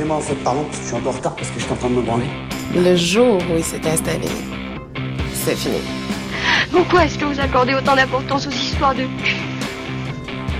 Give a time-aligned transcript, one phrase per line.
[0.00, 1.64] Excusez-moi, en fait, pardon, parce que je suis un peu en retard parce que je
[1.64, 2.24] suis en train de me branler.
[2.74, 4.28] Le jour où il s'est installé,
[5.34, 5.76] c'est fini.
[6.72, 9.36] Pourquoi est-ce que vous accordez autant d'importance aux histoires de cul?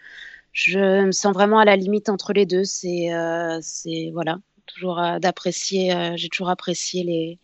[0.52, 2.64] Je me sens vraiment à la limite entre les deux.
[2.64, 3.08] C'est,
[3.62, 5.94] c'est voilà, toujours d'apprécier.
[6.16, 7.38] j'ai toujours apprécié les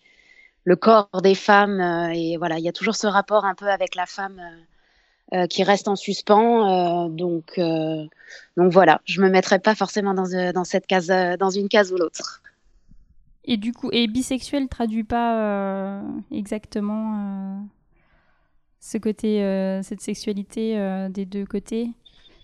[0.64, 3.68] le corps des femmes euh, et voilà, il y a toujours ce rapport un peu
[3.68, 7.08] avec la femme euh, euh, qui reste en suspens.
[7.08, 7.58] donc,
[8.56, 11.96] donc voilà, je me mettrai pas forcément dans, dans cette case, dans une case ou
[11.96, 12.42] l'autre.
[13.44, 17.66] Et du coup, et bisexuel traduit pas exactement
[18.84, 21.88] ce côté, euh, cette sexualité euh, des deux côtés?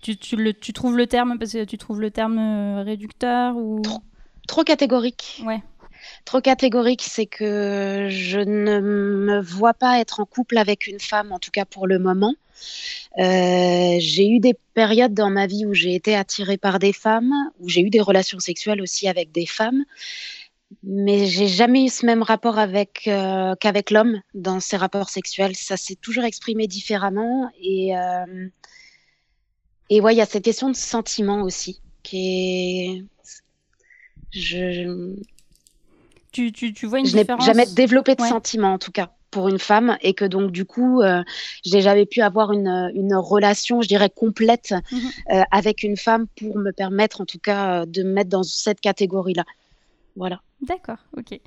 [0.01, 3.55] Tu, tu, le, tu trouves le terme parce que tu trouves le terme euh, réducteur
[3.55, 3.83] ou?
[4.47, 5.43] Trop catégorique.
[5.45, 5.61] Ouais.
[6.25, 11.31] Trop catégorique, c'est que je ne me vois pas être en couple avec une femme,
[11.31, 12.35] en tout cas pour le moment.
[13.17, 17.33] Euh, j'ai eu des périodes dans ma vie où j'ai été attirée par des femmes,
[17.59, 19.83] où j'ai eu des relations sexuelles aussi avec des femmes,
[20.83, 25.55] mais j'ai jamais eu ce même rapport euh, qu'avec l'homme dans ces rapports sexuels.
[25.55, 28.47] Ça s'est toujours exprimé différemment et euh,
[29.89, 33.05] et ouais, il y a cette question de sentiment aussi qui est
[34.31, 35.15] je,
[36.31, 38.29] tu, tu, tu vois une je n'ai jamais développé de Ouais.
[38.29, 41.23] sentiments en tout cas pour une femme et que donc du coup euh,
[41.63, 45.11] j'ai jamais pu avoir une, une relation je dirais complète Mhm.
[45.31, 48.43] euh, avec une femme pour me permettre en tout cas euh, de me mettre dans
[48.43, 49.43] cette catégorie là
[50.15, 51.39] voilà D'accord, ok.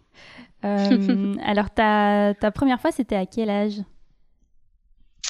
[0.64, 3.80] Euh, alors, ta, ta première fois, c'était à quel âge?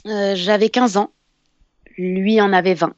[0.07, 1.11] J'avais 15 ans
[1.99, 2.95] lui en avait 20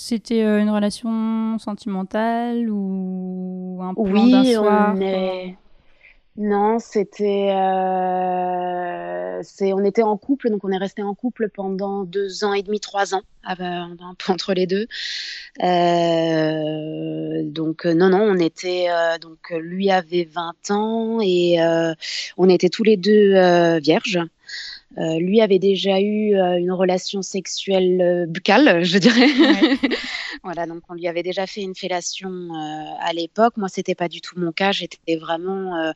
[0.00, 5.56] C'était euh, une relation sentimentale ou un plan oui d'un soir on est
[6.36, 12.04] non c'était euh, c'est on était en couple donc on est resté en couple pendant
[12.04, 14.86] deux ans et demi trois ans un peu entre les deux.
[15.64, 21.60] Euh, donc euh, non non on était euh, donc euh, lui avait 20 ans et
[21.60, 21.92] euh,
[22.36, 24.20] on était tous les deux euh, vierges
[24.96, 29.28] Euh, lui avait déjà eu euh, une relation sexuelle euh, buccale, je dirais.
[30.42, 32.48] voilà, donc on lui avait déjà fait une fellation
[33.00, 33.56] à l'époque.
[33.56, 34.72] Moi, c'était pas du tout mon cas.
[34.72, 35.92] J'étais vraiment,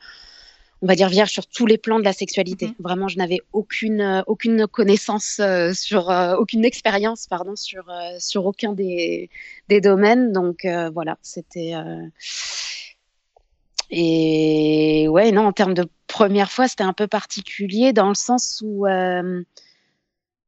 [0.82, 2.66] on va dire, vierge sur tous les plans de la sexualité.
[2.66, 2.74] Mhm.
[2.80, 7.84] Vraiment, je n'avais aucune, euh, aucune connaissance euh, sur, euh, aucune expérience, pardon, sur,
[8.18, 9.30] sur aucun des,
[9.68, 10.32] des domaines.
[10.32, 11.74] Donc voilà, c'était.
[13.94, 18.62] Et ouais, non, en termes de première fois, c'était un peu particulier dans le sens
[18.64, 19.42] où euh,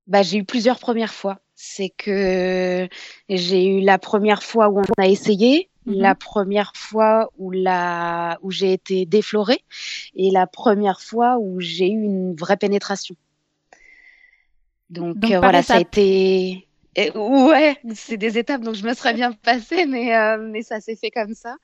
[0.06, 1.41] bah, j'ai eu plusieurs premières fois.
[1.55, 2.88] C'est que
[3.28, 6.00] j'ai eu la première fois où on a essayé, Mhm.
[6.00, 8.38] la première fois où, la...
[8.43, 9.62] où j'ai été déflorée
[10.16, 13.16] et la première fois où j'ai eu une vraie pénétration.
[14.91, 16.66] Donc, Donc, euh, voilà, ça a été.
[16.99, 20.81] Euh, ouais, c'est des étapes dont je me serais bien passée, mais, euh, mais ça
[20.81, 21.56] s'est fait comme ça.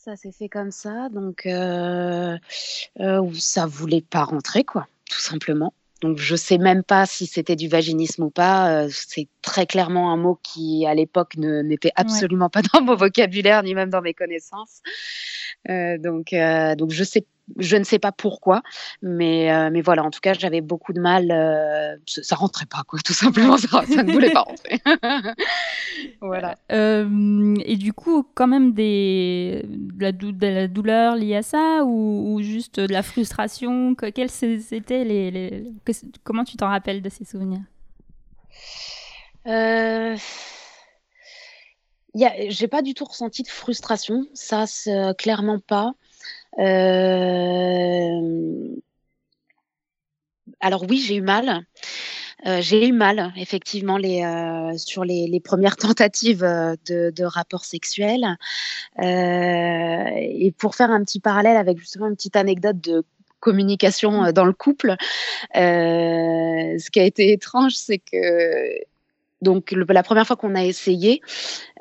[0.00, 2.38] Ça s'est fait comme ça, donc euh,
[3.00, 5.74] euh, ça voulait pas rentrer, quoi, tout simplement.
[6.00, 8.84] Donc je sais même pas si c'était du vaginisme ou pas.
[8.84, 13.64] euh, c'est très clairement un mot qui, à l'époque, n'était absolument pas dans mon vocabulaire
[13.64, 14.82] ni même dans mes connaissances.
[15.68, 17.26] Euh, donc, euh, donc je sais,
[17.56, 18.62] je ne sais pas pourquoi,
[19.02, 20.04] mais euh, mais voilà.
[20.04, 21.30] En tout cas, j'avais beaucoup de mal.
[21.30, 23.56] euh, ça, rentrait pas, quoi, tout simplement.
[23.56, 24.80] Ça, ça ne voulait pas rentrer.
[26.20, 26.56] voilà.
[26.72, 31.42] Euh, et du coup, quand même des, de, la dou- de la douleur liée à
[31.42, 33.94] ça ou, ou juste de la frustration?
[33.94, 35.92] Que- Quels les, les- que-
[36.24, 37.62] Comment tu t'en rappelles de ces souvenirs?
[39.46, 40.16] Euh,
[42.14, 45.92] y a- j'ai pas du tout ressenti de frustration, ça c'est euh, clairement pas.
[46.58, 48.20] Euh,
[50.60, 51.64] alors oui, j'ai eu mal.
[52.46, 58.36] Euh, j'ai eu mal, effectivement, euh, sur les, premières tentatives de, de rapports sexuels.
[59.00, 63.04] Et pour faire un petit parallèle avec justement une petite anecdote de
[63.40, 64.96] communication dans le couple,
[65.54, 68.84] ce qui a été étrange, c'est que
[69.40, 71.20] donc la première fois qu'on a essayé,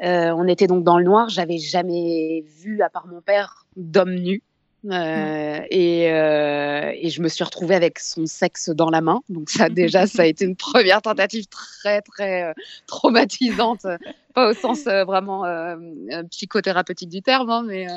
[0.01, 1.29] on était donc dans le noir.
[1.29, 4.44] J'avais jamais vu, à part mon père, d'homme nu.
[4.85, 9.21] Euh, et, euh, et, je me suis retrouvée avec son sexe dans la main.
[9.27, 12.53] Donc ça déjà, ça a été une première tentative très très euh,
[12.85, 13.85] traumatisante,
[14.35, 15.44] pas au sens vraiment
[16.29, 17.88] psychothérapeutique du terme, hein, mais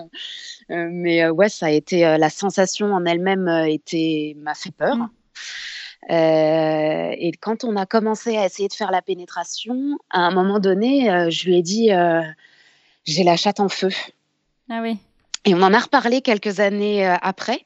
[0.69, 4.97] mais ouais, ça a été la sensation en elle-même était m'a fait peur.
[4.97, 5.11] Mm.
[6.09, 11.31] et quand on a commencé à essayer de faire la pénétration, à un moment donné,
[11.31, 11.91] je lui ai dit
[13.05, 13.91] j'ai la chatte en feu.
[14.71, 14.99] Ah oui.
[15.47, 17.65] Et on en a reparlé quelques années euh, après.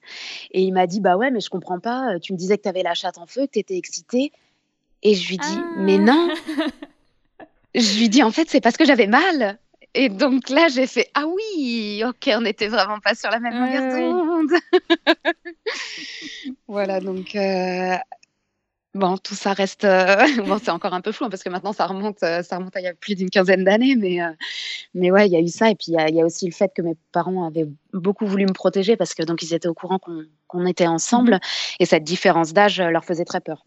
[0.53, 2.15] Et il m'a dit Bah ouais, mais je comprends pas.
[2.15, 4.33] Euh, tu me disais que tu avais la chatte en feu, que tu étais excitée.
[5.03, 6.29] Et je lui dis Mais non
[7.75, 9.59] Je lui dis En fait, c'est parce que j'avais mal.
[9.95, 13.55] Et donc là, j'ai fait Ah oui, ok, on n'était vraiment pas sur la même
[13.55, 14.53] longueur d'onde.
[16.69, 17.97] voilà, donc euh,
[18.95, 19.85] Bon, tout ça reste.
[19.85, 22.59] Euh, bon, c'est encore un peu flou hein, parce que maintenant ça remonte, euh, ça
[22.59, 24.31] remonte à il y a plus d'une quinzaine d'années, mais euh,
[24.95, 26.71] mais ouais, il y a eu ça et puis il y, a aussi le fait
[26.75, 29.99] que mes parents avaient beaucoup voulu me protéger parce que donc ils étaient au courant
[30.47, 31.41] qu'on était ensemble mmh
[31.81, 33.65] et cette différence d'âge leur faisait très peur.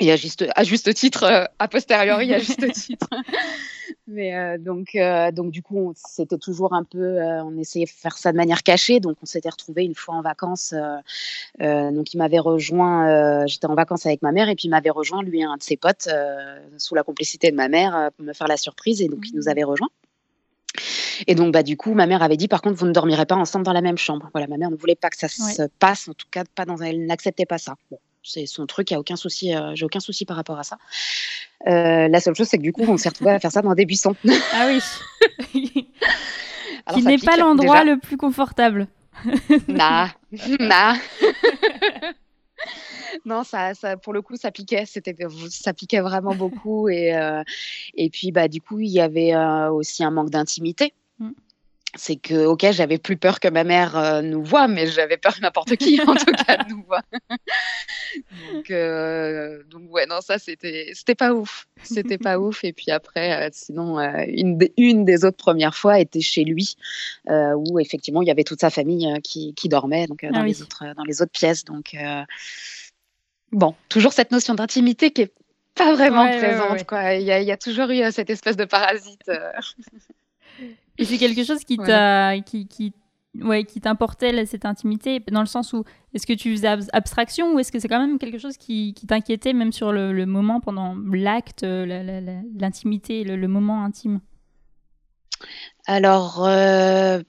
[0.00, 3.08] Et à juste, à juste titre, a posteriori, à juste titre.
[4.06, 7.90] Mais euh, donc, euh, donc du coup, c'était toujours un peu, euh, on essayait de
[7.90, 9.00] faire ça de manière cachée.
[9.00, 10.74] Donc, on s'était retrouvés une fois en vacances.
[11.60, 13.46] donc, il m'avait rejoint.
[13.46, 15.76] J'étais en vacances avec ma mère et puis il m'avait rejoint lui un de ses
[15.76, 16.08] potes
[16.78, 19.44] sous la complicité de ma mère pour me faire la surprise et donc il nous
[19.44, 19.48] mmh.
[19.48, 19.88] avait rejoint.
[21.28, 23.36] Et donc, bah, du coup, ma mère avait dit, par contre, vous ne dormirez pas
[23.36, 24.28] ensemble dans la même chambre.
[24.32, 26.76] Voilà, ma mère ne voulait pas que ça se passe, en tout cas, pas dans,
[26.78, 27.76] elle n'acceptait pas ça.
[27.90, 30.58] Bon, c'est son truc, il n'y a aucun souci, euh, j'ai aucun souci par rapport
[30.58, 30.78] à ça.
[31.66, 33.74] Euh, la seule chose, c'est que du coup, on s'est retrouvé à faire ça dans
[33.74, 34.16] des buissons.
[34.52, 35.88] Ah oui.
[36.92, 38.88] Qui n'est pas l'endroit le plus confortable.
[39.68, 40.10] nah,
[40.60, 40.94] nah.
[43.24, 44.84] non, ça, ça, pour le coup, ça piquait.
[44.86, 45.16] C'était,
[45.48, 46.88] ça piquait vraiment beaucoup.
[46.88, 47.42] Et, euh,
[47.94, 49.34] et puis, bah, du coup, il y avait
[49.70, 50.92] aussi un manque d'intimité
[51.96, 55.34] c'est que, ok, j'avais plus peur que ma mère euh, nous voit, mais j'avais peur
[55.34, 57.02] que n'importe qui, en tout cas, nous voit.
[58.52, 61.66] donc, euh, donc, ouais, non, ça, c'était, c'était pas ouf.
[61.82, 62.64] C'était pas ouf.
[62.64, 66.76] Et puis après, euh, sinon, une, des, une des autres premières fois était chez lui,
[67.28, 70.62] où effectivement, il y avait toute sa famille qui, qui, dormait donc, dans, ah les
[70.62, 71.64] autres, dans les autres pièces.
[71.64, 71.96] Donc,
[73.52, 75.32] bon, toujours cette notion d'intimité qui est
[75.74, 76.84] pas vraiment présente.
[76.86, 77.14] quoi.
[77.14, 79.30] Il, y a, il y a toujours eu cette espèce de parasite.
[80.98, 82.92] Et c'est quelque chose qui t'a, qui, qui,
[83.40, 87.58] ouais, qui t'importait cette intimité, dans le sens où est-ce que tu faisais abstraction ou
[87.58, 90.96] est-ce que c'est quand même quelque chose qui, qui t'inquiétait même sur le, moment pendant
[91.12, 94.20] l'acte, euh, l'intimité, le, moment intime?
[95.86, 97.20] Alors, euh,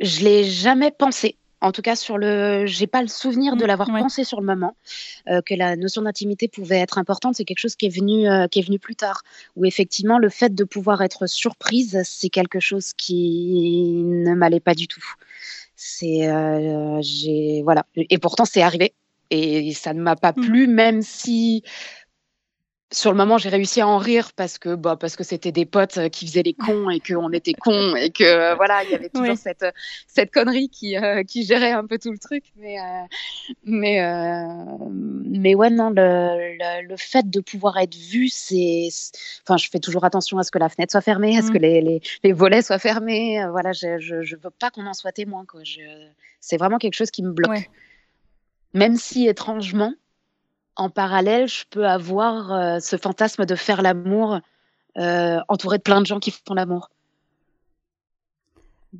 [0.00, 3.66] je l'ai jamais pensé en tout cas sur le j'ai pas le souvenir de mmh,
[3.66, 4.76] l'avoir pensé sur le moment
[5.28, 7.36] euh, que la notion d'intimité pouvait être importante.
[7.36, 9.22] C'est quelque chose qui est venu euh, qui est venu plus tard.
[9.56, 14.74] Où effectivement le fait de pouvoir être surprise c'est quelque chose qui ne m'allait pas
[14.74, 15.04] du tout.
[15.74, 17.86] C'est euh, j'ai voilà.
[17.96, 18.92] Et pourtant c'est arrivé.
[19.30, 20.44] Et ça ne m'a pas mmh.
[20.44, 21.62] plu même si
[22.92, 25.66] sur le moment, j'ai réussi à en rire parce que bah, parce que c'était des
[25.66, 28.90] potes euh, qui faisaient les cons et qu'on était cons et que euh, voilà, il
[28.90, 29.64] y avait toujours cette
[30.06, 32.44] cette connerie qui euh, qui gérait un peu tout le truc.
[32.56, 32.76] Mais
[33.64, 34.00] mais
[35.24, 38.88] mais ouais non, le, le, fait de pouvoir être vu, c'est
[39.42, 41.58] enfin, je fais toujours attention à ce que la fenêtre soit fermée, à ce que
[41.58, 41.62] mmh.
[41.62, 43.44] les, les, les volets soient fermés.
[43.50, 45.60] voilà, je, je, je veux pas qu'on en soit témoin quoi.
[46.40, 47.70] C'est vraiment quelque chose qui me bloque.
[48.74, 49.94] Même si étrangement
[50.76, 54.40] en parallèle, je peux avoir euh, ce fantasme de faire l'amour
[54.98, 56.90] euh, entouré de plein de gens qui font l'amour.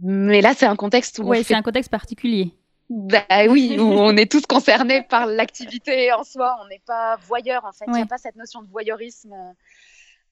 [0.03, 1.29] Mais là, c'est un contexte où.
[1.29, 2.53] Oui, c'est un contexte particulier.
[2.91, 6.57] Bah oui, où on est tous concernés par l'activité en soi.
[6.63, 7.85] On n'est pas voyeur, en fait.
[7.87, 9.35] Il n'y a pas cette notion de voyeurisme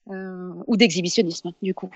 [0.09, 1.89] euh, ou d'exhibitionnisme, du coup.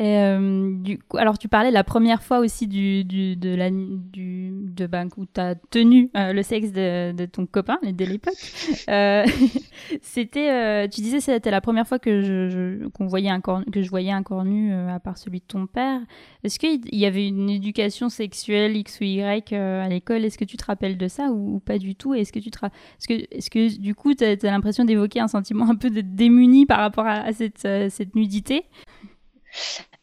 [0.00, 4.52] Euh, du coup, alors, tu parlais la première fois aussi du, du de la, du,
[4.52, 8.34] de, ben, où tu as tenu euh, le sexe de, de, ton copain, de l'époque.
[8.88, 9.26] Euh,
[10.02, 13.82] c'était, euh, tu disais c'était la première fois que je, qu'on voyait un corps, que
[13.82, 16.00] je voyais un corps nu à part celui de ton père.
[16.42, 20.24] Est-ce qu'il y avait une éducation sexuelle X ou Y à l'école?
[20.24, 22.14] Est-ce que tu te rappelles de ça ou, pas du tout?
[22.14, 25.28] Est-ce que tu te est-ce que, est-ce que du coup tu as, l'impression d'évoquer un
[25.28, 28.64] sentiment un peu de démuni par rapport à, à cette, cette nudité?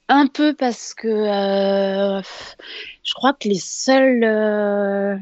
[0.07, 2.21] Un peu parce que euh,
[3.03, 5.15] je crois que les seuls, euh,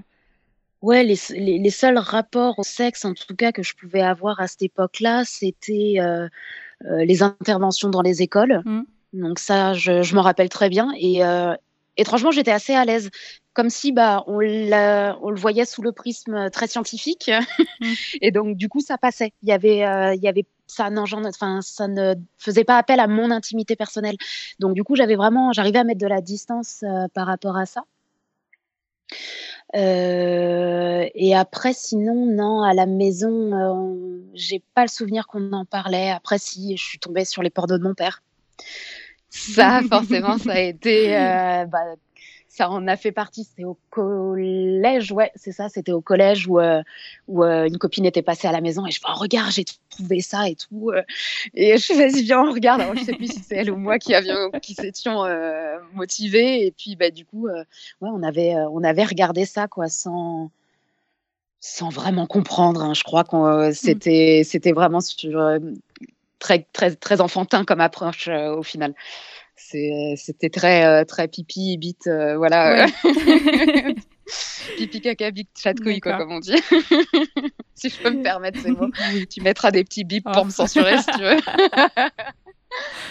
[0.82, 4.48] ouais, les, les, seuls rapports au sexe, en tout cas, que je pouvais avoir à
[4.48, 6.28] cette époque-là, c'était euh,
[6.82, 8.62] les interventions dans les écoles.
[8.66, 8.82] Mmh.
[9.14, 10.92] Donc ça, je, je m'en rappelle très bien.
[10.98, 11.22] Et
[11.96, 13.10] étrangement, j'étais assez à l'aise,
[13.54, 17.32] comme si bah on, on le voyait sous le prisme très scientifique,
[17.80, 17.86] mmh.
[18.22, 19.32] et donc du coup ça passait.
[19.44, 23.32] Il y avait, il y avait ça enfin, ça ne faisait pas appel à mon
[23.32, 24.16] intimité personnelle.
[24.60, 27.66] Donc du coup, j'avais vraiment, j'arrivais à mettre de la distance euh, par rapport à
[27.66, 27.84] ça.
[29.76, 35.66] Euh, et après, sinon, non, à la maison, euh, j'ai pas le souvenir qu'on en
[35.66, 36.12] parlait.
[36.12, 38.22] Après, si, je suis tombée sur les pornos de mon père.
[39.30, 41.10] Ça, forcément, ça a été
[41.72, 41.96] bah,
[42.54, 43.44] ça en a fait partie.
[43.44, 45.70] C'était au collège, ouais, c'est ça.
[45.70, 46.84] C'était au collège où, euh,
[47.28, 49.66] où euh, une copine était passée à la maison et je fais oh, regarde, j'ai
[49.90, 50.92] trouvé ça et tout.
[50.92, 51.02] Euh.
[51.56, 52.82] et je fais vas-y viens on regarde.
[52.82, 55.24] Alors je sais plus si c'est elle ou moi qui avions qui s'étions
[55.94, 57.64] motivés et puis bah du coup ouais
[58.02, 60.52] on avait on avait regardé ça quoi sans
[61.60, 62.84] sans vraiment comprendre.
[62.84, 62.94] Hein.
[62.94, 63.74] Je crois que mmh.
[63.74, 65.60] c'était c'était vraiment sur,
[66.38, 68.94] très très très enfantin comme approche au final
[69.56, 72.86] c'était très euh, très pipi bite euh, voilà.
[74.78, 76.56] Pipi caca bite chat couille quoi comme on dit.
[77.76, 78.90] Si je peux me permettre ces mots.
[79.30, 80.54] Tu mettras des petits bips pour me oh.
[80.54, 81.38] censurer si tu veux.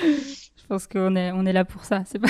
[0.00, 2.28] Je pense qu'on est on est là pour ça c'est pas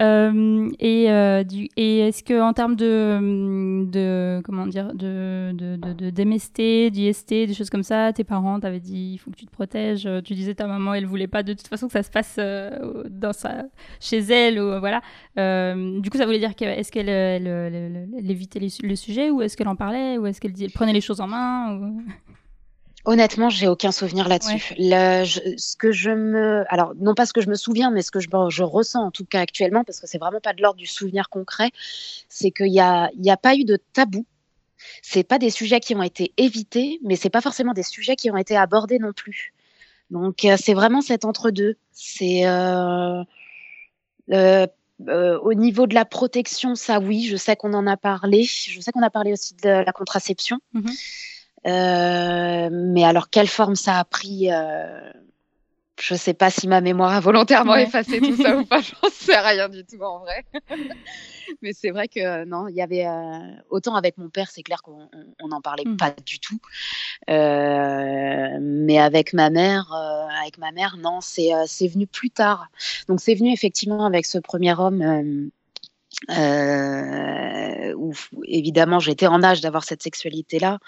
[0.00, 5.76] Euh, et, euh, du, et est-ce que en termes de, de comment dire de, de,
[5.76, 9.46] de, d'MST, d'IST, des choses comme ça, tes parents t'avaient dit il faut que tu
[9.46, 10.08] te protèges.
[10.24, 13.04] Tu disais ta maman elle voulait pas de toute façon que ça se passe euh,
[13.10, 13.64] dans sa,
[14.00, 15.00] chez elle ou voilà.
[15.36, 19.56] du coup ça voulait dire que est-ce qu'elle elle, elle, évitait le sujet ou est-ce
[19.56, 22.02] qu'elle en parlait ou est-ce qu'elle prenait les choses en main ou...
[23.08, 24.74] Honnêtement, j'ai aucun souvenir là-dessus.
[24.76, 28.20] ce que je me, alors non pas ce que je me souviens, mais ce que
[28.20, 30.84] je, je ressens en tout cas actuellement, parce que c'est vraiment pas de l'ordre du
[30.84, 31.70] souvenir concret,
[32.28, 34.26] c'est qu'il y a, y a pas eu de tabou.
[35.00, 38.30] C'est pas des sujets qui ont été évités, mais c'est pas forcément des sujets qui
[38.30, 39.54] ont été abordés non plus.
[40.10, 41.76] Donc euh, c'est vraiment cet entre-deux.
[41.92, 43.24] C'est euh,
[44.32, 44.66] euh,
[45.08, 48.44] euh, au niveau de la protection, ça oui, je sais qu'on en a parlé.
[48.44, 50.58] Je sais qu'on a parlé aussi de la contraception.
[50.74, 51.37] Mm-hmm.
[51.64, 55.10] Mais alors, quelle forme ça a pris euh,
[56.00, 58.80] Je ne sais pas si ma mémoire a volontairement effacé tout ça ou pas.
[59.02, 60.44] J'en sais rien du tout en vrai.
[61.62, 63.38] mais c'est vrai que non, il y avait euh,
[63.70, 65.08] autant avec mon père, c'est clair qu'on
[65.46, 65.96] n'en parlait mmh.
[65.96, 66.58] pas du tout.
[67.26, 69.92] mais avec ma mère,
[70.40, 72.68] avec ma mère, non, c'est venu plus tard.
[73.08, 75.50] Donc c'est venu effectivement avec ce premier homme
[76.30, 78.12] euh, où
[78.44, 80.78] évidemment j'étais en âge d'avoir cette sexualité-là,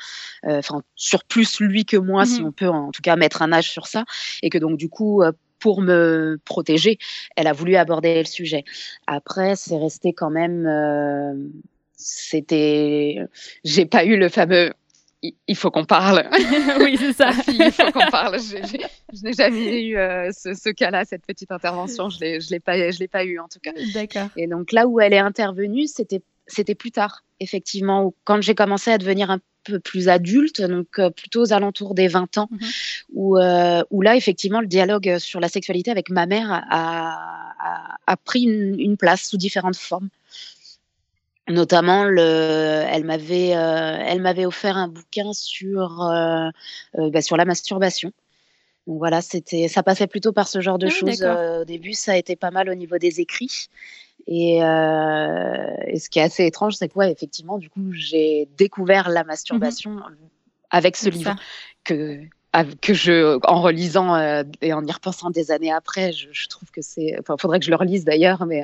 [0.47, 3.43] euh, enfin sur plus lui que moi, si mmh on peut en tout cas mettre
[3.43, 4.05] un âge sur ça,
[4.43, 6.99] et que donc du coup euh, pour me protéger,
[7.37, 8.65] elle a voulu aborder le sujet.
[9.07, 11.35] Après, c'est resté quand même, euh,
[11.97, 13.19] c'était,
[13.63, 14.73] j'ai pas eu le fameux
[15.23, 16.29] il faut qu'on parle.
[16.81, 17.31] oui, c'est ça.
[17.49, 18.39] il faut qu'on parle.
[18.41, 22.09] Je n'ai jamais eu euh, ce, cas-là, cette petite intervention.
[22.09, 23.73] Je ne l'ai pas, l'ai pas eu en tout cas.
[23.95, 24.29] D'accord.
[24.37, 28.91] Et donc là où elle est intervenue, c'était, c'était plus tard, effectivement, quand j'ai commencé
[28.91, 32.59] à devenir un peu plus adulte, donc euh, plutôt aux alentours des 20 ans, mhm.
[33.13, 37.55] où, euh, où, là, effectivement, le dialogue sur la sexualité avec ma mère a,
[38.07, 40.09] a, pris une, place sous différentes formes.
[41.51, 46.49] Notamment, le, elle m'avait, euh, elle m'avait offert un bouquin sur, euh,
[46.99, 48.13] euh, bah, sur la masturbation.
[48.87, 51.23] Donc voilà, c'était, ça passait plutôt par ce genre de ah choses.
[51.23, 53.69] au début, ça a été pas mal au niveau des écrits.
[54.27, 59.09] Et, et ce qui est assez étrange, c'est que ouais, effectivement, du coup, j'ai découvert
[59.09, 60.05] la masturbation mmh
[60.73, 61.35] avec ce livre
[61.83, 62.21] que
[62.81, 64.17] que je, en relisant
[64.61, 67.65] et en y repensant des années après, je, je trouve que c'est, enfin, faudrait que
[67.65, 68.63] je le relise d'ailleurs, mais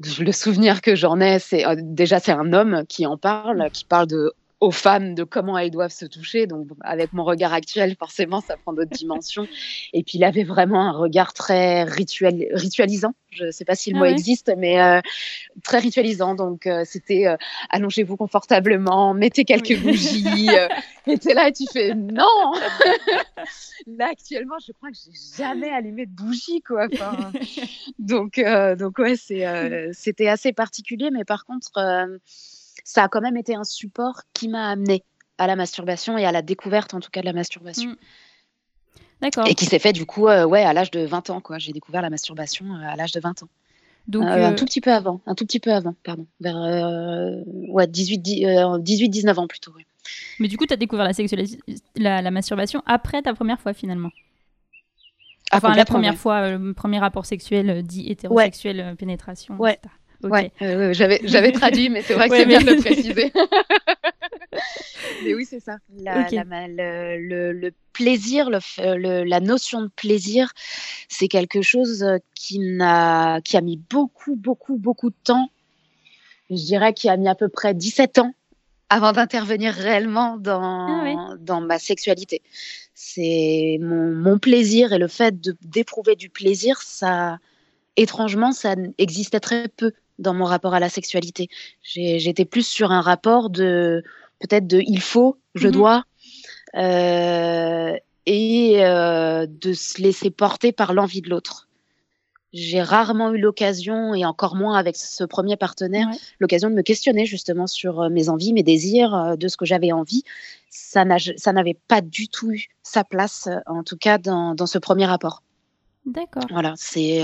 [0.00, 3.84] le souvenir que j'en ai, c'est euh, déjà c'est un homme qui en parle, qui
[3.84, 4.32] parle de
[4.64, 6.46] aux femmes de comment elles doivent se toucher.
[6.46, 9.46] Donc, avec mon regard actuel, forcément, ça prend d'autres dimensions.
[9.92, 13.14] Et puis, il avait vraiment un regard très rituel, ritualisant.
[13.30, 15.00] Je ne sais pas si le ah mot existe, mais euh,
[15.62, 16.34] très ritualisant.
[16.34, 17.26] Donc, euh, c'était
[17.68, 20.48] allongez-vous confortablement, mettez quelques bougies.
[21.06, 22.24] et tu là et tu fais non
[23.86, 26.86] Là, actuellement, je crois que j'ai jamais allumé de bougie, quoi.
[27.98, 28.40] donc,
[28.78, 31.10] donc, ouais, c'était assez particulier.
[31.10, 31.70] Mais par contre,
[32.84, 35.02] ça a quand même été un support qui m'a amené
[35.38, 37.90] à la masturbation et à la découverte en tout cas de la masturbation.
[37.90, 37.96] Mm.
[39.20, 39.46] D'accord.
[39.48, 41.40] Et qui s'est fait du coup euh, ouais, à l'âge de 20 ans.
[41.40, 41.58] quoi.
[41.58, 43.48] J'ai découvert la masturbation euh, à l'âge de 20 ans.
[44.06, 46.26] Donc, euh, Un tout petit peu avant, un tout petit peu avant, pardon.
[46.38, 49.72] Vers ouais, 18-19 ans plutôt.
[50.38, 51.08] Mais du coup, tu as découvert
[51.96, 54.10] la, la, masturbation après ta première fois finalement?
[55.52, 59.80] Enfin, la première fois, le premier rapport sexuel dit hétérosexuel, pénétration, ouais.
[60.30, 60.50] Ouais,
[60.92, 63.32] j'avais, j'avais traduit, mais c'est vrai que c'est bien de le préciser.
[65.24, 65.78] mais oui, c'est ça.
[65.98, 70.52] La, le, le, plaisir, le, la notion de plaisir,
[71.08, 72.04] c'est quelque chose
[72.34, 75.50] qui, n'a, qui a mis beaucoup, beaucoup, beaucoup de temps.
[76.50, 78.34] Je dirais qu'il a mis à peu près 17 ans
[78.90, 82.42] avant d'intervenir réellement dans, ah dans ma sexualité.
[82.94, 87.38] C'est mon, mon plaisir et le fait de, d'éprouver du plaisir, ça,
[87.96, 91.48] étrangement, ça existait très peu dans mon rapport à la sexualité.
[91.82, 94.02] J'étais plus sur un rapport de
[94.40, 95.74] peut-être de il faut, je mhm.
[95.74, 96.04] dois,
[96.76, 101.68] euh, et euh, de se laisser porter par l'envie de l'autre.
[102.52, 106.06] J'ai rarement eu l'occasion, et encore moins avec ce premier partenaire,
[106.38, 109.92] l'occasion de me questionner justement sur euh, mes envies, mes désirs, de ce que j'avais
[109.92, 110.22] envie.
[110.70, 115.06] Ça n'avait pas du tout eu sa place, en tout cas dans, dans ce premier
[115.06, 115.42] rapport.
[116.06, 116.44] D'accord.
[116.50, 117.22] Voilà, c'est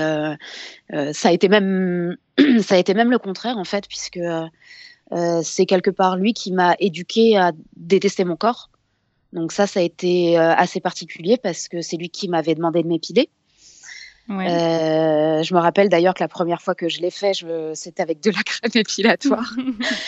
[1.12, 2.16] ça a été même
[2.62, 4.20] ça a été même le contraire en fait, puisque
[5.12, 8.70] euh, c'est quelque part lui qui m'a éduqué à détester mon corps.
[9.32, 12.82] Donc ça, ça a été euh, assez particulier parce que c'est lui qui m'avait demandé
[12.82, 13.28] de m'épiler.
[14.28, 17.32] Euh, je me rappelle d'ailleurs que la première fois que je l'ai fait,
[17.74, 19.56] c'était avec de la crème épilatoire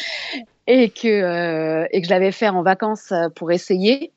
[0.68, 4.12] et que et que je l'avais fait en vacances pour essayer.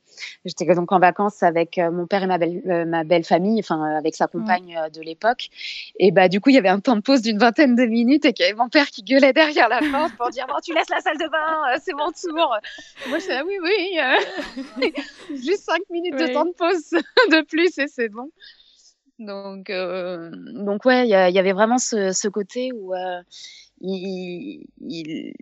[0.45, 3.59] J'étais donc en vacances avec euh, mon père et ma belle, euh, ma belle famille,
[3.59, 5.49] enfin euh, avec sa compagne de l'époque.
[5.99, 8.25] Et bah du coup, il y avait un temps de pause d'une vingtaine de minutes
[8.25, 10.73] et qu'il y avait mon père qui gueulait derrière la porte pour dire bon, tu
[10.73, 12.57] laisses la salle de bain, c'est mon tour.
[13.07, 14.93] Moi, je disais oui, oui,
[15.35, 16.89] juste cinq minutes de temps de pause
[17.31, 18.29] de plus et c'est bon.
[19.17, 22.93] Donc, donc ouais, il y, avait vraiment ce, ce côté où
[23.79, 25.33] il, il,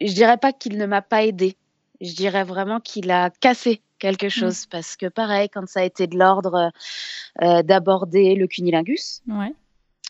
[0.00, 1.56] je dirais pas qu'il ne m'a pas aidé,
[2.04, 4.30] je dirais vraiment qu'il a cassé quelque mmh.
[4.30, 6.70] chose parce que pareil, quand ça a été de l'ordre
[7.42, 9.22] euh, d'aborder le cunilingus,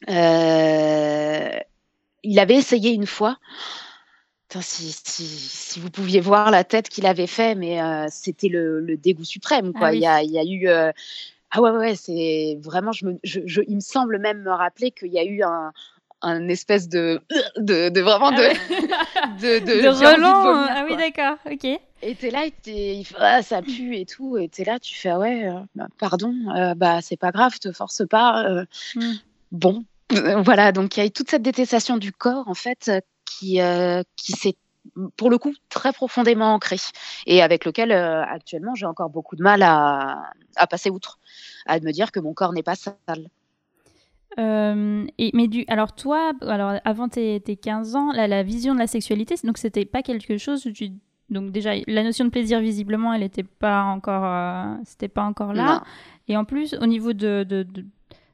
[0.09, 1.51] euh,
[2.23, 3.39] il avait essayé une fois.
[4.61, 9.25] si, si, vous pouviez voir la tête qu'il avait fait, mais euh, c'était le, dégoût
[9.25, 9.73] suprême.
[9.73, 9.89] Quoi.
[9.89, 10.69] Ah il, y a, il, y a, eu.
[11.51, 12.93] ah ouais, ouais, c'est vraiment.
[12.93, 15.73] Je me, je, il me semble même me rappeler qu'il y a eu un,
[16.23, 17.21] un espèce de,
[17.57, 20.67] de, de vraiment de, ah de, de, de relent.
[20.69, 21.81] ah oui, d'accord, ok.
[22.07, 25.19] Et t'es là, et ah, ça pue et tout, et t'es là, tu fais ah
[25.19, 28.45] ouais, euh, bah, pardon, euh, bah c'est pas grave, te force pas.
[28.45, 29.15] Euh, hmm.
[29.53, 32.91] Bon, voilà, donc il y a eu toute cette détestation du corps en fait
[33.25, 33.59] qui
[34.17, 34.57] qui s'est
[35.17, 36.77] pour le coup très profondément ancrée
[37.27, 41.19] et avec lequel actuellement j'ai encore beaucoup de mal à, à passer outre,
[41.65, 43.29] à me dire que mon corps n'est pas sale.
[44.39, 48.75] Euh, et, mais du, alors toi, alors avant tes, tes 15 ans, la, la, vision
[48.75, 50.91] de la sexualité, donc c'était pas quelque chose où tu,
[51.31, 55.53] donc déjà la notion de plaisir visiblement, elle était pas encore, euh, c'était pas encore
[55.53, 55.83] là.
[56.29, 57.67] Et en plus, au niveau de, de,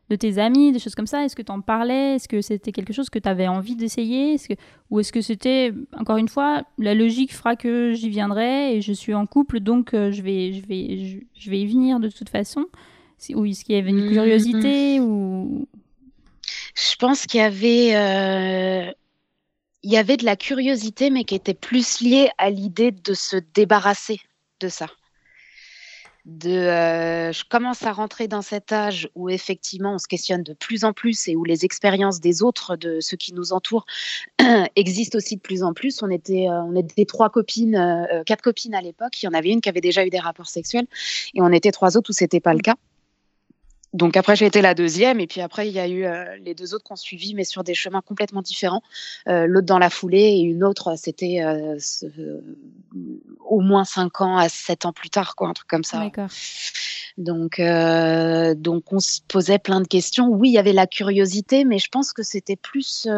[0.08, 2.14] de, tes amis, des choses comme ça, est-ce que tu en parlais?
[2.14, 4.34] Est-ce que c'était quelque chose que tu avais envie d'essayer?
[4.34, 4.60] Est que,
[4.90, 8.92] Ou est-ce que c'était, encore une fois, la logique fera que j'y viendrai et je
[8.92, 12.28] suis en couple, donc euh, je, vais, je, vais, je, vais y venir de toute
[12.28, 12.66] façon?
[13.34, 15.02] Ou est-ce qu'il y avait une mmh, curiosité mmh.
[15.02, 15.68] ou
[16.80, 18.92] je pense qu'il y avait, euh,
[19.82, 23.36] il y avait de la curiosité, mais qui était plus liée à l'idée de se
[23.36, 24.20] débarrasser
[24.60, 24.86] de ça.
[26.26, 30.52] De, euh, je commence à rentrer dans cet âge où effectivement on se questionne de
[30.52, 33.86] plus en plus et où les expériences des autres, de ceux qui nous entourent,
[34.76, 36.02] existent aussi de plus en plus.
[36.02, 39.22] On était, euh, on était trois copines, quatre copines à l'époque.
[39.22, 40.86] Il y en avait une qui avait déjà eu des rapports sexuels
[41.34, 42.76] et on était trois autres où c'était pas le cas.
[43.92, 46.54] Donc après, j'ai été la deuxième, et puis après, il y a eu euh, les
[46.54, 48.82] deux autres qui ont suivi, mais sur des chemins complètement différents.
[49.28, 51.76] Euh, L'autre dans la foulée, et une autre, c'était euh,
[53.40, 56.08] au moins cinq ans à sept ans plus tard, quoi, un truc comme ça.
[57.18, 60.28] Donc, donc on se posait plein de questions.
[60.28, 63.08] Oui, il y avait la curiosité, mais je pense que c'était plus,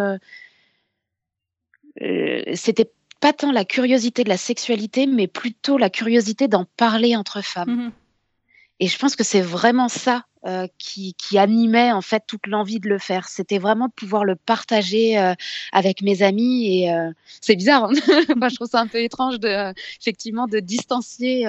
[2.55, 7.43] c'était pas tant la curiosité de la sexualité, mais plutôt la curiosité d'en parler entre
[7.43, 7.89] femmes.
[7.89, 7.91] Mm-hmm.
[8.81, 12.81] Et je pense que c'est vraiment ça euh, qui, qui, animait en fait toute l'envie
[12.81, 13.29] de le faire.
[13.29, 15.35] C'était vraiment de pouvoir le partager euh,
[15.71, 17.85] avec mes amis et euh, c'est bizarre.
[17.85, 17.93] Hein
[18.37, 21.47] Moi, je trouve ça un peu étrange de effectivement de distancier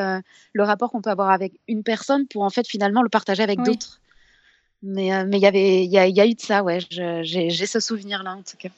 [0.54, 3.64] le rapport qu'on peut avoir avec une personne pour en fait finalement le partager avec
[3.64, 4.00] d'autres.
[4.84, 6.78] Mais mais il y avait il y, y, a eu de ça ouais.
[6.90, 8.70] J'ai ce souvenir là en tout cas.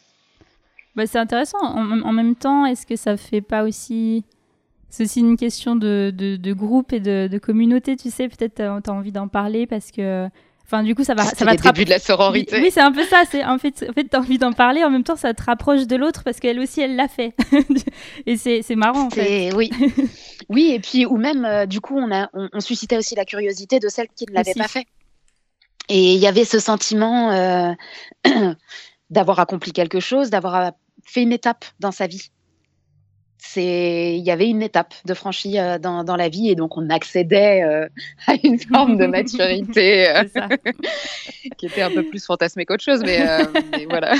[0.95, 1.59] Bah, c'est intéressant.
[1.59, 4.23] En, en, même temps, est-ce que ça fait pas aussi
[4.95, 8.29] c'est aussi une question de, de, groupe et de, de, communauté, tu sais.
[8.29, 10.29] Peut-être tu as, envie d'en parler parce que.
[10.63, 11.25] Enfin, du coup, ça va.
[11.25, 12.61] Ça va le début de la sororité.
[12.61, 13.23] Oui, c'est un peu ça.
[13.29, 14.85] C'est en fait, en fait, t'as envie d'en parler.
[14.85, 17.33] En même temps, ça te rapproche de l'autre parce qu'elle aussi, elle l'a fait.
[18.25, 19.07] et c'est marrant.
[19.07, 19.53] En fait.
[19.53, 19.69] Oui.
[20.49, 23.79] oui, et puis ou même, euh, du coup, on a, on, suscitait aussi la curiosité
[23.79, 24.87] de celles qui ne l'avaient pas fait.
[25.89, 27.73] Et il y avait ce sentiment euh,
[29.09, 30.71] d'avoir accompli quelque chose, d'avoir
[31.03, 32.31] fait une étape dans sa vie
[33.47, 36.77] c'est il y avait une étape de franchie euh, dans, dans, la vie et donc
[36.77, 37.87] on accédait euh,
[38.27, 40.23] à une forme de maturité euh,
[41.57, 43.25] qui était un peu plus fantasmée qu'autre chose mais,
[43.89, 44.15] voilà.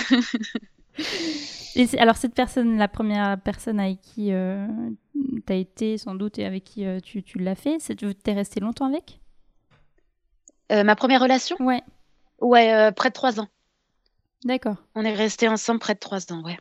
[1.75, 6.45] Et alors cette personne la première personne avec qui tu as été sans doute et
[6.45, 7.77] avec qui tu, tu l'as fait
[8.23, 9.19] t'es resté longtemps avec?
[10.69, 11.57] Ma première relation?
[11.59, 11.81] Ouais.
[12.39, 13.47] Ouais près de trois ans.
[14.45, 14.77] D'accord.
[14.93, 16.57] On est resté ensemble près de trois ans, ouais.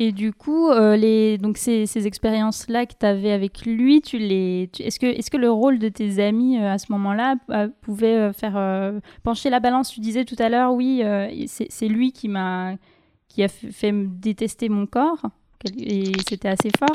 [0.00, 4.18] Et du coup, euh, les, donc ces, ces expériences-là que tu avais avec lui, tu
[4.18, 7.68] les, est-ce que, est-ce que le rôle de tes amis euh, à ce moment-là euh,
[7.80, 9.90] pouvait faire euh, pencher la balance?
[9.90, 11.02] Tu disais tout à l'heure, oui,
[11.48, 12.74] c'est, c'est lui qui m'a,
[13.28, 15.22] qui a fait, me détester mon corps,
[15.76, 16.88] et c'était assez fort.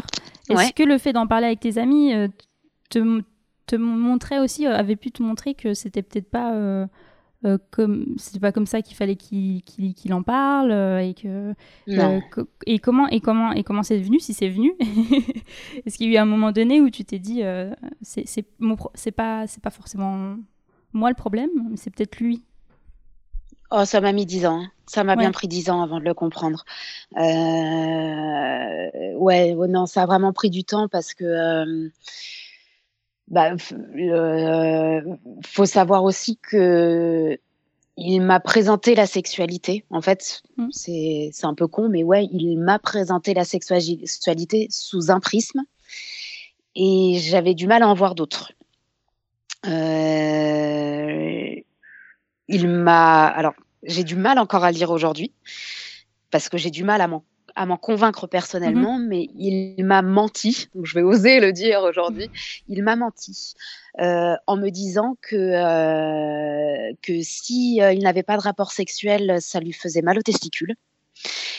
[0.49, 0.71] Est-ce Ouais.
[0.71, 2.13] que le fait d'en parler avec tes amis
[2.89, 3.21] te,
[3.67, 6.87] te montrait aussi, avait pu te montrer que c'était peut-être pas
[7.45, 11.53] euh, comme, c'était pas comme ça qu'il fallait qu'il, qu'il en parle euh, et que
[11.97, 14.73] euh, co- et comment et comment et comment c'est venu si c'est venu
[15.85, 17.41] Est-ce qu'il y a eu un moment donné où tu t'es dit
[18.01, 20.37] c'est c'est pas c'est pas forcément
[20.93, 22.43] moi le problème, mais c'est peut-être lui?
[23.71, 24.61] Oh, ça m'a mis dix ans.
[24.63, 24.71] hein.
[24.85, 25.23] Ça m'a Ouais.
[25.23, 26.63] bien pris dix ans avant de le comprendre.
[29.17, 31.89] Ouais, non, ça a vraiment pris du temps parce que
[33.27, 35.01] bah, euh,
[35.45, 37.37] faut savoir aussi que
[37.95, 39.85] il m'a présenté la sexualité.
[39.91, 40.67] En fait, Mm.
[40.71, 45.61] c'est un peu con, mais ouais, il m'a présenté la sexuali- sexualité sous un prisme
[46.75, 48.51] et j'avais du mal à en voir d'autres.
[49.65, 51.55] Euh,
[52.47, 53.25] il m'a.
[53.27, 55.31] Alors, j'ai du mal encore à lire aujourd'hui
[56.31, 57.23] parce que j'ai du mal à m'en
[57.55, 60.67] à m'en convaincre personnellement, mais il m'a menti.
[60.75, 62.29] Donc, je vais oser le dire aujourd'hui.
[62.67, 63.53] Il m'a menti
[63.99, 69.37] euh, en me disant que euh, que si euh, il n'avait pas de rapport sexuel,
[69.41, 70.75] ça lui faisait mal aux testicules,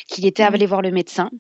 [0.09, 0.55] qu'il était Mhm.
[0.55, 1.31] allé voir le médecin.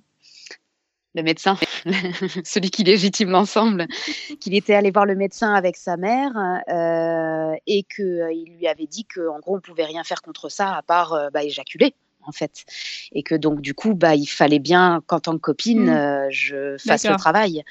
[1.17, 1.57] Le médecin,
[2.45, 3.87] celui qui légitime l'ensemble,
[4.41, 6.33] qu'il était allé voir le médecin avec sa mère
[6.69, 10.83] euh, et qu'il lui avait dit qu'en gros on pouvait rien faire contre ça à
[10.83, 11.95] part euh, bah, éjaculer
[12.27, 12.65] en fait.
[13.13, 15.89] Et que donc du coup bah il fallait bien qu'en tant que copine Mm.
[15.89, 17.63] euh, je fasse le travail.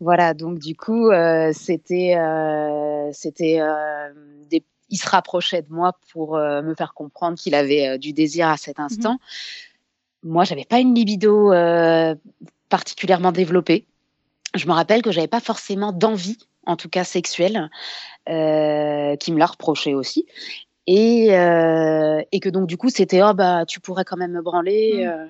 [0.00, 3.60] Voilà donc du coup euh, c'était euh, c'était
[4.48, 8.12] des il se rapprochait de moi pour euh, me faire comprendre qu'il avait euh, du
[8.12, 9.18] désir à cet instant.
[10.22, 12.14] Moi j'avais pas une libido euh,
[12.68, 13.86] particulièrement développée.
[14.54, 17.70] Je me rappelle que j'avais pas forcément d'envie en tout cas sexuelle
[18.26, 18.32] qui
[19.32, 20.26] me l'a reproché aussi
[20.92, 24.42] et, euh, et que donc du coup c'était oh bah tu pourrais quand même me
[24.42, 25.08] branler Mm.
[25.08, 25.26] euh.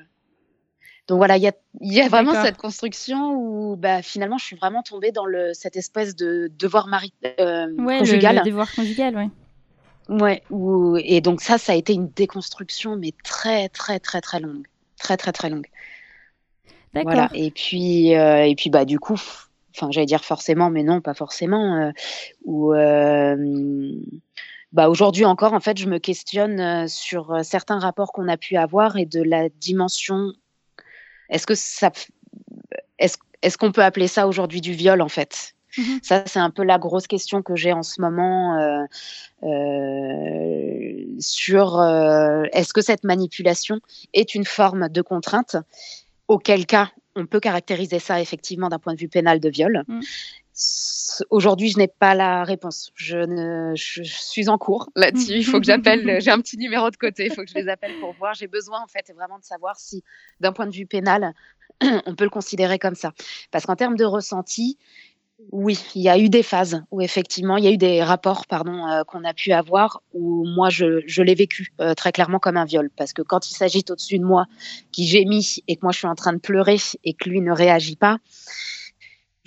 [1.06, 4.56] donc voilà il y a, y a vraiment cette construction où bah finalement je suis
[4.56, 9.14] vraiment tombée dans le cette espèce de devoir mari euh, Ouais, conjugal le devoir conjugal,
[9.16, 9.28] ouais.
[10.08, 14.40] ouais où, et donc ça ça a été une déconstruction mais très très très très
[14.40, 14.66] longue
[14.98, 15.66] très très très longue
[16.92, 17.12] D'accord.
[17.12, 17.30] voilà.
[17.34, 19.14] Et puis, euh, et puis bah du coup,
[19.76, 21.76] enfin j'allais dire forcément, mais non, pas forcément.
[21.76, 21.90] Euh,
[22.44, 23.36] où, euh,
[24.72, 28.36] bah aujourd'hui encore, en fait, je me questionne euh, sur euh, certains rapports qu'on a
[28.36, 30.32] pu avoir et de la dimension.
[31.28, 31.90] Est-ce que ça,
[32.98, 35.54] est-ce est-ce qu'on peut appeler ça aujourd'hui du viol en fait?
[35.78, 36.00] Mhm.
[36.02, 38.84] Ça, c'est un peu la grosse question que j'ai en ce moment euh,
[39.44, 43.80] euh, sur euh, est-ce que cette manipulation
[44.12, 45.56] est une forme de contrainte?
[46.28, 49.84] Auquel cas, on peut caractériser ça effectivement d'un point de vue pénal de viol.
[49.86, 50.00] Mm.
[51.28, 52.92] Aujourd'hui, je n'ai pas la réponse.
[52.94, 55.32] Je, ne, je, je suis en cours là-dessus.
[55.34, 56.18] Il faut que j'appelle.
[56.20, 57.26] J'ai un petit numéro de côté.
[57.26, 58.34] Il faut que je les appelle pour voir.
[58.34, 60.02] J'ai besoin en fait vraiment de savoir si,
[60.40, 61.34] d'un point de vue pénal,
[62.06, 63.12] on peut le considérer comme ça.
[63.50, 64.78] Parce qu'en termes de ressenti,
[65.52, 68.46] oui, il y a eu des phases où effectivement, il y a eu des rapports
[68.46, 72.38] pardon, euh, qu'on a pu avoir où moi, je, je l'ai vécu euh, très clairement
[72.38, 72.90] comme un viol.
[72.96, 74.46] Parce que quand il s'agit au-dessus de moi,
[74.92, 77.52] qui gémit et que moi, je suis en train de pleurer et que lui ne
[77.52, 78.18] réagit pas,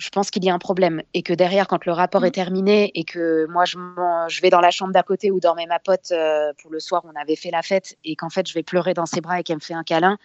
[0.04, 1.02] je pense qu'il y a un problème.
[1.14, 4.70] Et que derrière, quand le rapport est terminé et que moi, je, vais dans la
[4.70, 7.62] chambre d'à côté où dormait ma pote euh, pour le soir, on avait fait la
[7.62, 9.82] fête, et qu'en fait, je vais pleurer dans ses bras et qu'elle me fait un
[9.82, 10.18] câlin,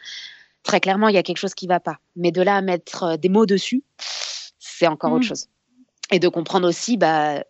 [0.64, 2.00] très clairement, il y a quelque chose qui va pas.
[2.18, 3.84] Mais de là à mettre euh, des mots dessus,
[4.60, 5.48] c'est encore autre chose.
[6.12, 7.44] Et de comprendre aussi, bah,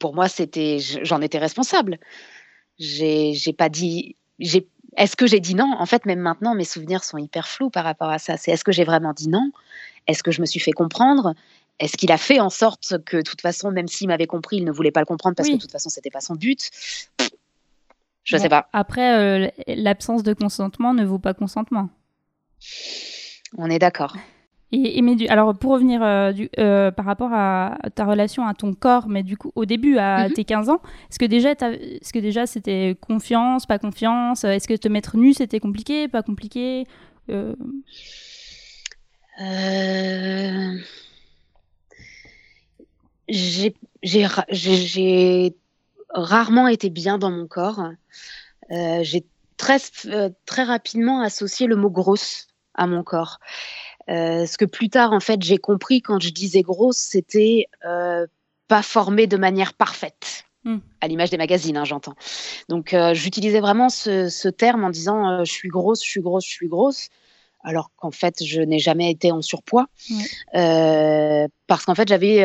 [0.00, 1.98] pour moi, c'était, j'en étais responsable.
[2.78, 5.72] J'ai, j'ai pas dit, j'ai, est-ce que j'ai dit non?
[5.78, 8.36] En fait, même maintenant, mes souvenirs sont hyper flous par rapport à ça.
[8.36, 9.52] C'est est-ce que j'ai vraiment dit non?
[10.06, 11.34] Est-ce que je me suis fait comprendre?
[11.80, 14.64] Est-ce qu'il a fait en sorte que, de toute façon, même s'il m'avait compris, il
[14.64, 15.54] ne voulait pas le comprendre parce Oui.
[15.54, 16.70] que de toute façon, c'était pas son but?
[18.22, 18.68] Je Bon, sais pas.
[18.72, 21.88] Après, euh, l'absence de consentement ne vaut pas consentement.
[23.56, 24.14] On est d'accord.
[24.72, 28.46] Et, et mais du, alors pour revenir euh, du, euh, par rapport à ta relation
[28.46, 30.34] à ton corps, mais du coup au début à Mhm.
[30.34, 34.44] tes 15 ans, est-ce que déjà t'as- est-ce que déjà c'était confiance, pas confiance?
[34.44, 36.86] Est-ce que te mettre nu c'était compliqué, pas compliqué?
[37.30, 37.56] Euh,
[43.30, 45.56] J'ai j'ai ra- j'ai- j'ai
[46.10, 47.84] rarement été bien dans mon corps.
[48.70, 49.24] Euh, j'ai
[49.56, 53.38] très, euh, très rapidement associé le mot grosse à mon corps.
[54.08, 58.26] Euh, ce que plus tard, en fait, j'ai compris quand je disais grosse, c'était euh,
[58.68, 60.44] pas formée de manière parfaite.
[60.64, 60.78] Hmm.
[61.00, 62.14] À l'image des magazines, hein, j'entends.
[62.68, 66.68] Donc, j'utilisais vraiment ce, terme en disant je suis grosse, je suis grosse, je suis
[66.68, 67.08] grosse,
[67.62, 69.86] alors qu'en fait, je n'ai jamais été en surpoids.
[70.54, 72.38] Euh, parce qu'en fait, j'avais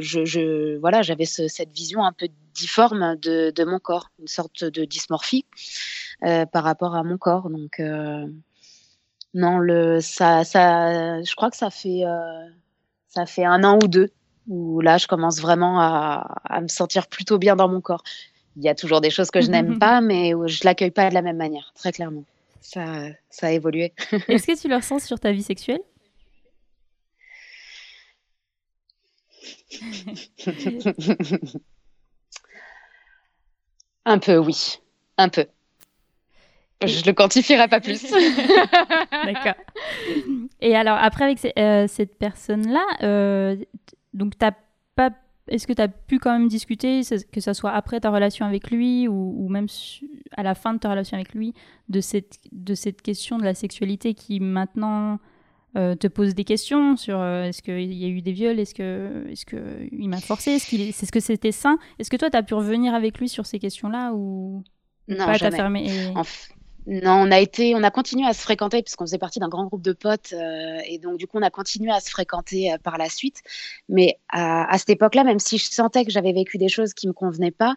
[0.00, 5.44] je, voilà, j'avais cette vision un peu difforme de, mon corps, une sorte de dysmorphie
[6.20, 7.50] par rapport à mon corps.
[7.50, 7.80] Donc,
[9.34, 12.02] non, le, ça, ça, je crois que ça fait,
[13.08, 14.10] ça fait un an ou deux
[14.48, 18.02] où là, je commence vraiment à, me sentir plutôt bien dans mon corps.
[18.56, 21.14] Il y a toujours des choses que je n'aime pas, mais je l'accueille pas de
[21.14, 22.24] la même manière, très clairement.
[22.60, 23.92] Ça, ça a évolué.
[24.28, 25.80] Est-ce que tu le ressens sur ta vie sexuelle?
[34.04, 34.78] Un peu, oui.
[35.16, 35.46] Un peu.
[36.84, 38.02] Je le quantifierai pas plus.
[39.10, 39.54] D'accord.
[40.60, 43.56] Et alors, après, avec euh, cette personne-là, euh,
[44.14, 44.52] donc, pas.
[45.48, 48.70] Est-ce que tu as pu quand même discuter, que ce soit après ta relation avec
[48.70, 49.66] lui ou, même
[50.36, 51.54] à la fin de ta relation avec lui,
[51.88, 55.18] de cette, de cette question de la sexualité qui maintenant
[55.76, 58.74] euh, te pose des questions sur euh, est-ce qu'il y a eu des viols, est-ce
[58.74, 61.78] qu'il est que il m'a forcé, est-ce qu'il est, ce que c'était sain?
[61.98, 64.62] Est-ce que toi, tu as pu revenir avec lui sur ces questions-là ou
[65.08, 65.56] non, pas jamais.
[65.56, 66.12] Fermé
[66.88, 69.66] non, on a été, on a continué à se fréquenter puisqu'on faisait partie d'un grand
[69.66, 72.78] groupe de potes euh, et donc du coup on a continué à se fréquenter euh,
[72.78, 73.42] par la suite.
[73.90, 77.12] Mais à, cette époque-là, même si je sentais que j'avais vécu des choses qui me
[77.12, 77.74] convenaient pas,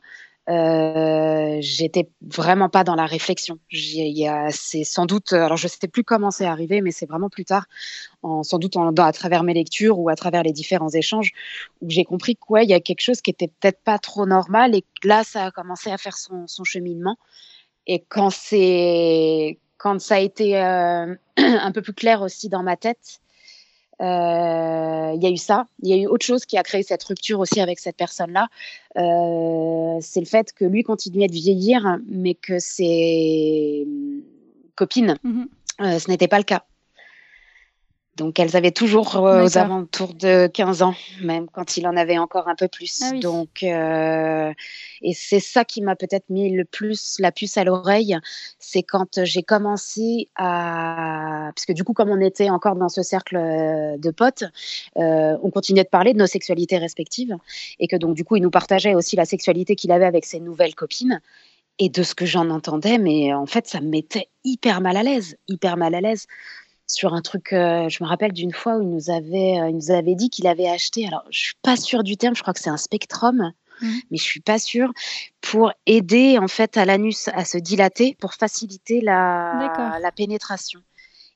[0.50, 3.60] euh, j'étais vraiment pas dans la réflexion.
[3.69, 7.65] C'est sans doute, alors je sais plus comment c'est arrivé, mais c'est vraiment plus tard,
[8.24, 11.34] en, sans doute à travers mes lectures ou à travers les différents échanges,
[11.82, 14.86] où j'ai compris qu'il y a quelque chose qui était peut-être pas trop normal et
[15.04, 17.17] là ça a commencé à faire son, son cheminement.
[17.88, 22.78] Et quand c'est quand ça a été euh, un peu plus clair aussi dans ma
[22.78, 23.20] tête,
[24.00, 25.67] euh, il y a eu ça.
[25.82, 28.48] Il y a eu autre chose qui a créé cette rupture aussi avec cette personne-là.
[28.98, 33.88] Euh, c'est le fait que lui continuait de vieillir, mais que ses
[34.76, 35.44] copines, mmh
[35.80, 36.63] ce n'était pas le cas.
[38.21, 42.19] Donc elles avaient toujours euh, aux alentours de 15 ans, même quand il en avait
[42.19, 43.01] encore un peu plus.
[43.01, 44.53] Ah Donc euh,
[45.01, 48.15] et c'est ça qui m'a peut-être mis le plus la puce à l'oreille,
[48.60, 53.01] c'est quand j'ai commencé à parce que du coup comme on était encore dans ce
[53.01, 54.43] cercle euh, de potes,
[54.95, 57.36] on continuait de parler de nos sexualités respectives
[57.79, 60.39] et que donc du coup il nous partageait aussi la sexualité qu'il avait avec ses
[60.39, 61.21] nouvelles copines.
[61.79, 65.03] Et de ce que j'en entendais, mais en fait, ça me mettait hyper mal à
[65.03, 66.27] l'aise, hyper mal à l'aise
[66.93, 67.54] sur un truc.
[67.54, 70.30] Euh, je me rappelle d'une fois où il nous avait, euh, il nous avait dit
[70.30, 71.08] qu'il avait acheté.
[71.08, 72.36] Alors, je suis pas sûre du terme.
[72.36, 73.51] Je crois que c'est un spectrum.
[73.82, 73.88] Mmh.
[74.12, 74.91] Mais je suis pas sûre
[75.41, 80.82] pour aider en fait à l'anus à se dilater pour faciliter la, la pénétration.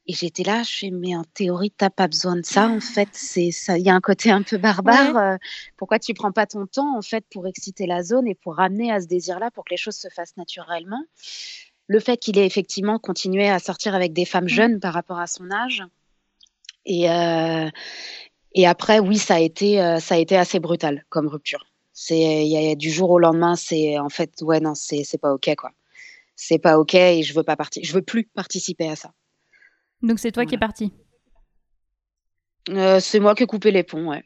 [0.07, 3.09] Et j'étais là, je fais, mais en théorie, t'as pas besoin de ça, en fait.
[3.13, 5.17] C'est ça, il y a un côté un peu barbare.
[5.17, 5.37] Euh,
[5.77, 8.91] pourquoi tu prends pas ton temps, en fait, pour exciter la zone et pour ramener
[8.91, 11.01] à ce désir-là, pour que les choses se fassent naturellement
[11.87, 14.49] le fait qu'il ait effectivement continué à sortir avec des femmes mmh.
[14.49, 15.83] jeunes par rapport à son âge.
[16.85, 17.69] Et, euh,
[18.53, 21.65] et après, oui, ça a été, euh, ça a été assez brutal comme rupture.
[21.93, 25.17] C'est, il y, a du jour au lendemain, c'est en fait, ouais, non, c'est, c'est
[25.17, 25.71] pas ok, quoi.
[26.35, 29.13] C'est pas ok et je veux pas partir, je veux plus participer à ça.
[30.01, 30.91] Donc c'est toi qui es parti?
[32.69, 34.23] Euh, c'est moi qui ai coupé les ponts, ouais.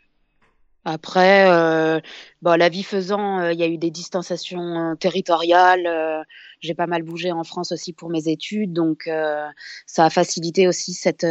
[0.90, 2.00] Après, euh,
[2.42, 6.26] bah, la vie faisant, euh, il y a eu des distanciations euh, territoriales.
[6.62, 9.10] j'ai pas mal bougé en France aussi pour mes études, donc
[9.86, 11.28] ça a facilité aussi cette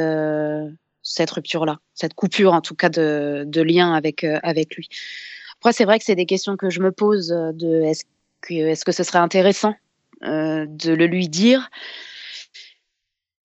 [1.02, 4.88] cette rupture-là, cette coupure en tout cas de, de lien avec avec lui.
[5.58, 8.04] Après, c'est vrai que c'est des questions que je me pose de est-ce
[8.40, 9.74] que est-ce que ce serait intéressant
[10.22, 11.70] de le lui dire?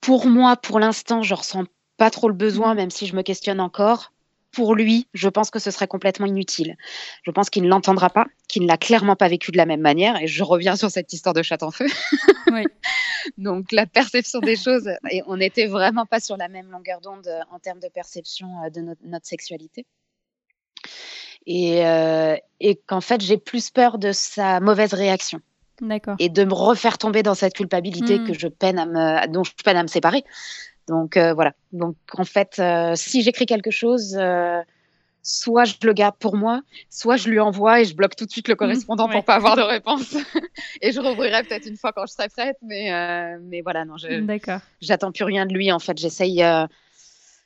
[0.01, 1.63] Pour moi, pour l'instant, je ressens
[1.97, 2.77] pas trop le besoin, mmh.
[2.77, 4.13] même si je me questionne encore
[4.53, 6.77] pour lui, je pense que ce serait complètement inutile.
[7.23, 9.81] Je pense qu'il ne l'entendra pas, qu'il ne l'a clairement pas vécu de la même
[9.81, 10.21] manière.
[10.21, 11.87] Et je reviens sur cette histoire de chat en feu.
[13.37, 17.27] Donc la perception des choses, et on n'était vraiment pas sur la même longueur d'onde
[17.27, 19.85] euh, en termes de perception euh, de notre, sexualité.
[21.49, 25.41] Euh, et, qu'en fait, j'ai plus peur de sa mauvaise réaction.
[25.81, 26.15] D'accord.
[26.19, 28.27] Et de me refaire tomber dans cette culpabilité hmm.
[28.27, 30.23] que je peine à me, dont je peine à me séparer.
[30.87, 31.53] Donc euh, voilà.
[31.71, 34.61] Donc en fait, euh, si j'écris quelque chose, euh,
[35.21, 38.31] soit je le garde pour moi, soit je lui envoie et je bloque tout de
[38.31, 40.15] suite le mmh, correspondant pour pas avoir de réponse.
[40.81, 42.91] et je rouvrirai peut-être une fois quand je serai prête, mais
[43.41, 44.41] mais voilà, non, je
[44.81, 45.71] j'attends plus rien de lui.
[45.71, 46.43] En fait, j'essaye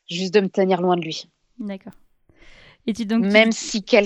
[0.10, 1.30] juste de me tenir loin de lui.
[1.60, 1.94] D'accord.
[2.88, 4.06] Et tu donc même si quel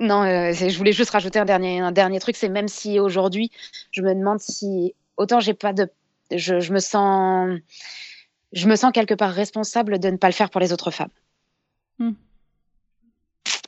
[0.00, 3.50] non, je voulais juste rajouter un dernier un dernier truc, c'est même si aujourd'hui
[3.90, 5.88] je me demande si autant j'ai pas de
[6.36, 7.58] je, me sens,
[8.52, 11.10] je me sens quelque part responsable de ne pas le faire pour les autres femmes.
[11.98, 12.12] Hmm.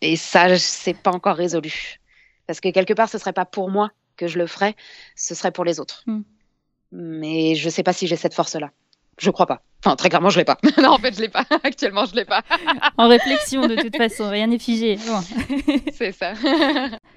[0.01, 1.99] Et ça, c'est pas encore résolu.
[2.47, 4.75] Parce que quelque part, ce serait pas pour moi que je le ferais,
[5.15, 6.05] ce serait pour les autres.
[6.07, 6.21] Mm.
[6.93, 8.71] Mais je sais pas si j'ai cette force-là.
[9.19, 9.63] Je crois pas.
[9.85, 10.59] Enfin, très clairement, je l'ai pas.
[10.83, 11.45] non, en fait, je l'ai pas.
[11.63, 12.43] Actuellement, je l'ai pas.
[12.99, 14.97] en réflexion, de toute façon, rien n'est figé.
[14.97, 15.21] Bon.
[15.93, 16.33] C'est ça.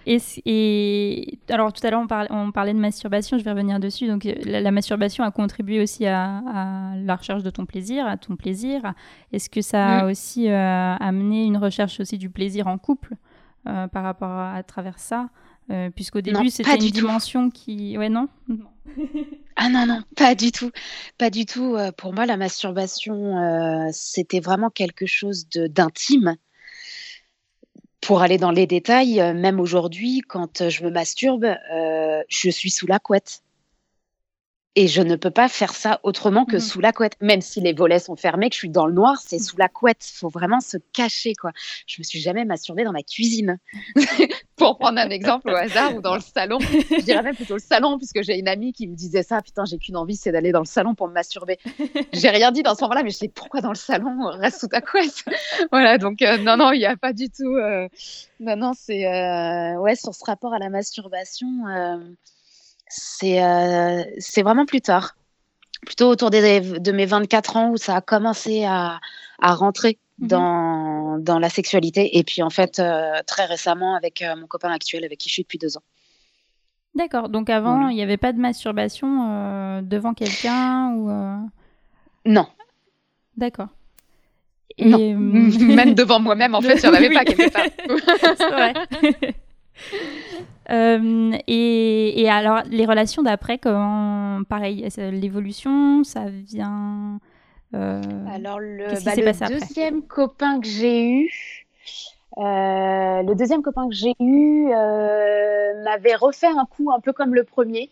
[0.05, 3.79] et, et, alors, tout à l'heure, on, parlait, on parlait de masturbation, je vais revenir
[3.79, 4.07] dessus.
[4.07, 8.17] Donc, la, la masturbation a contribué aussi à, à, la recherche de ton plaisir, à
[8.17, 8.93] ton plaisir.
[9.33, 13.15] Est-ce que ça a aussi euh, amené une recherche aussi du plaisir en couple
[13.67, 15.29] euh, par rapport à, à travers ça?
[15.69, 17.97] Euh, Puisqu'au début, c'était une dimension qui.
[17.97, 18.65] Ouais, non, non.
[19.55, 20.71] Ah non, non, pas du tout.
[21.17, 21.75] Pas du tout.
[21.75, 26.37] Euh, Pour moi, la masturbation, euh, c'était vraiment quelque chose d'intime.
[28.01, 31.45] Pour aller dans les détails, même aujourd'hui, quand je me masturbe,
[32.29, 33.43] je suis sous la couette.
[34.81, 36.61] Et je ne peux pas faire ça autrement que mmh.
[36.61, 37.17] sous la couette.
[37.19, 39.67] Même si les volets sont fermés, que je suis dans le noir, c'est sous la
[39.67, 40.09] couette.
[40.09, 41.51] Il faut vraiment se cacher, quoi.
[41.85, 43.59] Je me suis jamais masturbée dans ma cuisine.
[44.55, 46.59] Pour prendre un exemple au hasard, ou dans le salon.
[46.61, 49.41] Je dirais même plutôt le salon, puisque j'ai une amie qui me disait ça.
[49.41, 51.59] Putain, j'ai qu'une envie, c'est d'aller dans le salon pour me masturber.
[52.13, 54.67] J'ai rien dit dans ce moment-là, mais je dis pourquoi dans le salon Reste sous
[54.69, 55.25] ta couette?
[55.73, 57.53] voilà, donc euh, non, non, il n'y a pas du tout.
[57.57, 57.89] Euh...
[58.39, 59.07] Non, non, c'est.
[59.07, 59.75] Euh...
[59.81, 61.47] Ouais, sur ce rapport à la masturbation.
[62.89, 65.15] Euh, c'est euh, vraiment plus tard,
[65.85, 68.99] plutôt autour des, de mes 24 ans où ça a commencé à,
[69.39, 70.27] à rentrer mmh.
[70.27, 72.17] dans, dans la sexualité.
[72.17, 75.33] Et puis en fait, euh, très récemment avec euh, mon copain actuel avec qui je
[75.33, 75.83] suis depuis deux ans.
[76.95, 77.93] D'accord, donc avant, il voilà.
[77.93, 81.37] n'y avait pas de masturbation euh, devant quelqu'un ou euh?
[82.25, 82.47] Non.
[83.37, 83.69] D'accord.
[84.77, 84.85] Et...
[84.85, 84.97] Non,
[85.75, 87.65] même devant moi-même, en fait, il n'y en avait pas quelque part.
[90.69, 97.19] Euh, et, et, alors, les relations d'après, comment, pareil, l'évolution, ça vient.
[97.73, 98.01] Euh,
[98.31, 101.31] alors, le, bah, le deuxième copain que j'ai eu,
[102.37, 104.67] euh, le deuxième copain que j'ai eu
[105.83, 107.89] m'avait refait un coup un peu comme le premier.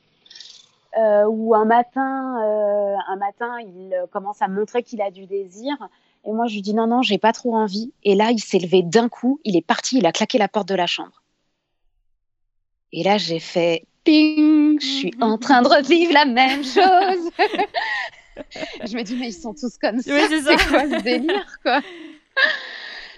[0.98, 2.38] Euh, où un matin,
[3.08, 5.76] un matin, il commence à montrer qu'il a du désir,
[6.26, 7.92] et moi je lui dis non non, j'ai pas trop envie.
[8.04, 10.68] Et là, il s'est levé d'un coup, il est parti, il a claqué la porte
[10.68, 11.22] de la chambre.
[12.94, 17.32] Et là, j'ai fait ping, je suis en train de revivre la même chose.
[18.86, 20.14] je me dis, mais ils sont tous comme ça.
[20.14, 21.82] Oui, c'est quoi ce délire, quoi?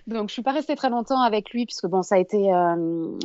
[0.07, 2.75] Donc, je suis pas restée très longtemps avec lui, puisque bon, ça a été, euh,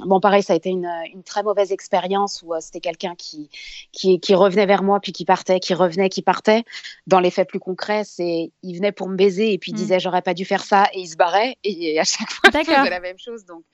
[0.04, 3.48] bon, pareil, ça a été une, une très mauvaise expérience où euh, c'était quelqu'un qui,
[3.90, 6.64] qui, qui, revenait vers moi, puis qui partait, qui revenait, qui partait.
[7.06, 9.78] Dans les faits plus concrets, c'est, il venait pour me baiser et puis il Mm.
[9.78, 12.64] disait, j'aurais pas dû faire ça, et il se barrait, et à chaque fois, il
[12.66, 13.46] faisait la même chose.
[13.46, 13.64] Donc,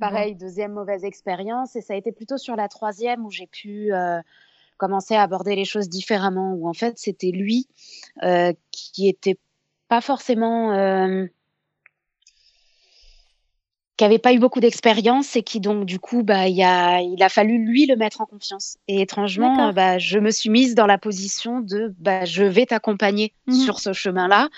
[0.00, 3.92] pareil, deuxième mauvaise expérience, et ça a été plutôt sur la troisième où j'ai pu
[3.92, 4.20] euh,
[4.78, 7.68] commencer à aborder les choses différemment, où en fait, c'était lui
[8.22, 9.38] euh, qui était
[9.88, 11.26] pas forcément euh,
[13.96, 17.22] qui avait pas eu beaucoup d'expérience et qui donc du coup bah il a il
[17.22, 18.78] a fallu lui le mettre en confiance.
[18.88, 23.34] Et étrangement bah je me suis mise dans la position de bah je vais t'accompagner
[23.46, 23.54] Mhm.
[23.54, 24.48] sur ce chemin là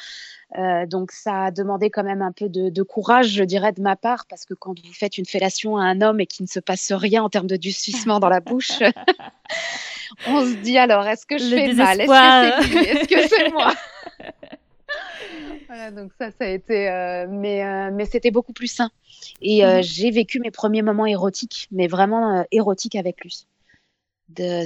[0.57, 3.81] Euh, donc ça a demandé quand même un peu de, de courage je dirais de
[3.83, 6.49] ma part parce que quand vous faites une fellation à un homme et qu'il ne
[6.49, 8.79] se passe rien en termes de durcissement dans la bouche
[10.29, 12.01] on se dit alors est-ce que je Le fais mal?
[12.01, 13.73] Est-ce que c'est est-ce que c'est moi?
[15.67, 18.91] Voilà, donc ça, ça a été, euh, mais, euh, mais c'était beaucoup plus sain.
[19.41, 19.83] Et Mhm.
[19.83, 23.47] j'ai vécu mes premiers moments érotiques, mais vraiment érotiques avec lui.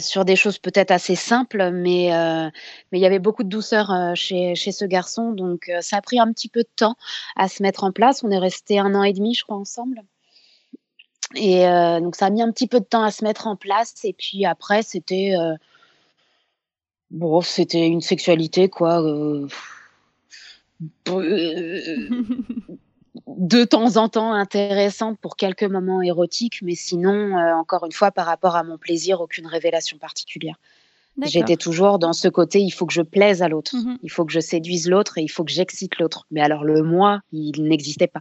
[0.00, 2.48] Sur des choses peut-être assez simples, mais euh,
[2.90, 5.96] mais il y avait beaucoup de douceur euh, chez, chez ce garçon, donc euh, ça
[5.96, 6.96] a pris un petit peu de temps
[7.34, 8.22] à se mettre en place.
[8.22, 10.02] On est resté un an et demi, je crois, ensemble.
[11.34, 11.64] Et
[12.00, 13.94] donc ça a mis un petit peu de temps à se mettre en place.
[14.04, 15.34] Et puis après, c'était
[17.10, 19.02] bon, c'était une sexualité quoi.
[23.26, 27.84] euh, euh, de temps en temps intéressante pour quelques moments érotiques, mais sinon, euh, encore
[27.86, 30.56] une fois, par rapport à mon plaisir, aucune révélation particulière.
[31.20, 33.98] J'étais toujours dans ce côté, il faut que je plaise à l'autre, Mhm.
[34.04, 36.26] il faut que je séduise l'autre et il faut que j'excite l'autre.
[36.30, 38.20] Mais alors le moi, il n'existait pas.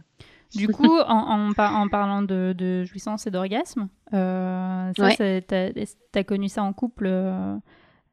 [0.56, 5.42] Du coup, en, en, par- en parlant de, de jouissance et d'orgasme, euh, Ouais.
[5.42, 5.68] t'as
[6.16, 7.54] as connu ça en couple euh,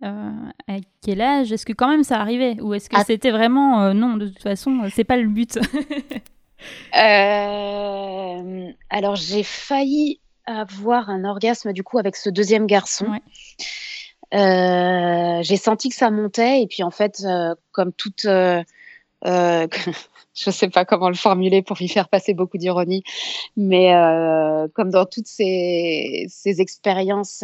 [0.04, 0.32] euh,
[0.68, 1.52] à quel âge?
[1.52, 2.62] Est-ce que quand même ça arrivait?
[2.62, 3.04] Ou est-ce que Ah.
[3.04, 5.58] c'était vraiment euh, non, de toute façon, euh, c'est pas le but?
[6.96, 13.08] Euh, alors j'ai failli avoir un orgasme du coup avec ce deuxième garçon.
[13.08, 13.22] Ouais.
[14.34, 18.64] Euh, j'ai senti que ça montait et puis en fait, euh, comme toute, euh,
[19.24, 23.04] je sais pas comment le formuler pour lui faire passer beaucoup d'ironie,
[23.56, 23.94] mais
[24.74, 27.44] comme dans toutes ces, ces expériences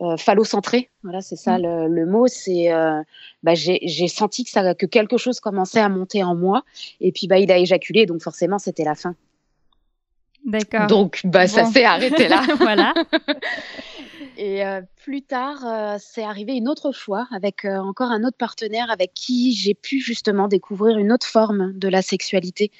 [0.00, 1.62] euh, phallocentrées, voilà, c'est ça Mm.
[1.62, 3.02] le, le mot, c'est euh,
[3.42, 6.64] bah, j'ai senti que ça, que quelque chose commençait à monter en moi
[7.00, 9.14] et puis bah il a éjaculé donc forcément c'était la fin.
[10.46, 10.86] D'accord.
[10.86, 12.42] Donc, bah, ça s'est arrêté là.
[12.58, 12.94] voilà.
[14.38, 18.90] Et euh, plus tard, euh, c'est arrivé une autre fois avec encore un autre partenaire
[18.90, 22.70] avec qui j'ai pu justement découvrir une autre forme de la sexualité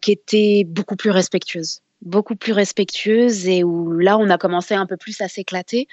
[0.00, 1.80] qui était beaucoup plus respectueuse.
[2.02, 5.88] Beaucoup plus respectueuse et où là, on a commencé un peu plus à s'éclater.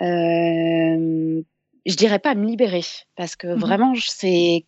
[0.00, 1.42] Euh,
[1.86, 2.82] je dirais pas à me libérer
[3.16, 3.58] parce que Mhm.
[3.58, 4.64] vraiment, c'est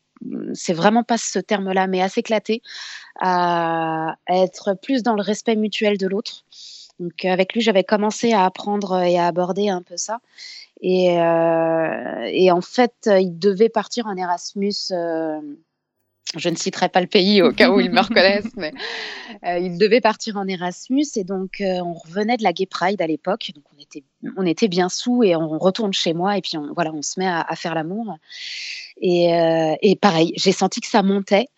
[0.54, 2.62] c'est vraiment pas ce terme-là, mais à s'éclater,
[3.20, 6.44] à être plus dans le respect mutuel de l'autre.
[6.98, 10.20] Donc euh, avec lui, j'avais commencé à apprendre et à aborder un peu ça.
[10.80, 14.72] Et, euh, et en fait, il devait partir en Erasmus.
[14.92, 15.40] euh,
[16.34, 18.72] je ne citerai pas le pays au cas où ils me reconnaissent, mais
[19.44, 23.00] euh, il devait partir en Erasmus et donc euh, on revenait de la Gay Pride
[23.00, 24.02] à l'époque, donc on était
[24.36, 27.20] on était bien sous et on retourne chez moi et puis on, voilà on se
[27.20, 28.16] met à, à faire l'amour.
[29.00, 31.48] Et, euh, et pareil j'ai senti que ça montait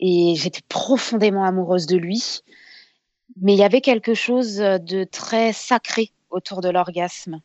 [0.00, 2.40] et j'étais profondément amoureuse de lui,
[3.40, 7.40] mais il y avait quelque chose de très sacré autour de l'orgasme.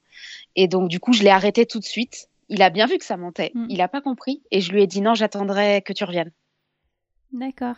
[0.56, 2.30] Et donc du coup je l'ai arrêté tout de suite.
[2.50, 3.68] Il a bien vu que ça montait, Mm.
[3.70, 6.32] il n'a pas compris et je lui ai dit non j'attendrai que tu reviennes
[7.32, 7.76] D'accord.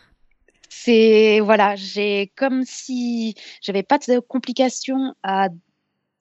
[0.72, 5.48] c'est voilà, j'ai comme si j'avais pas de complications à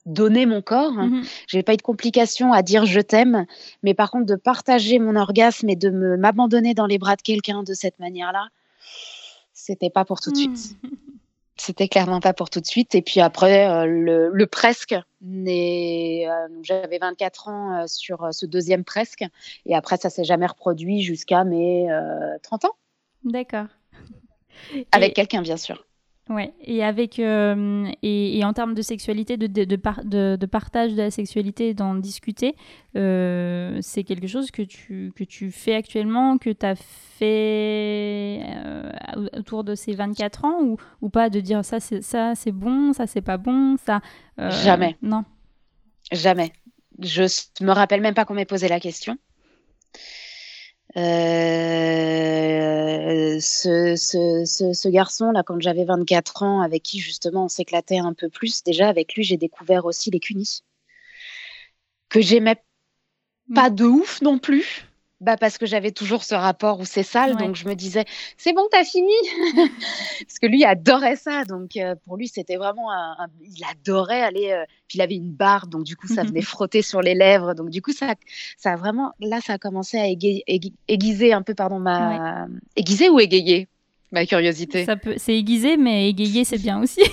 [0.07, 1.23] donner mon corps, Mhm.
[1.47, 3.45] j'avais pas eu de complications à dire je t'aime,
[3.83, 7.21] mais par contre de partager mon orgasme et de me m'abandonner dans les bras de
[7.23, 8.49] quelqu'un de cette manière-là,
[9.53, 10.77] c'était pas pour tout de suite.
[10.83, 10.91] Mhm.
[11.61, 12.95] C'était clairement pas pour tout de suite.
[12.95, 18.47] Et puis après, euh, le, le presque, euh, j'avais 24 ans euh, sur euh, ce
[18.47, 19.25] deuxième presque.
[19.67, 22.77] Et après, ça s'est jamais reproduit jusqu'à mes euh, 30 ans.
[23.25, 23.67] D'accord.
[24.93, 25.85] Avec Et- quelqu'un, bien sûr.
[26.31, 30.37] Ouais, et avec euh, et, et en termes de sexualité, de, de, de, par- de-
[30.39, 32.55] de partage de la sexualité, d'en discuter,
[32.97, 38.93] euh, c'est quelque chose que tu, que tu fais actuellement, que tu as fait euh,
[39.39, 42.93] autour de ces 24 ans ou, ou pas, de dire ça c'est ça c'est bon,
[42.93, 44.03] ça c'est pas bon, ça.
[44.37, 44.99] Jamais.
[45.01, 45.25] Non.
[46.13, 46.53] Jamais.
[47.01, 47.23] Je
[47.65, 49.17] me rappelle même pas qu'on m'ait posé la question.
[50.97, 52.69] Euh,
[53.41, 58.15] ce, ce, ce, ce garçon-là, quand j'avais 24 ans, avec qui justement on s'éclatait un
[58.15, 60.63] peu plus, déjà avec lui, j'ai découvert aussi les cunis.
[62.09, 62.57] Que j'aimais
[63.55, 64.87] pas de ouf non plus.
[65.21, 67.39] Bah parce que j'avais toujours ce rapport où c'est sale, Ouais.
[67.45, 68.05] donc je me disais
[68.37, 69.13] c'est bon t'as fini
[70.21, 74.21] parce que lui adorait ça, donc euh, pour lui c'était vraiment un, un- il adorait
[74.23, 77.15] aller, euh, puis il avait une barbe, donc du coup ça venait frotter sur les
[77.15, 78.15] lèvres, donc du coup ça
[78.57, 82.47] ça a vraiment là ça a commencé à aiguiser un peu pardon ma
[82.77, 83.67] aiguiser ou égayer?
[84.13, 84.85] Ma curiosité.
[84.85, 87.01] Ça peut, c'est aiguisé, mais égayer c'est bien aussi.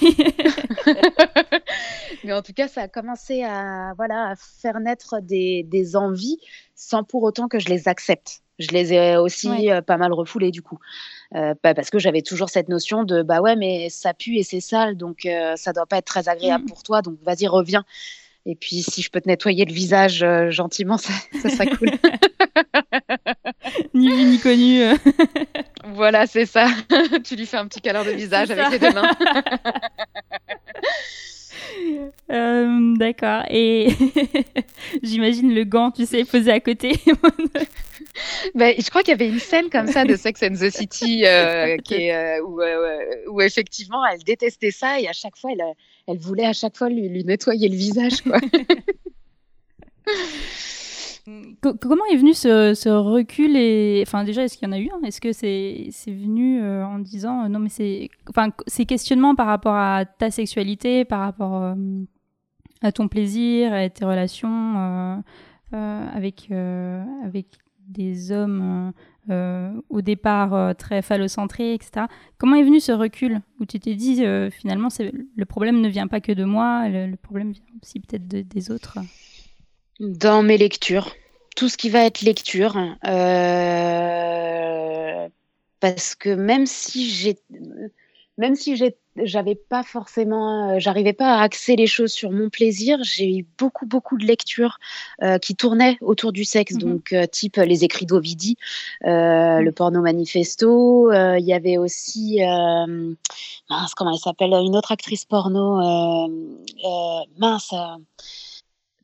[2.23, 6.37] Mais en tout cas, ça a commencé à, voilà, à faire naître des, des envies
[6.73, 8.39] sans pour autant que je les accepte.
[8.57, 9.71] Je les ai aussi Ouais.
[9.71, 10.79] euh, pas mal refoulées du coup.
[11.35, 14.43] Euh, bah, parce que j'avais toujours cette notion de bah ouais, mais ça pue et
[14.43, 16.67] c'est sale, donc euh, ça doit pas être très agréable Mm.
[16.67, 17.83] pour toi, donc vas-y, reviens.
[18.45, 21.89] Et puis si je peux te nettoyer le visage euh, gentiment, ça, ça serait cool.
[23.95, 24.81] ni vu ni connu.
[25.85, 26.67] voilà, c'est ça.
[27.23, 29.11] tu lui fais un petit câlin de visage avec les deux mains.
[32.31, 33.43] Euh, D'accord.
[33.49, 33.89] Et
[35.03, 36.93] j'imagine le gant, tu sais, posé à côté.
[38.53, 41.25] Ben, je crois qu'il y avait une scène comme ça de Sex and the City
[41.25, 42.61] euh, qui est, euh, où,
[43.29, 45.63] où effectivement elle détestait ça et à chaque fois elle,
[46.07, 48.21] elle voulait à chaque fois lui, lui nettoyer le visage.
[48.21, 48.39] Quoi.
[51.61, 54.89] Co- comment est venu ce, recul et enfin déjà est-ce qu'il y en a eu
[55.03, 59.47] Est-ce que c'est venu euh, en disant euh, non mais c'est enfin ces questionnements par
[59.47, 61.73] rapport à ta sexualité, par rapport euh,
[62.81, 65.23] à ton plaisir, à tes relations
[65.71, 67.47] avec avec
[67.87, 68.93] des hommes
[69.89, 72.05] au départ très phallocentrés, etc.
[72.37, 74.89] Comment est venu ce recul où tu t'es dit finalement
[75.35, 78.41] le problème ne vient pas que de moi, le, le problème vient aussi peut-être de-
[78.41, 78.99] des autres?
[79.99, 81.15] Dans mes lectures,
[81.55, 82.75] tout ce qui va être lecture,
[83.07, 85.27] euh,
[85.79, 87.37] parce que même si j'ai,
[88.37, 88.75] même si
[89.23, 93.45] j'avais pas forcément, euh, j'arrivais pas à axer les choses sur mon plaisir, j'ai eu
[93.57, 94.79] beaucoup beaucoup de lectures
[95.23, 96.79] euh, qui tournaient autour du sexe, Mhm.
[96.81, 98.57] donc euh, type les écrits d'Ovidi,
[99.05, 101.09] euh, le porno manifesto.
[101.13, 103.13] euh, Il y avait aussi, euh,
[103.69, 106.27] mince, comment elle s'appelle, une autre actrice porno, euh,
[106.83, 107.73] euh, mince.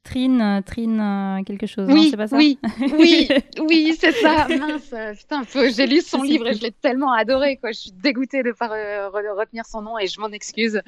[0.03, 1.87] Trine, euh, Trine, euh, quelque chose.
[1.89, 2.57] oui, c'est pas ça oui,
[2.97, 3.29] oui,
[3.61, 4.47] oui, c'est ça.
[4.49, 5.43] Mince, euh, putain,
[5.75, 7.71] j'ai lu son livre et je l'ai tellement adoré, quoi.
[7.71, 10.81] Je suis dégoûtée de ne pas re- re- retenir son nom et je m'en excuse.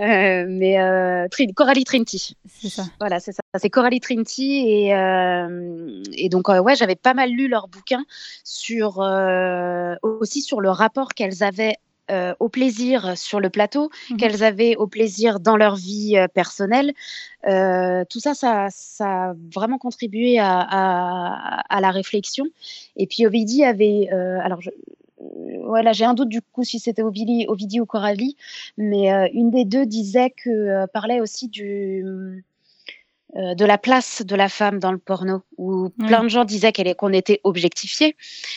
[0.00, 2.36] Euh, mais euh, Trin- Coralie Trinity.
[2.46, 2.84] C'est ça.
[3.00, 3.40] Voilà, c'est ça.
[3.58, 8.04] C'est Coralie Trinity et, euh, et donc ouais, j'avais pas mal lu leurs bouquins
[8.44, 8.98] sur
[10.02, 11.74] aussi sur le rapport qu'elles avaient
[12.10, 14.16] euh, au plaisir sur le plateau, Mhm.
[14.16, 16.92] qu'elles avaient au plaisir dans leur vie euh, personnelle.
[17.46, 22.44] Euh, tout ça, ça, ça a vraiment contribué à, à, à la réflexion.
[22.96, 26.78] Et puis Ovidie avait, euh, alors je, euh, voilà, j'ai un doute du coup si
[26.78, 28.36] c'était Ovidie, Ovidie ou Coralie,
[28.76, 32.44] mais euh, une des deux disait que euh, parlait aussi du
[33.36, 36.72] euh, de la place de la femme dans le porno, où plein de gens disaient
[36.72, 38.16] qu'elle est- qu'on était objectifié,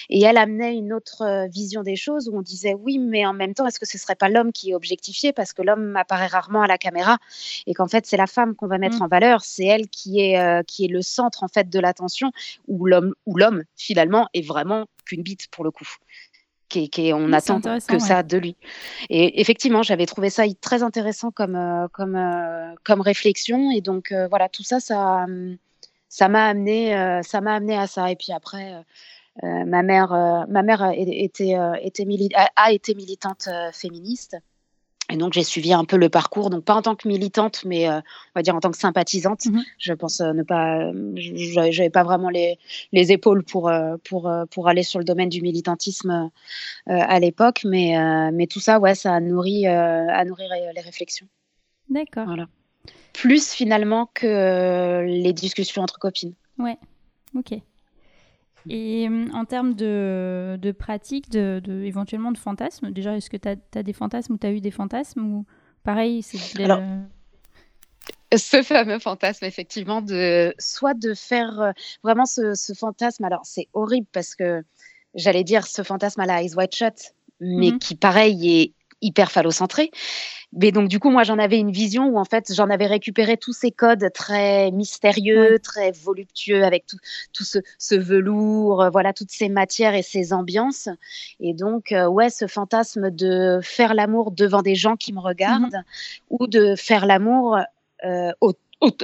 [0.10, 3.34] et elle amenait une autre euh, vision des choses où on disait oui, mais en
[3.34, 6.28] même temps, est-ce que ce serait pas l'homme qui est objectifié parce que l'homme apparaît
[6.28, 7.18] rarement à la caméra
[7.68, 9.04] et qu'en fait c'est la femme qu'on va mettre Mm.
[9.04, 12.32] en valeur, c'est elle qui est euh, qui est le centre en fait de l'attention,
[12.68, 15.88] où l'homme où l'homme finalement est vraiment qu'une bite pour le coup.
[16.72, 18.00] Qui, qui on Oui, attend que ouais.
[18.00, 18.56] ça de lui.
[19.10, 23.72] Et effectivement, j'avais trouvé ça très intéressant comme euh, comme euh, comme réflexion.
[23.72, 25.58] Et donc euh, voilà, tout ça, ça hum,
[26.08, 28.10] ça m'a amené ça m'a amené à ça.
[28.10, 28.84] Et puis après,
[29.44, 30.12] ma mère
[30.50, 32.06] ma mère a- était était
[32.36, 34.38] a, a été militante féministe.
[35.12, 37.90] Et donc j'ai suivi un peu le parcours, donc pas en tant que militante, mais
[37.90, 39.46] euh, on va dire en tant que sympathisante.
[39.46, 39.64] Mhm.
[39.78, 42.58] Je pense euh, ne pas, j'avais pas vraiment les,
[42.92, 46.32] les épaules pour euh, pour euh, pour aller sur le domaine du militantisme
[46.88, 47.96] à l'époque, mais
[48.32, 50.44] mais tout ça, ouais, ça a nourri a nourri
[50.74, 51.28] les réflexions.
[51.90, 52.26] D'accord.
[52.26, 52.48] Voilà.
[53.14, 56.34] Plus finalement que les discussions entre copines.
[57.36, 57.54] Ok.
[58.70, 63.38] Et euh, en termes de, de pratique, de, de- éventuellement de fantasmes, déjà, est-ce que
[63.38, 65.46] tu as, des fantasmes ou tu as eu des fantasmes ou
[65.84, 66.82] pareil, c'est Alors,
[68.36, 71.72] ce fameux fantasme effectivement de soit de faire euh,
[72.04, 74.64] vraiment ce, ce fantasme alors c'est horrible parce que
[75.16, 77.80] j'allais dire ce fantasme à la Eyes Wide Shut mais Mhm.
[77.80, 79.92] qui pareil est hyper phallocentré.
[80.54, 83.38] Mais donc du coup moi j'en avais une vision où en fait j'en avais récupéré
[83.38, 86.98] tous ces codes très mystérieux très voluptueux avec tout,
[87.32, 90.90] tout ce, ce velours euh, voilà toutes ces matières et ces ambiances.
[91.40, 95.84] Et donc euh, ouais ce fantasme de faire l'amour devant des gens qui me regardent
[96.30, 97.58] ou de faire l'amour
[98.04, 98.54] euh, au-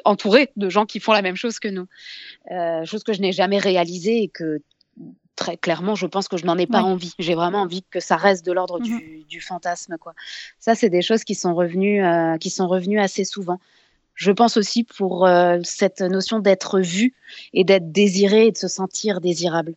[0.06, 1.86] entouré de gens qui font la même chose que nous.
[2.52, 4.60] Euh, chose que je n'ai jamais réalisée et que
[5.38, 6.90] très clairement, je pense que je n'en ai pas Ouais.
[6.90, 7.14] envie.
[7.20, 8.86] J'ai vraiment envie que ça reste de l'ordre Mhm.
[8.86, 9.98] du, du fantasme.
[9.98, 10.14] Quoi.
[10.60, 13.60] Ça, c'est des choses qui sont revenues, euh, qui sont revenues assez souvent.
[14.16, 17.14] Je pense aussi pour euh, cette notion d'être vu
[17.54, 19.76] et d'être désiré et de se sentir désirable.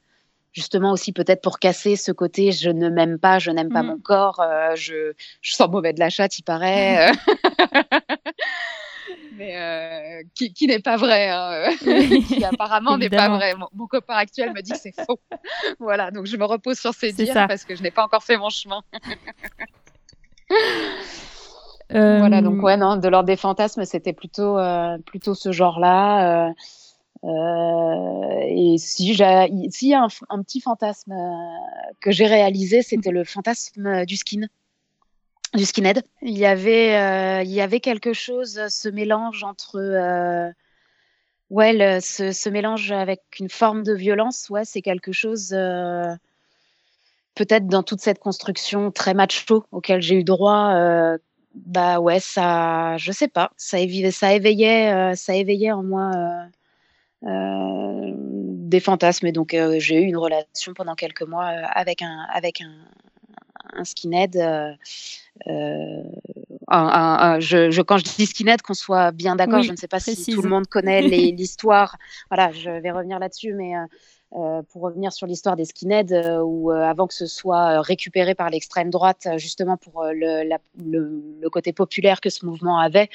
[0.52, 3.88] Justement aussi peut-être pour casser ce côté je ne m'aime pas, je n'aime pas Mhm.
[3.90, 7.12] mon corps, euh, je, je sens mauvais de la chatte, il paraît.
[9.32, 11.70] Mais euh, qui, qui n'est pas vrai, hein, euh,
[12.28, 13.54] qui apparemment n'est pas vrai.
[13.54, 15.20] Mon, mon copain actuel me dit que c'est faux.
[15.80, 17.46] voilà, donc je me repose sur ces dires ça.
[17.46, 18.82] parce que je n'ai pas encore fait mon chemin.
[21.92, 26.48] Euh, Voilà, donc ouais, non, de l'ordre des fantasmes, c'était plutôt, euh, plutôt ce genre-là.
[26.48, 26.52] euh,
[27.24, 32.82] euh, et si j'ai, s'il y a un, un petit fantasme euh, que j'ai réalisé,
[32.82, 34.42] c'était le fantasme du skin,
[35.54, 36.02] du skinhead.
[36.22, 40.50] Il y avait, euh, il y avait quelque chose, ce mélange entre, euh,
[41.50, 45.52] ouais, le- ce, mélange avec une forme de violence, ouais, c'est quelque chose.
[45.52, 46.14] euh,
[47.34, 50.74] Peut-être dans toute cette construction très macho auquel j'ai eu droit,
[51.54, 55.34] bah ouais, ça, je sais pas, ça éveillait, ça éveillait, ça
[55.76, 56.10] en moi
[57.22, 59.26] des fantasmes.
[59.26, 62.70] Et donc j'ai eu une relation pendant quelques mois avec un, avec un,
[63.84, 64.36] skinhead.
[65.48, 66.02] Euh,
[66.68, 69.72] un- un- un- je, je- quand je dis skinhead, qu'on soit bien d'accord, Oui, je
[69.72, 71.00] ne sais pas si tout le monde connaît
[71.36, 71.96] l'histoire.
[72.30, 73.74] voilà, je vais revenir là-dessus, mais
[74.36, 77.80] euh, pour revenir sur l'histoire des skinheads, euh, où euh, avant que ce soit euh,
[77.80, 82.78] récupéré par l'extrême droite, euh, justement pour le, le- le côté populaire que ce mouvement
[82.78, 83.08] avait,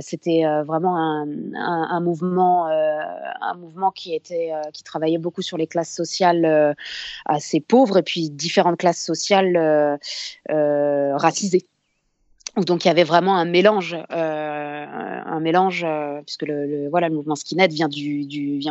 [0.00, 5.66] c'était vraiment un, un- un mouvement, un mouvement qui était, qui travaillait beaucoup sur les
[5.66, 6.76] classes sociales
[7.24, 9.98] assez pauvres et puis différentes classes sociales
[10.48, 11.66] racisées.
[12.66, 14.86] Donc il y avait vraiment un mélange, euh,
[15.26, 17.88] un mélange, euh, puisque le, voilà le mouvement skinhead vient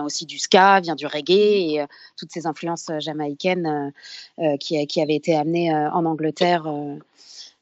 [0.04, 1.86] aussi du ska, vient du reggae et euh,
[2.18, 3.94] toutes ces influences jamaïcaines
[4.60, 6.64] qui, avaient été amenées en Angleterre.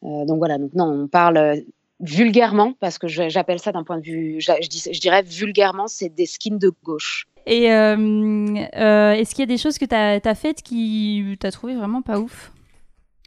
[0.01, 1.63] donc voilà, donc non, on parle
[1.99, 6.59] vulgairement parce que j'appelle ça d'un point de vue, je, dirais vulgairement, c'est des skins
[6.59, 7.27] de gauche.
[7.45, 12.01] Et est-ce qu'il y a des choses que tu as, faites qui t'as trouvé vraiment
[12.01, 12.51] pas ouf?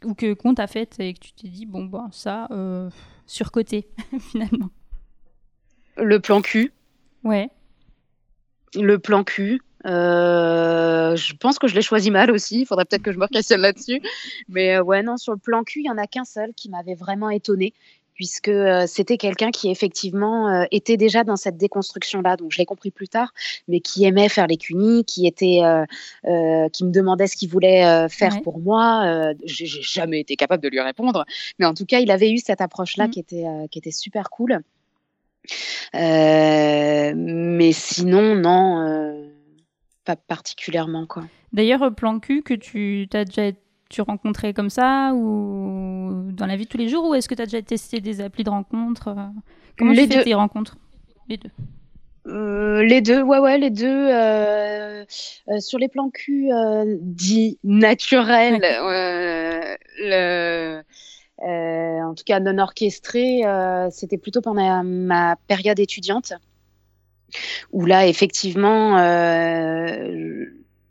[0.05, 2.89] Ou que qu'on t'a faites et que tu t'es dit, bon, bah, ça, euh,
[3.25, 3.87] surcoté,
[4.31, 4.69] finalement.
[5.97, 6.71] Le plan cul,
[7.25, 7.49] Ouais.
[8.75, 9.61] le plan cul.
[9.85, 12.61] euh, je pense que je l'ai choisi mal aussi.
[12.61, 14.01] Il faudrait peut-être que je me questionne là-dessus.
[14.47, 16.69] Mais euh, ouais, non, sur le plan cul, il y en a qu'un seul qui
[16.69, 17.73] m'avait vraiment étonnée.
[18.19, 22.35] Puisque euh, c'était quelqu'un qui effectivement euh, était déjà dans cette déconstruction-là.
[22.35, 23.33] Donc je l'ai compris plus tard,
[23.69, 28.09] mais qui aimait faire les cunis, qui était, euh, qui me demandait ce qu'il voulait
[28.09, 28.41] faire Ouais.
[28.41, 29.31] pour moi.
[29.45, 31.23] j'ai jamais été capable de lui répondre,
[31.59, 33.11] mais en tout cas, il avait eu cette approche-là Mhm.
[33.11, 34.59] qui était, qui était super cool.
[35.93, 39.29] mais sinon, non,
[40.03, 41.23] pas particulièrement quoi.
[41.53, 43.51] D'ailleurs, plan cul que tu as déjà
[43.89, 47.35] tu rencontrais comme ça ou dans la vie de tous les jours ou est-ce que
[47.35, 49.15] tu as déjà testé des applis de rencontres euh,
[49.77, 50.23] Comment Les tu fais deux.
[50.25, 50.77] tes rencontres?
[51.27, 51.49] Les deux.
[52.27, 53.87] Euh, les deux, ouais, ouais, les deux.
[53.87, 55.03] euh,
[55.49, 56.49] euh, sur les plans cul
[57.01, 58.59] dits naturels,
[59.97, 60.81] le,
[61.41, 66.33] euh, en tout cas non orchestrés, euh, c'était plutôt pendant ma période étudiante,
[67.71, 68.97] où là, effectivement,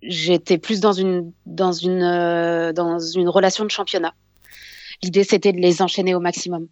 [0.02, 4.14] j'étais plus dans une, dans, une, euh, dans une relation de championnat.
[5.02, 6.66] L'idée, c'était de les enchaîner au maximum.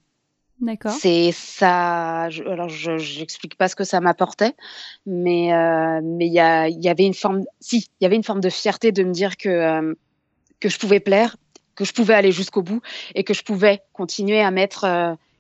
[0.61, 0.93] D'accord.
[0.93, 2.31] C'est ça.
[2.31, 4.55] je- alors, je j'explique pas ce que ça m'apportait,
[5.05, 7.45] mais euh, mais il y, a- y avait une forme.
[7.61, 9.95] Si, il y avait une forme de fierté de me dire que euh,
[10.59, 11.37] que je pouvais plaire,
[11.75, 12.81] que je pouvais aller jusqu'au bout
[13.15, 14.85] et que je pouvais continuer à mettre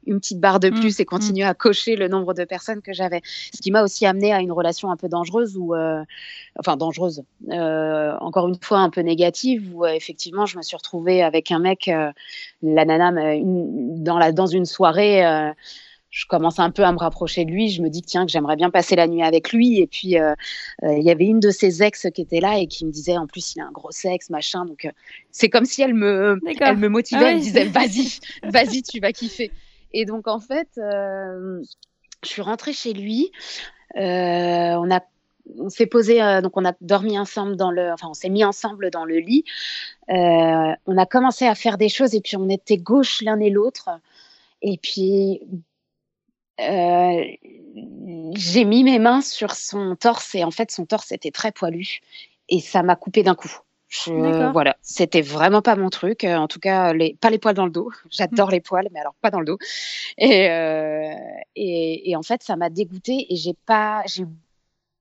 [0.07, 2.93] une petite barre de Mm, plus et continuer à cocher le nombre de personnes que
[2.93, 3.23] j'avais.
[3.55, 6.03] Ce qui m'a aussi amené à une relation un peu dangereuse ou euh,
[6.59, 10.77] enfin dangereuse, euh, encore une fois un peu négative où euh, effectivement je me suis
[10.77, 11.91] retrouvée avec un mec,
[12.63, 15.23] la nana une- dans la dans une soirée.
[16.11, 17.69] je commence un peu à me rapprocher de lui.
[17.69, 19.81] Je me dis que tiens que j'aimerais bien passer la nuit avec lui.
[19.81, 20.17] Et puis
[20.83, 23.27] il y avait une de ses ex qui était là et qui me disait en
[23.27, 24.65] plus il a un gros sexe machin.
[24.65, 24.89] Donc
[25.31, 27.21] c'est comme si elle me elle me motivait.
[27.25, 27.31] Ah.
[27.31, 28.19] Elle me disait vas-y
[28.51, 29.51] vas-y tu vas kiffer.
[29.93, 31.63] Et donc en fait euh,
[32.23, 33.31] je suis rentrée chez lui.
[33.97, 35.01] Euh, on a
[35.59, 38.45] on s'est posé, euh, donc on a dormi ensemble dans le, enfin on s'est mis
[38.45, 39.45] ensemble dans le lit.
[40.09, 43.91] On a commencé à faire des choses et puis on était gauche l'un et l'autre.
[44.63, 45.41] Et puis
[46.59, 52.01] j'ai mis mes mains sur son torse et en fait son torse était très poilu
[52.49, 53.61] et ça m'a coupé d'un coup.
[53.89, 56.25] Je, voilà, c'était vraiment pas mon truc.
[56.25, 57.91] Euh, En tout cas, les, pas les poils dans le dos.
[58.11, 59.59] J'adore les poils, mais alors pas dans le dos.
[60.19, 61.15] Et, euh,
[61.55, 64.29] et, et en fait, ça m'a dégoûtée et j'ai pas, j'ai eu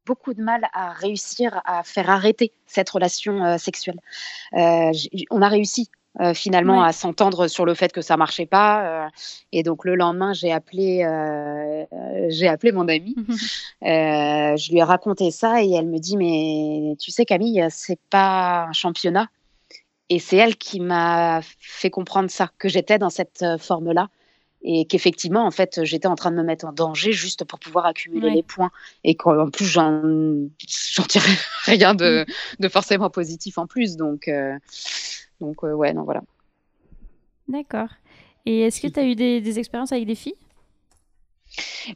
[0.05, 3.99] beaucoup de mal à réussir à faire arrêter cette relation euh, sexuelle.
[4.53, 4.91] Euh,
[5.31, 5.89] on a réussi
[6.21, 6.87] euh, finalement Ouais.
[6.87, 9.05] à s'entendre sur le fait que ça marchait pas.
[9.05, 9.09] euh,
[9.51, 13.15] et donc le lendemain, j'ai appelé, euh, euh, j'ai appelé mon amie.
[13.83, 17.99] Euh, je lui ai raconté ça et elle me dit mais tu sais Camille, c'est
[18.09, 19.27] pas un championnat.
[20.09, 24.07] Et c'est elle qui m'a fait comprendre ça, que j'étais dans cette forme-là
[24.67, 27.85] et qu'effectivement, en fait, j'étais en train de me mettre en danger juste pour pouvoir
[27.87, 28.33] accumuler Ouais.
[28.35, 28.71] les points
[29.03, 30.01] et qu'en plus, j'en
[30.91, 31.25] j'en tirais
[31.65, 32.25] rien de,
[32.59, 33.95] de forcément positif en plus.
[33.97, 34.57] Donc, euh,
[35.39, 36.21] donc euh, ouais, non, voilà.
[37.47, 37.89] D'accord.
[38.45, 40.35] Et est-ce que tu as eu des, des expériences avec des filles?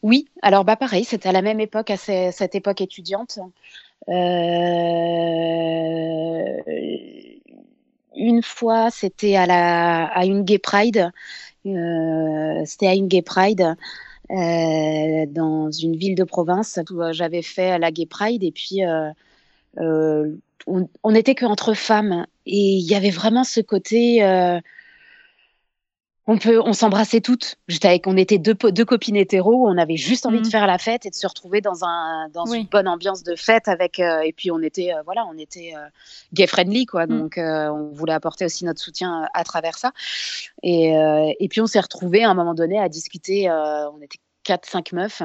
[0.03, 3.39] Oui, alors bah pareil, c'était à la même époque, à ce- cette époque étudiante.
[4.07, 4.13] Euh,
[8.15, 11.11] une fois, c'était à la à une gay pride.
[11.65, 13.75] Euh, c'était à une gay pride
[14.31, 18.81] euh, dans une ville de province où j'avais fait la gay pride et puis
[20.67, 24.23] on, on était que entre femmes et il y avait vraiment ce côté.
[24.23, 24.59] euh,
[26.31, 27.55] on peut, on s'embrassait toutes.
[27.67, 29.67] J'étais avec, on était deux, deux copines hétéros.
[29.67, 30.51] On avait juste envie de Mhm.
[30.51, 32.59] faire la fête et de se retrouver dans un, dans Oui.
[32.59, 33.99] une bonne ambiance de fête avec.
[33.99, 35.73] euh, et puis on était, euh, voilà, on était
[36.33, 37.07] gay friendly quoi.
[37.07, 37.19] Mhm.
[37.19, 39.91] Donc on voulait apporter aussi notre soutien à travers ça.
[40.61, 40.93] Et,
[41.39, 43.49] et puis on s'est retrouvés à un moment donné à discuter.
[43.49, 45.23] on était quatre, cinq meufs.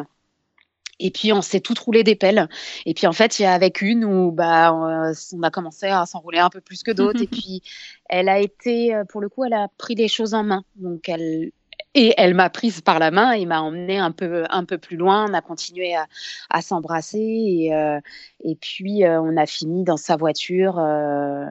[1.01, 2.49] Et puis on s'est toutes roulé des pelles.
[2.87, 6.07] Et puis en fait, il y a avec une où bah on, a commencé à
[6.07, 7.23] s'enrouler un peu plus que d'autres.
[7.23, 7.63] et puis
[8.09, 10.65] elle a été, euh, pour le coup, elle a pris les choses en main.
[10.77, 11.51] Donc elle
[11.95, 14.97] et elle m'a prise par la main et m'a emmenée un peu un peu plus
[14.97, 15.27] loin.
[15.31, 16.07] On a continué à,
[16.51, 18.01] à s'embrasser et euh,
[18.43, 20.79] et puis euh, on a fini dans sa voiture.
[20.79, 21.47] euh,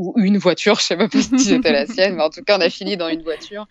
[0.00, 2.60] ou une voiture, je sais pas si c'était la sienne, mais en tout cas on
[2.60, 3.66] a fini dans une voiture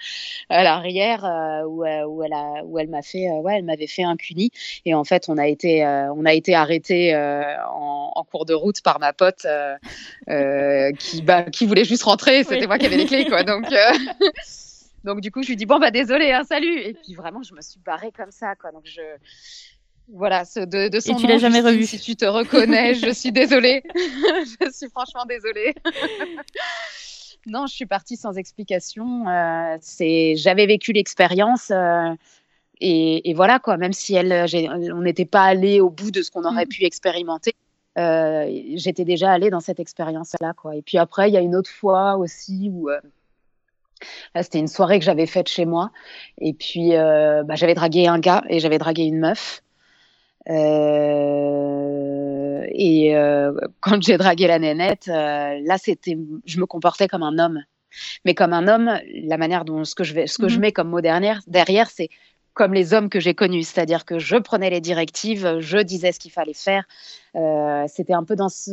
[0.49, 3.65] à l'arrière euh, où, euh, où elle a où elle m'a fait euh, ouais elle
[3.65, 4.51] m'avait fait un cuni
[4.85, 8.45] et en fait on a été euh, on a été arrêté euh, en, en cours
[8.45, 9.75] de route par ma pote euh,
[10.29, 12.67] euh, qui bah qui voulait juste rentrer c'était Oui.
[12.67, 13.43] moi qui avais les clés quoi.
[13.43, 13.91] Donc euh,
[15.03, 16.79] donc du coup je lui dis bon bah désolé hein, salut.
[16.81, 18.71] Et puis vraiment je me suis barrée comme ça quoi.
[18.71, 19.01] Donc je
[20.13, 21.85] voilà, ce, de, de son tu nom, l'as jamais revu.
[21.85, 23.83] Si tu te reconnais, je suis désolée.
[23.95, 25.73] je suis franchement désolée.
[27.45, 29.27] non, je suis partie sans explication.
[29.27, 31.71] Euh, c'est, j'avais vécu l'expérience.
[31.71, 32.13] euh,
[32.81, 36.21] et, et voilà quoi, même si elle, j'ai- on n'était pas allé au bout de
[36.21, 36.69] ce qu'on aurait Mm.
[36.69, 37.53] pu expérimenter,
[37.97, 38.45] euh,
[38.75, 40.75] j'étais déjà allée dans cette expérience-là quoi.
[40.77, 42.99] Et puis après, il y a une autre fois aussi où, euh,
[44.41, 45.91] C'était une soirée que j'avais faite chez moi.
[46.39, 49.61] Et puis, euh, bah, j'avais dragué un gars et j'avais dragué une meuf.
[50.49, 52.29] Euh,
[52.71, 57.63] et euh, quand j'ai dragué la nénette, là, c'était, je me comportais comme un homme.
[58.23, 60.61] Mais comme un homme, la manière dont ce que je, vais, ce que je Mhm.
[60.61, 62.09] mets comme mot derrière, derrière c'est
[62.53, 66.19] comme les hommes que j'ai connus, c'est-à-dire que je prenais les directives, je disais ce
[66.19, 66.83] qu'il fallait faire.
[67.35, 68.71] Euh, C'était un peu dans ce,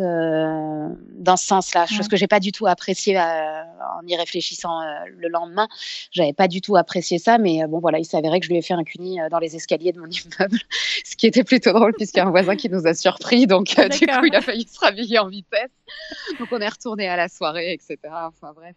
[1.23, 2.09] dans ce sens-là, chose Ouais.
[2.09, 5.69] que j'ai pas du tout apprécié euh, en y réfléchissant euh, le lendemain.
[6.11, 8.63] J'avais pas du tout apprécié ça, mais bon voilà, il s'avérait que je lui ai
[8.63, 10.59] fait un cuni dans les escaliers de mon immeuble,
[11.05, 13.79] ce qui était plutôt drôle puisqu'il y a un voisin qui nous a surpris, donc
[13.79, 15.71] euh, du coup il a failli se rhabiller en vitesse.
[16.41, 17.99] Donc on est retourné à la soirée, etc.
[18.11, 18.75] Enfin bref.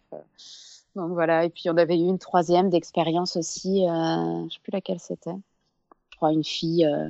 [0.96, 4.72] Donc voilà, et puis on avait eu une troisième d'expérience aussi, euh, je sais plus
[4.72, 5.36] laquelle c'était.
[6.10, 7.08] Je crois une fille, euh,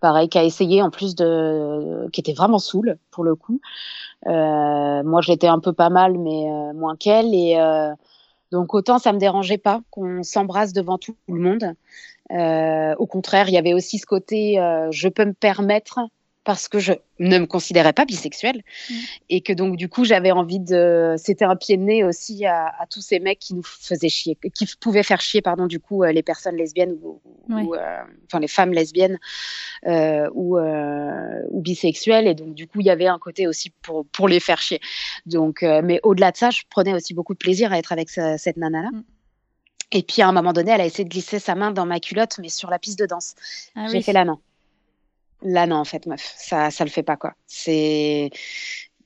[0.00, 3.60] pareil, qui a essayé en plus de, qui était vraiment saoule pour le coup.
[4.26, 7.34] Euh, moi, j'étais un peu pas mal, mais euh, moins qu'elle.
[7.34, 7.92] Et euh,
[8.52, 11.74] donc autant ça me dérangeait pas qu'on s'embrasse devant tout le monde.
[12.30, 14.56] Euh, au contraire, il y avait aussi ce côté,
[14.90, 16.00] je peux me permettre
[16.44, 18.94] parce que je ne me considérais pas bisexuelle Mm.
[19.30, 22.66] et que donc du coup j'avais envie de c'était un pied de nez aussi à,
[22.78, 26.04] à tous ces mecs qui nous faisaient chier qui pouvaient faire chier pardon du coup
[26.04, 27.62] euh, les personnes lesbiennes ou, Ouais.
[27.62, 29.18] ou, euh, enfin les femmes lesbiennes
[29.86, 33.70] euh, ou euh, ou bisexuelles et donc du coup il y avait un côté aussi
[33.82, 34.80] pour pour les faire chier
[35.26, 38.36] donc mais au-delà de ça je prenais aussi beaucoup de plaisir à être avec ce-
[38.38, 39.02] cette nana là Mm.
[39.92, 42.00] et puis à un moment donné elle a essayé de glisser sa main dans ma
[42.00, 43.34] culotte mais sur la piste de danse
[43.76, 44.02] Ah j'ai oui.
[44.02, 44.38] fait là non.
[45.44, 47.34] Là non en fait meuf, ça ça le fait pas quoi.
[47.46, 48.30] C'est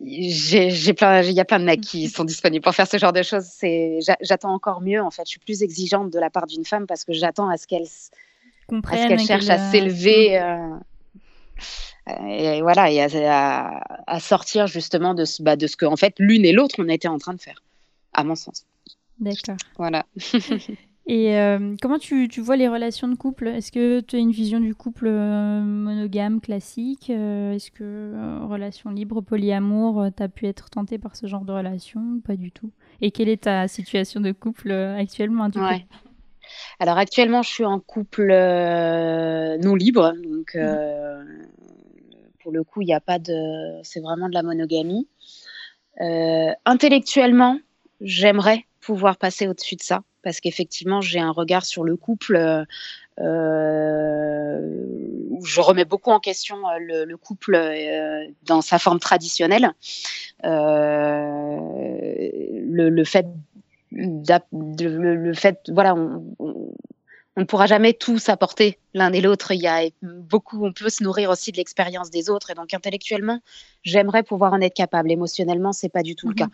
[0.00, 2.96] j'ai j'ai plein il y a plein de mecs qui sont disponibles pour faire ce
[2.96, 6.18] genre de choses, c'est j'a- j'attends encore mieux en fait, je suis plus exigeante de
[6.20, 9.26] la part d'une femme parce que j'attends à ce qu'elle s- à ce Comprennent qu'elle
[9.26, 10.76] cherche à euh, s'élever euh,
[12.28, 15.96] et voilà et à, à, à sortir justement de ce bah, de ce que en
[15.96, 17.62] fait l'une et l'autre on était en train de faire
[18.12, 18.64] à mon sens.
[19.18, 19.56] D'accord.
[19.76, 20.06] Voilà.
[21.10, 23.48] Et euh, comment tu, tu vois les relations de couple?
[23.48, 27.08] Est-ce que tu as une vision du couple euh, monogame classique?
[27.08, 31.52] Euh, Est-ce que relation libre, polyamour, tu as pu être tenté par ce genre de
[31.52, 32.70] relation Pas du tout?
[33.00, 35.48] Et quelle est ta situation de couple actuellement.
[36.78, 40.58] Alors actuellement, je suis en couple non libre, donc
[42.42, 45.08] pour le coup, il a pas de, c'est vraiment de la monogamie.
[45.98, 47.58] Intellectuellement,
[48.02, 52.64] j'aimerais pouvoir passer au-dessus de ça, parce qu'effectivement, j'ai un regard sur le couple euh,
[53.20, 54.60] euh,
[55.30, 57.58] où je remets beaucoup en question euh, le, le couple
[58.44, 59.72] dans sa forme traditionnelle.
[61.50, 63.26] Le, le fait
[63.92, 66.72] d'ap- de- le, le fait voilà on, on-
[67.36, 70.90] on ne pourra jamais tous apporter l'un et l'autre il y a beaucoup on peut
[70.90, 73.40] se nourrir aussi de l'expérience des autres et donc intellectuellement
[73.82, 76.36] j'aimerais pouvoir en être capable émotionnellement c'est pas du tout le Mhm.
[76.36, 76.48] cas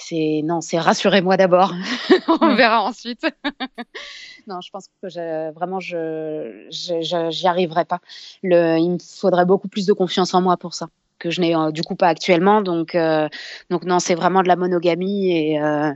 [0.00, 1.74] c'est non c'est rassurez-moi d'abord
[2.40, 2.54] on Ouais.
[2.56, 3.26] verra ensuite
[4.46, 8.00] non je pense que je, vraiment je j'y arriverai pas
[8.42, 10.88] le il me faudrait beaucoup plus de confiance en moi pour ça
[11.18, 13.28] que je n'ai euh, du coup pas actuellement donc euh,
[13.70, 15.92] donc non c'est vraiment de la monogamie et euh,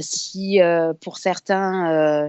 [0.00, 0.58] si
[1.02, 2.28] pour certains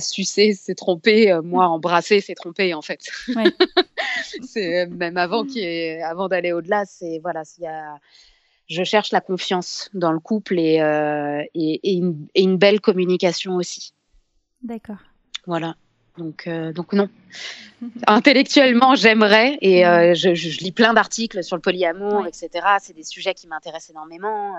[0.00, 3.00] sucer c'est tromper, moi embrasser c'est tromper en fait.
[3.34, 3.44] Ouais.
[4.42, 7.96] c'est même avant ait- avant d'aller au-delà, c'est voilà, s'il y a
[8.68, 12.80] je cherche la confiance dans le couple et, euh, et, et, une, et une belle
[12.80, 13.92] communication aussi.
[14.62, 14.98] D'accord.
[15.46, 15.76] Voilà.
[16.18, 17.08] Donc, euh, donc non.
[18.06, 20.30] Intellectuellement, j'aimerais et euh, je,
[20.64, 22.66] lis plein d'articles sur le polyamour, etc.
[22.80, 24.54] C'est des sujets qui m'intéressent énormément,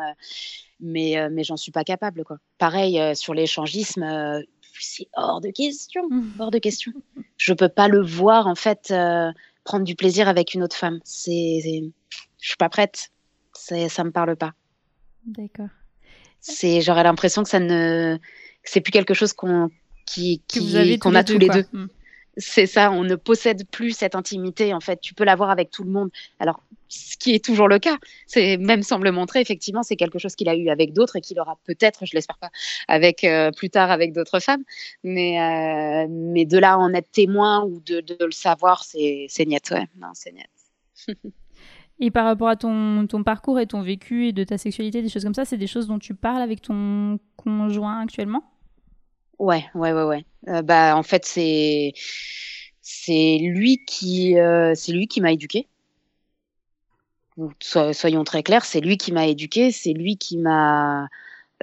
[0.80, 2.38] mais mais j'en suis pas capable, quoi.
[2.60, 4.44] Pareil sur l'échangisme,
[4.80, 6.04] c'est hors de question,
[6.40, 6.94] hors de question.
[7.38, 8.94] Je peux pas le voir en fait
[9.64, 11.00] prendre du plaisir avec une autre femme.
[11.04, 11.92] C'est-
[12.40, 13.10] je suis pas prête.
[13.58, 14.54] C'est, ça me parle pas.
[15.26, 15.70] D'accord.
[16.40, 18.18] C'est, j'aurais l'impression que ça ne,
[18.64, 19.70] c'est plus quelque chose qu'on
[20.06, 20.42] qui,
[21.02, 21.66] qu'on a tous les deux.
[21.74, 21.88] Mm.
[22.40, 25.02] C'est ça, on ne possède plus cette intimité en fait.
[25.02, 26.12] Tu peux l'avoir avec tout le monde.
[26.40, 27.98] Alors, ce qui est toujours le cas,
[28.28, 31.40] c'est même semble montrer effectivement, c'est quelque chose qu'il a eu avec d'autres et qu'il
[31.40, 32.52] aura peut-être, je l'espère pas,
[32.88, 34.64] avec euh, plus tard avec d'autres femmes.
[35.04, 39.26] Mais euh, mais de là à en être témoin ou de, de le savoir, c'est
[39.30, 39.88] c'est ouais.
[39.98, 41.18] Non, c'est niette.
[42.00, 45.10] Et par rapport à ton, ton parcours et ton vécu et de ta sexualité, des
[45.10, 48.44] choses comme ça, c'est des choses dont tu parles avec ton conjoint actuellement?
[49.40, 50.26] Ouais, ouais, ouais, ouais.
[50.48, 51.94] Euh, bah, en fait, c'est
[52.82, 55.68] c'est lui qui euh, c'est lui qui m'a éduqué.
[57.62, 61.08] So- soyons très clairs, c'est lui qui m'a éduqué, c'est lui qui m'a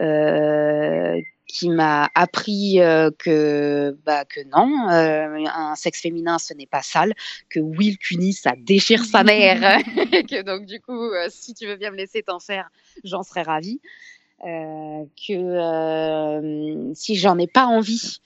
[0.01, 6.67] euh, qui m'a appris euh, que bah que non, euh, un sexe féminin ce n'est
[6.67, 7.15] pas sale,
[7.49, 9.81] que oui le cuni ça déchire sa mère,
[10.13, 12.71] et que donc du coup euh, si tu veux bien me laisser t'en faire,
[13.05, 13.81] j'en serais ravie.
[14.43, 15.23] que
[16.95, 18.21] si j'en ai pas envie,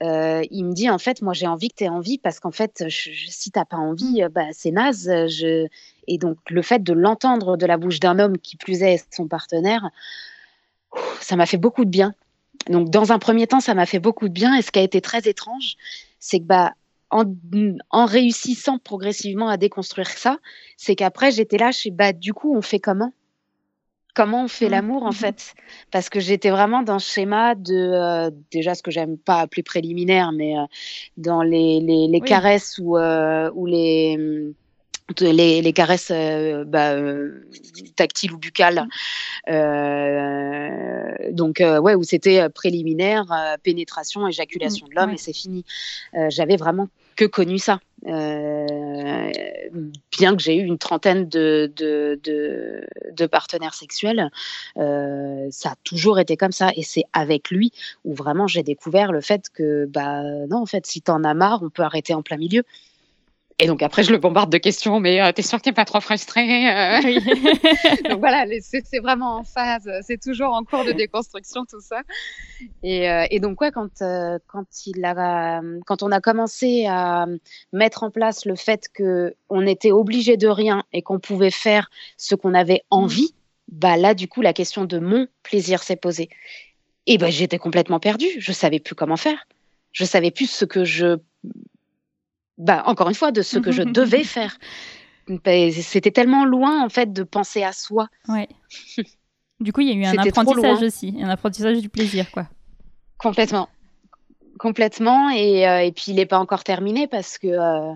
[0.00, 2.84] il me dit en fait moi j'ai envie que tu aies envie parce qu'en fait
[2.88, 5.66] je, je, si t'as pas envie bah, c'est naze je...
[6.06, 9.28] et donc le fait de l'entendre de la bouche d'un homme qui plus est son
[9.28, 9.90] partenaire
[11.20, 12.14] ça m'a fait beaucoup de bien
[12.68, 14.82] donc dans un premier temps ça m'a fait beaucoup de bien et ce qui a
[14.82, 15.76] été très étrange
[16.18, 16.72] c'est que bah
[17.10, 17.24] en,
[17.90, 20.38] en, réussissant progressivement à déconstruire ça
[20.76, 23.12] c'est qu'après j'étais là je suis bah du coup on fait comment?
[24.14, 24.70] Comment on fait mmh.
[24.70, 25.12] l'amour en mmh.
[25.12, 25.54] fait?
[25.90, 29.62] Parce que j'étais vraiment dans ce schéma de euh, déjà ce que j'aime pas appeler
[29.62, 30.64] préliminaire mais euh,
[31.18, 32.22] dans les, les, les oui.
[32.22, 34.54] caresses ou euh, ou les
[35.20, 37.46] les, les caresses euh, bah, euh,
[37.94, 38.86] tactiles ou buccales.
[39.48, 43.24] Euh, donc, ouais, où c'était préliminaire,
[43.62, 45.14] pénétration, éjaculation mmh, de l'homme, ouais.
[45.14, 45.64] et c'est fini.
[46.28, 47.80] J'avais vraiment que connu ça.
[48.04, 54.30] bien que j'ai eu une trentaine de, de, de, de partenaires sexuels,
[54.76, 56.70] ça a toujours été comme ça.
[56.76, 57.72] Et c'est avec lui
[58.04, 61.62] où vraiment j'ai découvert le fait que, bah non, en fait, si t'en as marre,
[61.62, 62.62] on peut arrêter en plein milieu.
[63.58, 65.86] Et donc après, je le bombarde de questions, mais euh, t'es sûr que t'es pas
[65.86, 67.00] trop frustré euh...
[67.02, 67.18] oui.
[68.08, 72.02] Donc voilà, c'est vraiment en phase, c'est toujours en cours de déconstruction tout ça.
[72.82, 74.02] Et, euh, et donc ouais, quand
[74.46, 77.26] quand il a, quand on a commencé à
[77.72, 81.88] mettre en place le fait que on était obligé de rien et qu'on pouvait faire
[82.18, 83.72] ce qu'on avait envie, mmh.
[83.72, 86.28] bah là du coup la question de mon plaisir s'est posée.
[87.06, 89.46] Et ben bah, j'étais complètement perdue, je savais plus comment faire,
[89.92, 91.16] je savais plus ce que je
[92.58, 94.58] bah, encore une fois, de ce que je devais faire.
[95.26, 98.08] C'était tellement loin, en fait, de penser à soi.
[98.28, 98.48] Ouais.
[99.58, 102.46] Du coup, il y a eu un apprentissage aussi, un apprentissage du plaisir, quoi.
[103.16, 103.70] Complètement.
[104.58, 105.30] Complètement.
[105.30, 107.94] Et, euh, et puis, il n'est pas encore terminé parce que euh,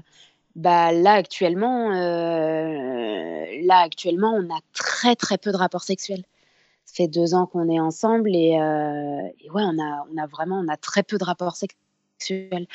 [0.56, 6.24] bah, là, actuellement, euh, là, actuellement, on a très, très peu de rapports sexuels.
[6.84, 10.26] Ça fait deux ans qu'on est ensemble et, euh, et ouais, on a, on a
[10.26, 12.66] vraiment on a très peu de rapports sexuels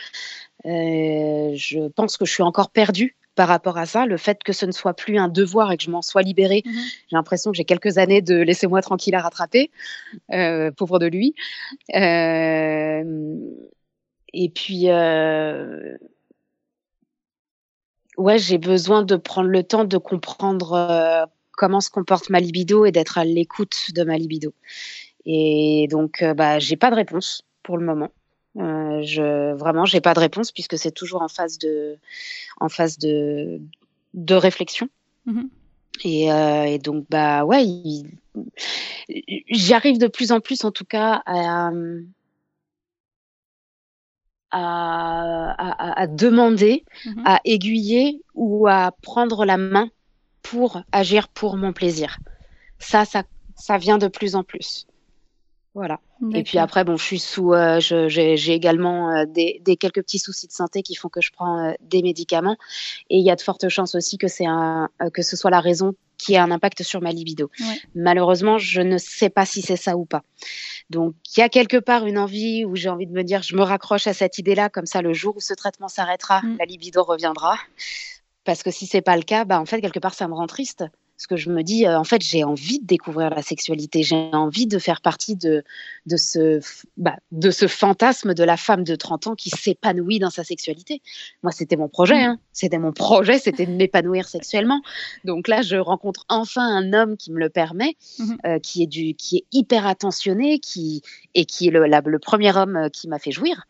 [0.66, 4.66] je pense que je suis encore perdue par rapport à ça, le fait que ce
[4.66, 6.64] ne soit plus un devoir et que je m'en sois libérée.
[6.66, 6.72] Mmh.
[6.72, 9.72] J'ai l'impression que j'ai quelques années de laissez-moi tranquille à rattraper,
[10.32, 11.36] euh, pauvre de lui.
[11.96, 13.36] Euh,
[14.34, 15.98] et puis, euh,
[18.18, 22.86] ouais, j'ai besoin de prendre le temps de comprendre euh, comment se comporte ma libido
[22.86, 24.54] et d'être à l'écoute de ma libido.
[25.26, 28.12] Et donc, euh, bah, j'ai pas de réponse pour le moment.
[28.58, 31.98] Euh, je vraiment, j'ai pas de réponse puisque c'est toujours en phase de,
[32.60, 33.60] en phase de,
[34.14, 34.90] de réflexion.
[36.04, 37.66] Et, euh, et, donc, bah ouais,
[39.50, 41.72] j'arrive de plus en plus, en tout cas, à,
[44.52, 47.24] à, à, à demander, mmh.
[47.26, 49.90] à aiguiller ou à prendre la main
[50.42, 52.20] pour agir pour mon plaisir.
[52.80, 53.24] Ça, ça,
[53.56, 54.86] ça vient de plus en plus.
[55.76, 56.00] Voilà.
[56.34, 60.20] Et puis après, bon, je suis sous, euh, j'ai également euh, des, des, quelques petits
[60.20, 62.56] soucis de santé qui font que je prends euh, des médicaments.
[63.10, 64.46] Et il y a de fortes chances aussi que c'est
[65.14, 67.52] que ce soit la raison qui ait un impact sur ma libido.
[67.60, 67.76] Ouais.
[67.94, 70.24] Malheureusement, je ne sais pas si c'est ça ou pas.
[70.90, 73.58] Donc, il y a quelque part une envie où j'ai envie de me dire, je
[73.58, 76.56] me raccroche à cette idée-là, comme ça, le jour où ce traitement s'arrêtera, mm.
[76.58, 77.58] la libido reviendra.
[78.46, 80.48] Parce que si c'est pas le cas, bah, en fait, quelque part, ça me rend
[80.48, 80.86] triste
[81.18, 84.30] parce que je me dis, euh, en fait, j'ai envie de découvrir la sexualité, j'ai
[84.34, 85.64] envie de faire partie de,
[86.06, 86.60] de, ce,
[86.98, 91.02] bah, de ce fantasme de la femme de 30 ans qui s'épanouit dans sa sexualité.
[91.42, 92.38] Moi, c'était mon projet, hein.
[92.52, 94.82] c'était mon projet, c'était de m'épanouir sexuellement.
[95.24, 98.34] Donc là, je rencontre enfin un homme qui me le permet, mmh.
[98.46, 101.02] euh, qui, est du, qui est hyper attentionné qui,
[101.34, 103.68] et qui est le, la, le premier homme euh, qui m'a fait jouir,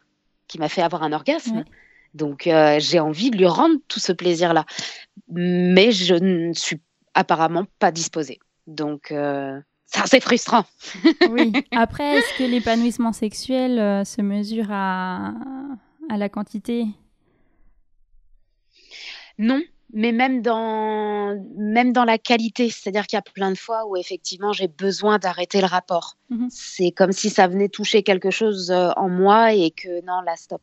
[0.47, 1.63] qui m'a fait avoir un orgasme.
[2.15, 4.65] Donc euh, j'ai envie de lui rendre tout ce plaisir-là.
[5.29, 6.79] Mais je ne suis
[7.15, 8.39] apparemment pas disposée.
[8.67, 10.65] Donc, euh, ça, c'est frustrant.
[11.29, 11.51] oui.
[11.71, 15.33] Après, est-ce que l'épanouissement sexuel euh, se mesure à,
[16.09, 16.85] à la quantité?
[19.37, 19.61] Non,
[19.93, 22.69] mais même dans, même dans la qualité.
[22.69, 26.17] C'est-à-dire qu'il y a plein de fois où effectivement j'ai besoin d'arrêter le rapport.
[26.29, 26.47] -hmm.
[26.49, 30.35] C'est comme si ça venait toucher quelque chose euh, en moi et que non, là,
[30.35, 30.61] stop.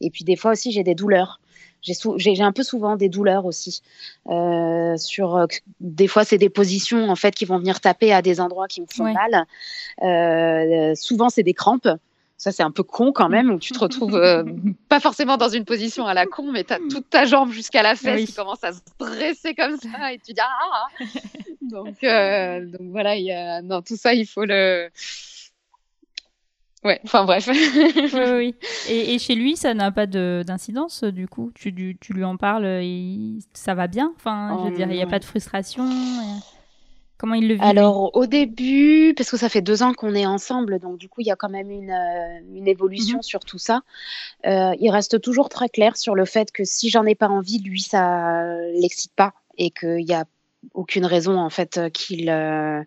[0.00, 1.40] Et puis des fois aussi, j'ai des douleurs
[1.82, 3.82] j'ai un peu souvent des douleurs aussi.
[4.28, 5.46] Euh, sur euh,
[5.80, 8.80] des fois, c'est des positions en fait qui vont venir taper à des endroits qui
[8.80, 9.14] me font ouais.
[9.14, 9.46] mal.
[10.02, 11.88] Euh, souvent, c'est des crampes.
[12.36, 14.20] Ça, c'est un peu con quand même, où tu te retrouves
[14.88, 17.82] pas forcément dans une position à la con, mais tu as toute ta jambe jusqu'à
[17.82, 18.26] la fesse oui.
[18.26, 20.86] qui commence à se dresser comme ça, et tu dis ah.
[21.62, 24.88] donc, euh, donc voilà, y a, dans tout ça, il faut le
[26.88, 27.46] Ouais, enfin bref.
[27.52, 28.54] oui, oui.
[28.88, 31.52] Et, et, chez lui, ça n'a pas d'incidence, du coup?
[31.54, 34.10] Tu, tu, lui en parles, et ça va bien?
[34.16, 36.40] Enfin, je veux dire, il n'y a pas de frustration et...
[37.18, 40.24] Comment il le vit Alors au début, parce que ça fait deux ans qu'on est
[40.24, 41.90] ensemble, donc du coup il y a quand même une,
[42.54, 43.22] une évolution Mhm.
[43.22, 43.82] sur tout ça.
[44.46, 47.58] Euh, il reste toujours très clair sur le fait que si j'en ai pas envie,
[47.58, 50.26] lui ça l'excite pas et qu'il y a
[50.74, 52.82] aucune raison en fait euh, qu'il euh,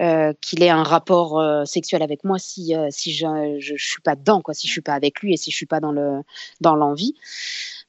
[0.00, 4.02] euh, qu'il ait un rapport euh, sexuel avec moi si si je, je je suis
[4.02, 5.92] pas dedans quoi, si je suis pas avec lui et si je suis pas dans
[5.92, 6.22] le
[6.60, 7.14] dans l'envie.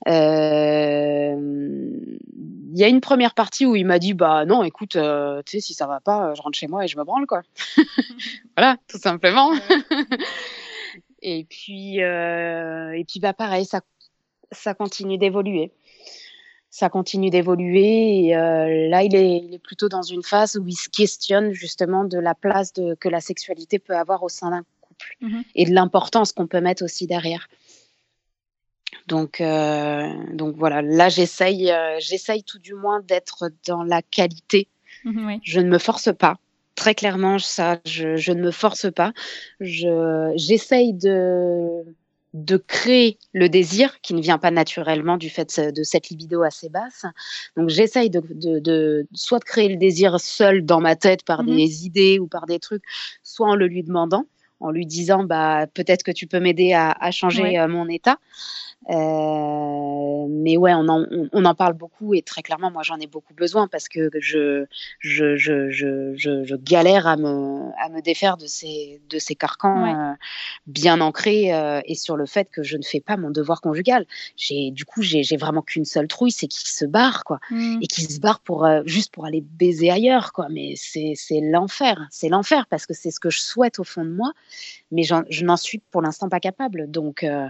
[0.06, 0.12] Il
[2.80, 5.74] y a une première partie où il m'a dit bah non écoute tu sais si
[5.74, 7.42] ça va pas je rentre chez moi et je me branle quoi.
[8.58, 9.52] voilà tout simplement.
[11.22, 13.82] et puis et puis bah pareil ça
[14.52, 15.72] ça continue d'évoluer
[16.74, 18.26] ça continue d'évoluer.
[18.26, 21.52] Et euh, là, il est, il est plutôt dans une phase où il se questionne
[21.52, 25.44] justement de la place de, que la sexualité peut avoir au sein d'un couple Mhm.
[25.54, 27.48] et de l'importance qu'on peut mettre aussi derrière.
[29.08, 34.68] Donc, euh, donc voilà, là, j'essaye, euh, j'essaye tout du moins d'être dans la qualité.
[35.04, 35.42] Mhm.
[35.44, 36.38] Je ne me force pas.
[36.74, 39.14] Très clairement, ça, je, je ne me force pas.
[39.60, 41.84] Je, j'essaye de,
[42.34, 46.70] de créer le désir qui ne vient pas naturellement du fait de cette libido assez
[46.70, 47.06] basse.
[47.58, 51.44] Donc j'essaye de, de, de soit de créer le désir seul dans ma tête par
[51.44, 51.46] Mhm.
[51.46, 52.84] des idées ou par des trucs,
[53.24, 54.26] soit en le lui demandant,
[54.60, 57.60] en lui disant bah peut-être que tu peux m'aider à, à changer Ouais.
[57.60, 58.18] euh, mon état.
[58.90, 62.98] Euh, mais ouais, on en, on, on en parle beaucoup et très clairement, moi j'en
[62.98, 64.66] ai beaucoup besoin parce que je,
[65.00, 69.84] je, je, je, je, galère à me, à me défaire de ces, de ces carcans
[69.84, 69.94] Ouais.
[69.94, 70.14] euh,
[70.68, 74.06] bien ancrés euh, et sur le fait que je ne fais pas mon devoir conjugal.
[74.38, 77.40] J'ai, du coup, j'ai, j'ai vraiment qu'une seule trouille, c'est qu'il se barre, quoi.
[77.50, 77.80] Mhm.
[77.82, 80.48] Et qu'il se barre pour, euh, juste pour aller baiser ailleurs, quoi.
[80.50, 82.08] Mais c'est, c'est l'enfer.
[82.12, 84.32] C'est l'enfer parce que c'est ce que je souhaite au fond de moi,
[84.92, 86.90] mais j'en- je n'en suis pour l'instant pas capable.
[86.90, 87.48] Donc, euh,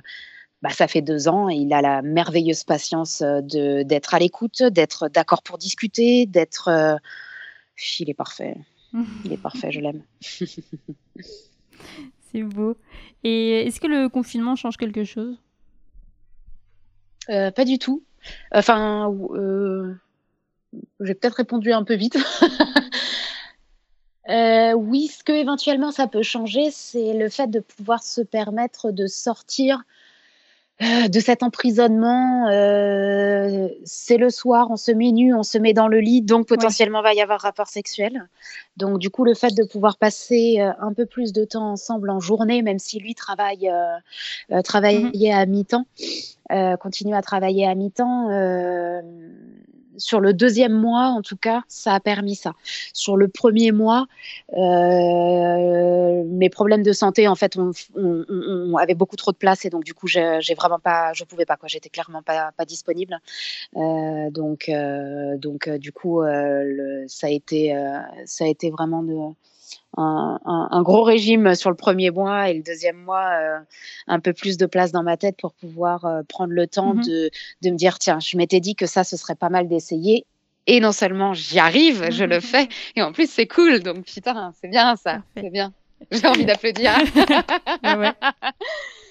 [0.64, 4.20] bah, ça fait deux ans et il a la merveilleuse patience euh, de, d'être à
[4.20, 6.70] l'écoute, d'être d'accord pour discuter, d'être.
[6.70, 6.96] euh,
[8.00, 8.56] Il est parfait.
[9.26, 10.04] Il est parfait, je l'aime.
[12.32, 12.78] C'est beau.
[13.26, 15.38] Et est-ce que le confinement change quelque chose?
[17.30, 18.02] Euh, pas du tout.
[18.54, 19.94] Enfin, euh,
[21.02, 22.18] j'ai peut-être répondu un peu vite.
[24.30, 28.92] Euh, oui, ce que éventuellement ça peut changer, c'est le fait de pouvoir se permettre
[28.92, 30.03] de sortir euh,
[31.10, 32.48] de cet emprisonnement.
[32.50, 36.48] euh, c'est le soir, on se met nu, on se met dans le lit, donc
[36.48, 38.28] potentiellement va y avoir rapport sexuel.
[38.78, 42.10] Donc du coup, le fait de pouvoir passer euh, un peu plus de temps ensemble
[42.10, 43.98] en journée, même si lui travaille, euh,
[44.52, 45.86] euh, travaillait à mi-temps,
[46.52, 48.30] euh, continue à travailler à mi-temps.
[49.98, 52.54] Sur le deuxième mois, en tout cas, ça a permis ça.
[52.94, 54.08] Sur le premier mois,
[54.58, 59.66] euh, mes problèmes de santé, en fait, on, on, on- avait beaucoup trop de place
[59.66, 61.68] et donc du coup, j'ai j'ai vraiment pas, je pouvais pas quoi.
[61.70, 63.20] J'étais clairement pas, pas disponible.
[63.78, 68.48] Euh, donc, euh, donc, euh, du coup, euh, le- ça a été, euh, ça a
[68.48, 69.16] été vraiment de,
[69.98, 73.60] un, un- un gros régime sur le premier mois et le deuxième mois, euh,
[74.08, 77.04] un peu plus de place dans ma tête pour pouvoir euh, prendre le temps Mhm.
[77.06, 77.30] de,
[77.62, 80.26] de me dire tiens, je m'étais dit que ça, ce serait pas mal d'essayer.
[80.66, 83.82] Et non seulement j'y arrive, je le fais, et en plus c'est cool.
[83.82, 85.74] Donc putain, c'est bien ça, c'est bien.
[86.12, 86.92] J'ai envie d'applaudir.
[87.84, 88.12] Ouais.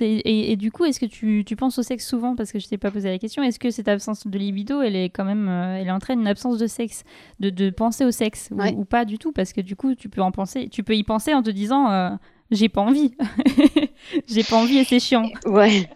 [0.00, 2.34] Et, et- et du coup, est-ce que tu, tu penses au sexe souvent?
[2.34, 3.42] Parce que je t'ai pas posé la question.
[3.42, 6.58] Est-ce que cette absence de libido, elle est quand même, euh, elle entraîne une absence
[6.58, 7.04] de sexe,
[7.40, 8.48] de, de penser au sexe?
[8.50, 8.74] Ou- Ouais.
[8.76, 9.32] ou, pas du tout?
[9.32, 11.90] Parce que du coup, tu peux en penser, tu peux y penser en te disant,
[11.90, 12.10] euh,
[12.50, 13.14] j'ai pas envie,
[14.28, 15.30] j'ai pas envie et c'est chiant.
[15.46, 15.88] Ouais.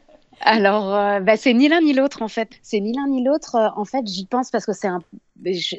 [0.43, 2.51] Alors, euh, bah, c'est ni l'un ni l'autre en fait.
[2.62, 3.55] C'est ni l'un ni l'autre.
[3.57, 5.01] Euh, En fait, j'y pense parce que c'est un,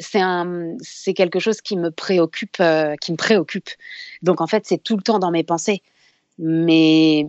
[0.01, 3.69] c'est un, c'est quelque chose qui me préoccupe, euh, qui me préoccupe.
[4.23, 5.83] Donc en fait, c'est tout le temps dans mes pensées.
[6.39, 7.27] Mais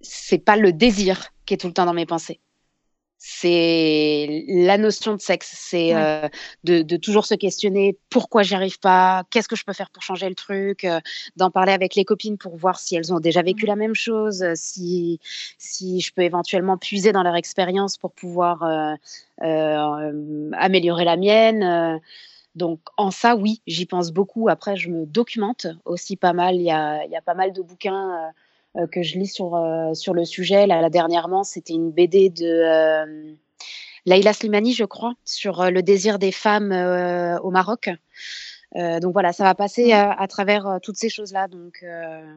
[0.00, 2.40] c'est pas le désir qui est tout le temps dans mes pensées.
[3.22, 5.52] C'est la notion de sexe.
[5.54, 5.94] C'est Ouais.
[5.94, 6.28] euh,
[6.64, 10.02] de, de toujours se questionner pourquoi j'y arrive pas, qu'est-ce que je peux faire pour
[10.02, 11.00] changer le truc, euh,
[11.36, 14.42] d'en parler avec les copines pour voir si elles ont déjà vécu la même chose,
[14.42, 15.20] euh, si,
[15.58, 18.62] si je peux éventuellement puiser dans leur expérience pour pouvoir
[19.42, 22.00] euh, améliorer la mienne.
[22.54, 24.48] donc en ça, oui, j'y pense beaucoup.
[24.48, 26.56] Après, je me documente aussi pas mal.
[26.56, 28.32] Il y a, y a pas mal de bouquins
[28.90, 30.66] que je lis sur, euh, sur le sujet.
[30.66, 33.32] Là, là, dernièrement, c'était une BD de euh,
[34.06, 37.90] Laïla Slimani, je crois, sur euh, le désir des femmes euh, au Maroc.
[38.76, 41.48] Euh, donc voilà, ça va passer à, à travers euh, toutes ces choses-là.
[41.48, 42.34] Donc euh,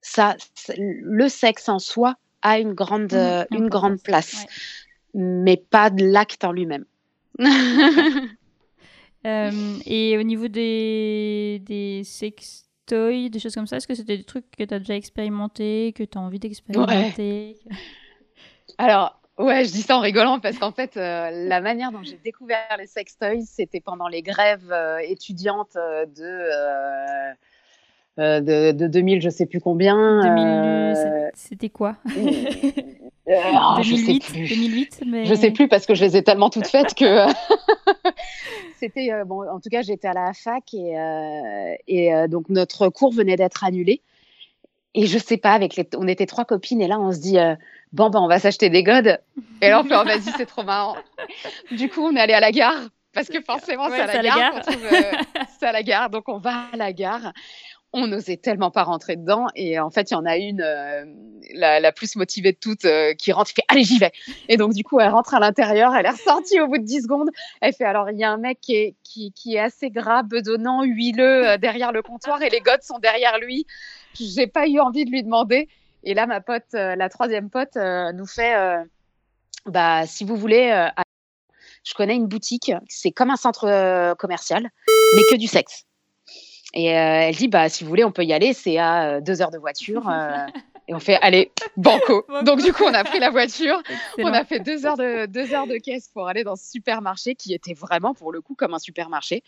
[0.00, 0.36] ça,
[0.76, 5.20] le sexe en soi a une grande, euh, une grande place, ouais.
[5.20, 6.84] mais pas de l'acte en lui-même.
[9.26, 12.00] Euh, et au niveau des, des
[12.94, 16.02] des choses comme ça, est-ce que c'était des trucs que tu as déjà expérimenté, que
[16.04, 17.56] tu as envie d'expérimenter
[18.78, 22.18] Alors, Ouais, je dis ça en rigolant parce qu'en fait, euh, la manière dont j'ai
[22.22, 27.32] découvert les sextoys, c'était pendant les grèves euh, étudiantes euh, de,
[28.18, 30.20] euh, de, de 2000, je sais plus combien.
[30.20, 32.10] 2000, c'est- C'était quoi oh,
[33.82, 34.48] je sais 2008, plus.
[34.50, 37.26] 2008, mais Je sais plus parce que je les ai tellement toutes faites que
[38.80, 39.48] c'était euh, bon.
[39.48, 43.36] En tout cas, j'étais à la fac et, euh, et euh, donc notre cours venait
[43.36, 44.02] d'être annulé.
[44.94, 47.36] Et je sais pas, avec les, on était trois copines et là on se dit
[47.92, 49.20] bon ben on va s'acheter des godes.
[49.62, 50.96] Et là on fait oh, vas-y c'est trop marrant.
[51.70, 54.22] Du coup on est allé à la gare parce que forcément Ouais, c'est à la
[54.22, 54.52] gare.
[54.52, 54.64] gare.
[55.60, 57.32] c'est à la gare donc on va à la gare.
[57.92, 61.04] On n'osait tellement pas rentrer dedans et en fait il y en a une euh,
[61.54, 64.12] la, la plus motivée de toutes euh, qui rentre qui fait allez j'y vais
[64.48, 67.02] et donc, du coup, elle rentre à l'intérieur, elle est ressortie au bout de 10
[67.02, 67.30] secondes.
[67.60, 70.22] Elle fait alors, il y a un mec qui est, qui, qui est assez gras,
[70.22, 73.66] bedonnant, huileux euh, derrière le comptoir et les godes sont derrière lui.
[74.14, 75.68] J'ai pas eu envie de lui demander.
[76.02, 78.82] Et là, ma pote, euh, la troisième pote, euh, nous fait euh,
[79.66, 80.88] bah, si vous voulez,
[81.84, 84.70] je connais une boutique, c'est comme un centre commercial,
[85.14, 85.84] mais que du sexe.
[86.74, 89.20] Et euh, elle dit, bah, si vous voulez, on peut y aller, c'est à euh,
[89.20, 90.08] deux heures de voiture.
[90.08, 90.46] euh,
[90.88, 92.24] et on fait, allez, banco.
[92.44, 93.82] Donc, du coup, on a pris la voiture.
[94.18, 97.34] On a fait deux heures, de, deux heures de caisse pour aller dans ce supermarché
[97.34, 99.42] qui était vraiment, pour le coup, comme un supermarché,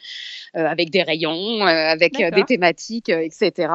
[0.57, 3.73] euh, avec des rayons, euh, avec des thématiques, euh, etc.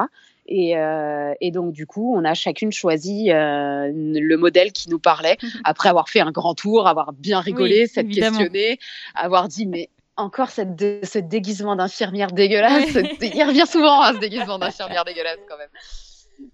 [0.48, 5.00] Et, euh, et donc, du coup, on a chacune choisi euh, le modèle qui nous
[5.00, 8.80] parlait, après avoir fait un grand tour, avoir bien rigolé, Oui, s'être questionné,
[9.14, 12.96] avoir dit, mais encore cette dé- ce déguisement d'infirmière dégueulasse.
[13.22, 15.70] Il revient souvent, hein, ce déguisement d'infirmière dégueulasse, quand même.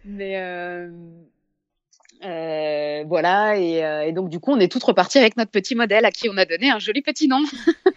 [0.06, 0.90] Mais euh,
[2.24, 5.76] euh, voilà, et, euh, et donc du coup, on est toutes reparties avec notre petit
[5.76, 7.42] modèle à qui on a donné un joli petit nom.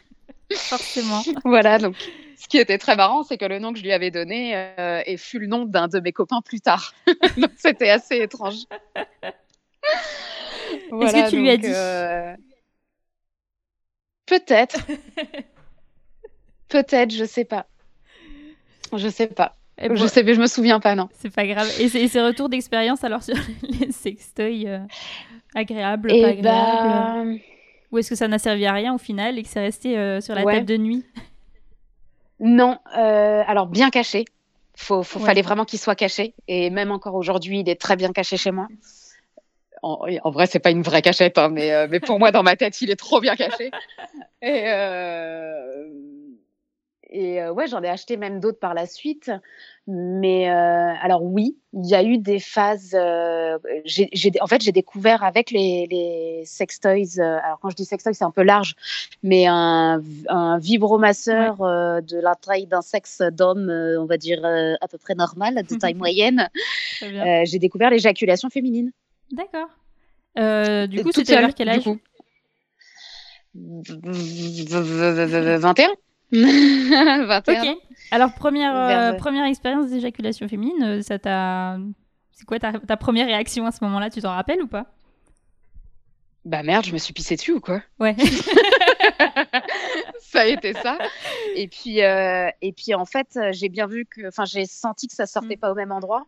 [0.53, 1.23] Forcément.
[1.45, 1.97] voilà, donc
[2.37, 5.03] ce qui était très marrant, c'est que le nom que je lui avais donné euh,
[5.05, 6.95] et fut le nom d'un de mes copains plus tard.
[7.37, 8.65] donc c'était assez étrange.
[10.91, 12.37] que tu lui as dit
[14.27, 14.79] Peut-être.
[16.77, 17.67] Peut-être, je sais pas.
[18.95, 19.55] Je sais pas.
[19.79, 21.09] Et Je sais, mais je me souviens pas, non.
[21.19, 21.69] C'est pas grave.
[21.81, 24.79] Et ces et ces retours d'expérience alors sur les sextoys euh,
[25.55, 27.41] agréables, Et pas agréables bah,
[27.93, 30.21] Ou est-ce que ça n'a servi à rien au final et que c'est resté euh,
[30.21, 30.55] sur la Ouais.
[30.55, 31.05] table de nuit?
[32.41, 34.25] Non, euh, alors bien caché.
[34.77, 35.27] Faut, faut, Ouais.
[35.27, 36.35] fallait vraiment qu'il soit caché.
[36.49, 38.69] Et même encore aujourd'hui, il est très bien caché chez moi.
[39.83, 42.57] En, en vrai, c'est pas une vraie cachette, hein, mais, mais pour moi, dans ma
[42.57, 43.71] tête, il est trop bien caché.
[44.43, 44.65] Et,
[47.17, 49.31] et euh, ouais, j'en ai acheté même d'autres par la suite.
[49.89, 52.95] Mais euh, alors oui, il y a eu des phases.
[52.95, 53.59] euh,
[54.41, 57.19] en fait, j'ai découvert avec les, les sextoys.
[57.19, 58.75] euh, alors quand je dis sextoy, c'est un peu large,
[59.23, 64.89] mais un, un vibromasseur euh, de la taille d'un sexe d'homme, on va dire à
[64.89, 66.49] peu près normal, de taille moyenne.
[67.01, 68.93] J'ai découvert l'éjaculation féminine.
[69.33, 69.69] D'accord.
[70.89, 71.85] Du coup, c'était vers quel âge?
[71.85, 71.99] coup.
[73.55, 75.89] 21
[76.33, 77.77] 21 Ok.
[78.11, 81.79] Alors, première, euh, première expérience d'éjaculation féminine, euh, ça t'a.
[82.33, 84.11] C'est quoi ta, ta première réaction à ce moment-là?
[84.11, 84.87] Tu t'en rappelles ou pas?
[86.45, 87.83] Bah merde, je me suis pissée dessus ou quoi?
[87.99, 88.15] Ouais.
[90.21, 90.99] Ça a été ça.
[91.55, 95.15] Et puis, euh, et puis en fait, j'ai bien vu que, enfin, j'ai senti que
[95.15, 95.61] ça sortait Mm.
[95.61, 96.27] pas au même endroit.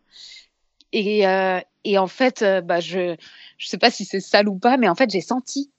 [0.91, 3.15] Et, euh, et en fait, bah, je,
[3.57, 5.71] je sais pas si c'est sale ou pas, mais en fait, j'ai senti.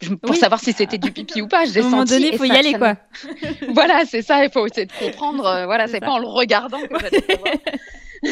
[0.00, 0.36] Je- Pour Oui.
[0.36, 1.90] savoir si c'était du pipi ou pas, j'ai À un senti.
[1.90, 2.94] moment donné, il faut y aller, quoi.
[2.94, 4.44] me- Voilà, c'est ça.
[4.44, 5.46] Il faut essayer de comprendre.
[5.46, 6.94] euh, voilà, C'est pas en le regardant que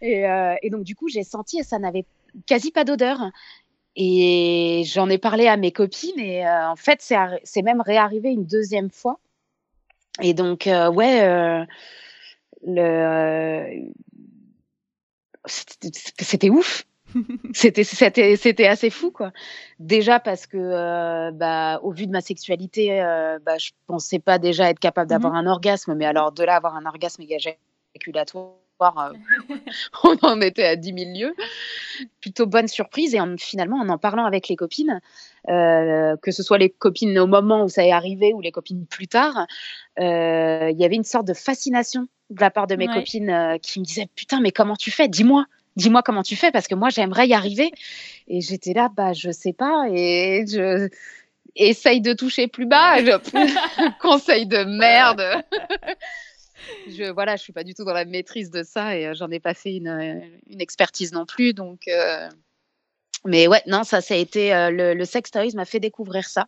[0.00, 2.04] et, euh, et donc, du coup, j'ai senti et ça n'avait
[2.46, 3.18] quasi pas d'odeur.
[3.94, 7.00] Et j'en ai parlé à mes copines et euh, en fait,
[7.44, 9.18] c'est même réarrivé une deuxième fois.
[10.22, 11.66] Et donc, ouais,
[12.66, 13.90] le,
[15.46, 16.84] c'était ouf.
[17.54, 19.32] C'était c'était c'était assez fou quoi.
[19.78, 24.38] Déjà parce que euh, bah au vu de ma sexualité, euh, bah je pensais pas
[24.38, 29.12] déjà être capable d'avoir un orgasme, mais alors de là avoir un orgasme éjaculatoire, euh,
[30.04, 31.34] on en était à 10 000 lieues.
[32.20, 35.00] Plutôt bonne surprise et en- finalement en en parlant avec les copines,
[35.48, 38.86] euh, que ce soit les copines au moment où ça est arrivé ou les copines
[38.86, 39.46] plus tard,
[40.00, 42.94] euh, il y avait une sorte de fascination de la part de mes Ouais.
[42.94, 45.06] copines qui me disaient putain mais comment tu fais?
[45.08, 45.44] Dis-moi,
[45.76, 47.70] dis-moi comment tu fais parce que moi j'aimerais y arriver.
[48.28, 50.88] Et j'étais là bah je sais pas et je
[51.56, 53.02] essaye de toucher plus bas.
[53.04, 53.90] Je...
[54.00, 55.22] Conseil de merde.
[56.88, 59.30] je voilà, je suis pas du tout dans la maîtrise de ça et euh, j'en
[59.30, 61.88] ai pas fait une, euh, une expertise non plus donc.
[61.88, 62.28] euh,
[63.24, 66.46] Mais ouais, non, ça, ça a été euh, le, le sextoys m'a fait découvrir ça.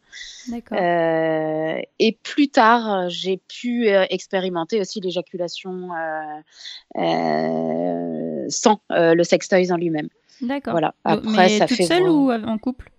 [0.48, 0.78] D'accord.
[0.80, 9.14] Euh, et plus tard, euh, j'ai pu euh, expérimenter aussi l'éjaculation euh, euh, sans euh,
[9.14, 10.08] le sextoys en lui-même.
[10.40, 10.72] D'accord.
[10.72, 10.94] Voilà.
[11.04, 12.90] Après, Mais ça toute fait seule ou en couple?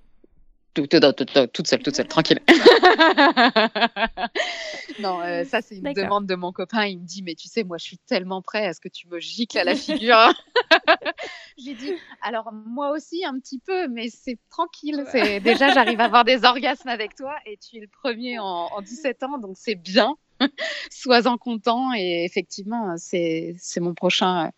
[0.76, 2.40] Tout- tout- tout- tout- toute seule, toute seule, tranquille.
[5.00, 6.86] non, euh, ça c'est une demande de mon copain.
[6.86, 9.08] Il me dit, mais tu sais, moi je suis tellement prêt à ce que tu
[9.08, 10.34] me gicles à la figure.
[11.58, 15.06] J'ai dit, alors moi aussi un petit peu, mais c'est tranquille.
[15.12, 18.44] C'est déjà j'arrive à avoir des orgasmes avec toi et tu es le premier en,
[18.46, 20.16] en 17 ans, donc c'est bien.
[20.92, 24.50] Sois-en content et effectivement, c'est c'est mon prochain, euh,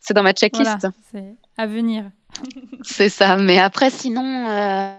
[0.00, 0.78] c'est dans ma checklist.
[0.80, 2.10] Voilà, c'est à venir.
[2.82, 3.36] C'est ça.
[3.36, 4.96] Mais après, sinon, euh,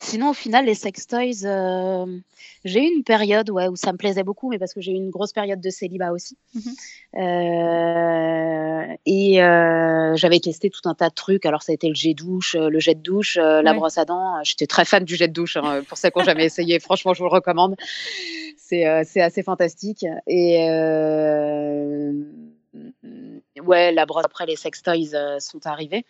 [0.00, 2.06] sinon au final, les sextoys, euh,
[2.64, 4.96] j'ai eu une période ouais, où ça me plaisait beaucoup, mais parce que j'ai eu
[4.96, 6.36] une grosse période de célibat aussi.
[6.54, 6.72] Mhm.
[7.22, 11.46] Euh, et euh, j'avais testé tout un tas de trucs.
[11.46, 14.04] Alors, ça a été le jet douche, euh, le jet de douche, la brosse à
[14.04, 14.42] dents.
[14.42, 15.56] J'étais très fan du jet de douche.
[15.56, 15.82] hein.
[15.88, 17.76] Pour ceux qui n'ont jamais essayé, franchement, je vous le recommande.
[18.56, 20.06] C'est assez fantastique.
[20.26, 20.58] Et
[23.62, 26.04] ouais, la brosse après les sextoys euh, sont arrivés.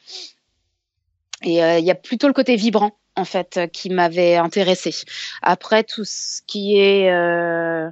[1.43, 4.95] Et il y a plutôt le côté vibrant, en fait, euh, qui m'avait intéressée.
[5.43, 7.89] Après, tout ce qui est, euh,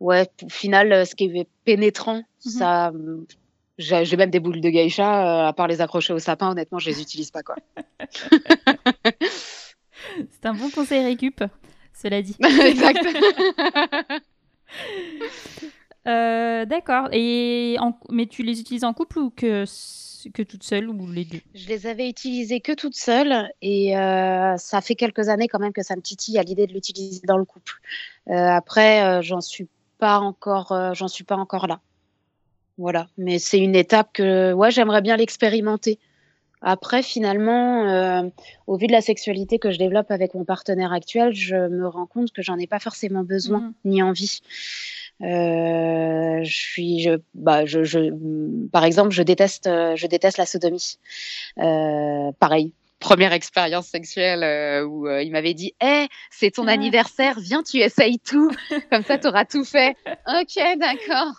[0.00, 2.50] ouais, au final, euh, ce qui est pénétrant, Mhm.
[2.52, 2.92] ça,
[3.78, 7.00] j'ai même des boules de geisha, à part les accrocher au sapin, honnêtement, je les
[7.00, 7.56] utilise pas, quoi.
[10.30, 11.42] C'est un bon conseil récup,
[11.94, 12.36] cela dit.
[12.66, 13.04] exact.
[16.06, 17.08] Euh, D'accord.
[17.12, 19.64] Et en- mais tu les utilises en couple ou que
[20.32, 21.40] que toute seule ou les deux?
[21.54, 25.72] Je les avais utilisés que toute seule et euh, ça fait quelques années quand même
[25.72, 27.74] que ça me titille à l'idée de l'utiliser dans le couple.
[28.28, 29.68] Euh, après, euh, j'en suis
[29.98, 31.80] pas encore, j'en suis pas encore là.
[32.76, 35.98] Voilà, mais c'est une étape que, ouais, j'aimerais bien l'expérimenter.
[36.60, 38.22] Après, finalement, euh,
[38.66, 42.06] au vu de la sexualité que je développe avec mon partenaire actuel, je me rends
[42.06, 43.72] compte que j'en ai pas forcément besoin Mhm.
[43.84, 44.40] ni envie.
[45.22, 47.98] Euh, je suis, je, bah, je, je,
[48.68, 50.98] par exemple, je déteste, je déteste la sodomie.
[51.58, 52.72] Euh, pareil.
[53.00, 56.72] Première expérience sexuelle euh, où euh, il m'avait dit Eh, c'est ton Ah.
[56.72, 58.50] anniversaire, viens, tu essayes tout.
[58.90, 59.96] Comme ça, tu auras tout fait.
[60.40, 61.32] Ok, d'accord.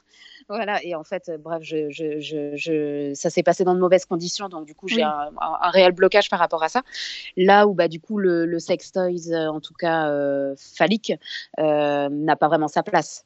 [0.48, 3.80] Voilà, et en fait, euh, bref, je, je, je, je- ça s'est passé dans de
[3.80, 5.04] mauvaises conditions, donc du coup, j'ai Oui.
[5.04, 6.82] un, un- un réel blocage par rapport à ça.
[7.38, 10.10] Là où, bah, du coup, le, le sex toys, en tout cas
[10.58, 11.14] phallique,
[11.58, 13.26] n'a pas vraiment sa place.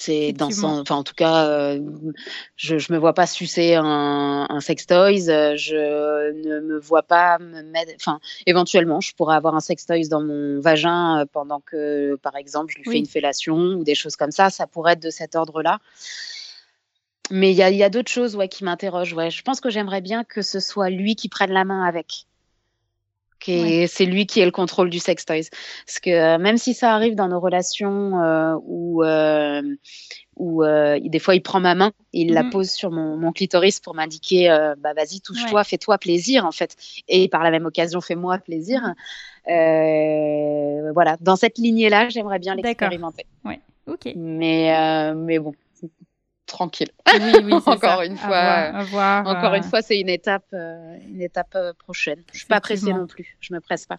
[0.00, 1.80] C'est dans son, enfin en tout cas, euh,
[2.54, 5.28] je je me vois pas sucer un, un sex toys.
[5.28, 9.84] euh, Je ne me vois pas me mettre, enfin éventuellement, je pourrais avoir un sex
[9.86, 12.92] toys dans mon vagin euh, pendant que, par exemple, je lui Oui.
[12.92, 14.50] fais une fellation ou des choses comme ça.
[14.50, 15.80] Ça pourrait être de cet ordre-là.
[17.32, 19.14] Mais il y a, il y a d'autres choses ouais, qui m'interrogent.
[19.14, 19.30] Ouais.
[19.32, 22.27] Je pense que j'aimerais bien que ce soit lui qui prenne la main avec.
[23.40, 25.48] C'est lui qui ait le contrôle du sex toys.
[25.86, 29.62] Parce que euh, même si ça arrive dans nos relations euh, où, euh,
[30.36, 32.50] où euh, des fois il prend ma main, il la Mhm.
[32.50, 34.48] pose sur mon, mon clitoris pour m'indiquer
[34.78, 36.76] bah vas-y touche-toi, fais-toi plaisir en fait,
[37.08, 38.94] et par la même occasion fais-moi plaisir.
[39.48, 43.24] Euh, voilà, dans cette lignée-là, j'aimerais bien l'expérimenter.
[43.86, 44.12] Ok.
[44.16, 45.54] Mais mais bon,
[46.48, 46.90] tranquille.
[47.14, 48.04] Oui, oui, Encore ça.
[48.04, 51.22] une À fois, voir, à voir, Encore euh, une fois, c'est une étape, euh, une
[51.22, 52.22] étape euh, prochaine.
[52.32, 53.36] Je suis pas pressée non plus.
[53.40, 53.98] Je me presse pas.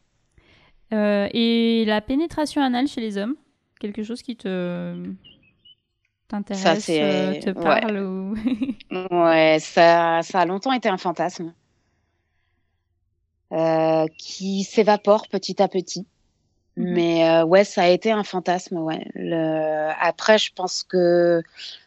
[0.93, 3.35] euh, et la pénétration anale chez les hommes,
[3.79, 4.95] quelque chose qui te
[6.27, 7.53] t'intéresse, euh, te ouais.
[7.63, 8.35] parle ou
[9.11, 11.53] Ouais, ça, ça a longtemps été un fantasme
[13.51, 16.05] euh, qui s'évapore petit à petit.
[16.79, 16.93] Mhm.
[16.93, 18.77] Mais euh, ouais, ça a été un fantasme.
[18.77, 19.05] Ouais.
[19.13, 19.89] Le...
[19.99, 21.41] Après, je pense que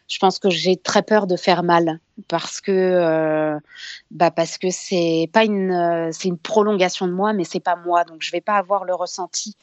[0.07, 3.57] je pense que j'ai très peur de faire mal parce que euh,
[4.11, 7.75] bah parce que c'est pas une euh, c'est une prolongation de moi, mais c'est pas
[7.75, 9.57] moi, donc je vais pas avoir le ressenti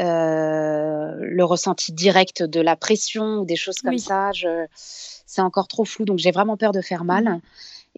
[0.00, 4.00] euh, le ressenti direct de la pression ou des choses comme Oui.
[4.00, 4.32] ça.
[4.32, 7.24] Je c'est encore trop flou, donc j'ai vraiment peur de faire mal.
[7.24, 7.40] Mhm.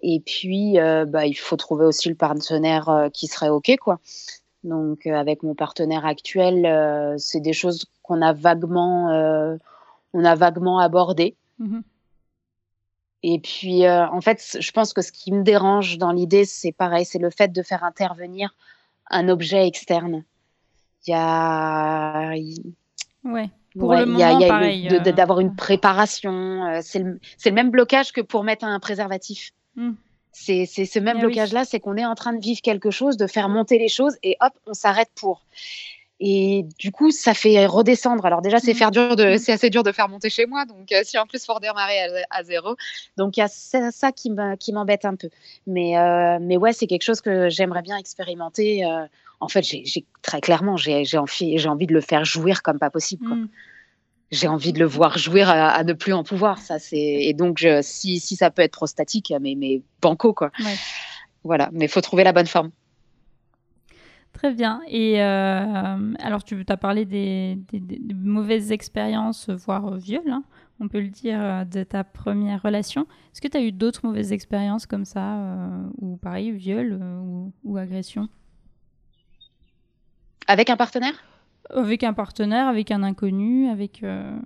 [0.03, 4.01] Et puis, euh, bah, il faut trouver aussi le partenaire euh, qui serait OK, quoi.
[4.65, 9.57] Donc, euh, avec mon partenaire actuel, euh, c'est des choses qu'on a vaguement, euh,
[10.15, 11.37] on a vaguement abordées.
[11.59, 11.83] Mhm.
[13.23, 16.73] Et puis, euh, en fait, je pense que ce qui me dérange dans l'idée, c'est
[16.73, 18.55] pareil, c'est le fait de faire intervenir
[19.11, 20.25] un objet externe.
[21.07, 22.33] Il y a,
[23.25, 23.51] Ouais.
[23.79, 24.89] Pour Ouais, le y a- moment, y a pareil.
[25.15, 26.65] d'avoir une préparation.
[26.67, 29.51] euh, c'est le, c'est le même blocage que pour mettre un préservatif.
[29.77, 29.93] Mm.
[30.35, 31.23] C'est ce même oui.
[31.23, 34.17] blocage-là, c'est qu'on est en train de vivre quelque chose, de faire monter les choses
[34.23, 35.43] et hop, on s'arrête pour.
[36.21, 38.25] Et du coup, ça fait redescendre.
[38.25, 39.39] Alors déjà, c'est faire dur de, Mm.
[39.39, 40.65] c'est assez dur de faire monter chez moi.
[40.65, 42.09] Donc, euh, si en plus faut redémarrer à,
[42.39, 42.77] à zéro,
[43.17, 45.29] donc il y a ça, ça qui me- qui m'embête un peu.
[45.67, 48.85] Mais euh, mais ouais, c'est quelque chose que j'aimerais bien expérimenter.
[48.85, 49.07] euh.
[49.41, 52.79] en fait, j'ai très clairement, j'ai j'ai envie, j'ai envie de le faire jouir comme
[52.79, 53.27] pas possible.
[53.27, 53.49] Quoi mm.
[54.35, 56.59] J'ai envie de le voir jouir à, à ne plus en pouvoir.
[56.59, 60.51] Ça, c'est et donc je- si, si ça peut être prostatique, mais mais banco quoi.
[60.61, 60.75] Ouais.
[61.45, 62.71] Voilà, mais faut trouver la bonne forme.
[64.33, 64.81] Très bien.
[64.89, 70.43] Et euh, alors, tu as parlé des, des- des- des mauvaises expériences, voire viol, hein,
[70.81, 73.03] on peut le dire, euh, de ta première relation.
[73.33, 77.21] Est-ce que tu as eu d'autres mauvaises expériences comme ça, euh, ou pareil, viol euh,
[77.21, 78.29] ou, ou agression
[80.49, 81.15] Avec un partenaire?
[81.71, 84.37] Avec un partenaire, avec un inconnu, avec euh,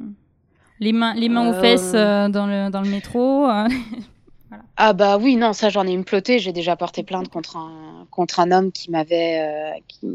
[0.80, 3.46] les mains, les mains aux Euh, fesses euh, dans, le, dans le métro.
[4.78, 6.38] Ah bah oui, non, ça j'en ai une plotée.
[6.38, 10.08] J'ai déjà porté plainte contre un, contre un homme qui m'avait euh, qui,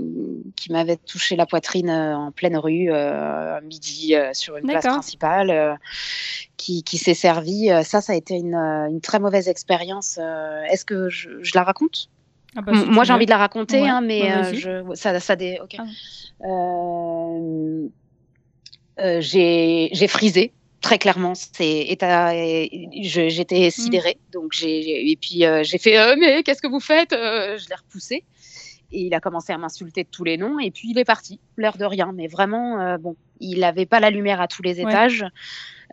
[0.55, 5.77] qui m'avait touché la poitrine en pleine rue à midi sur une place principale,
[6.57, 7.69] qui, qui s'est servi.
[7.83, 10.17] Ça, ça a été une, une très mauvaise expérience.
[10.71, 12.09] Est-ce que je, je la raconte?
[12.55, 14.95] Ah bah, si Moi, j'ai envie de la raconter, Ouais, hein, mais bah, euh, je,
[14.95, 15.59] ça, ça des.
[15.61, 15.75] Ok.
[15.79, 15.83] Ah.
[16.45, 17.87] Euh,
[18.99, 21.33] euh, j'ai frisé très clairement.
[21.35, 21.97] C'est
[23.01, 27.13] j'étais sidérée, donc j'ai et puis euh, j'ai fait euh, mais qu'est-ce que vous faites
[27.13, 28.23] Euh, Je l'ai repoussé
[28.91, 31.39] et il a commencé à m'insulter de tous les noms et puis il est parti,
[31.57, 32.11] l'air de rien.
[32.13, 34.91] Mais vraiment, euh, bon, il n'avait pas la lumière à tous les Ouais.
[34.91, 35.25] étages.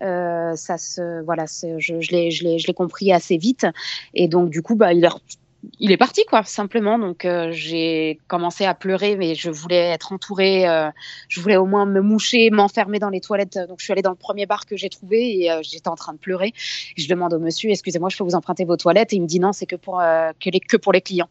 [0.02, 3.66] Euh, ça se voilà, je, je l'ai compris assez vite
[4.14, 5.08] et donc du coup bah il est
[5.78, 6.98] il est parti quoi simplement.
[6.98, 10.90] Donc euh, j'ai commencé à pleurer mais je voulais être entourée euh,
[11.28, 13.58] je voulais au moins me moucher m'enfermer dans les toilettes.
[13.68, 15.96] Donc je suis allée dans le premier bar que j'ai trouvé et euh, j'étais en
[15.96, 16.52] train de pleurer.
[16.96, 19.12] Je demande au monsieur excusez-moi je peux vous emprunter vos toilettes?
[19.12, 21.28] Et il me dit non c'est que pour euh, que les que pour les clients.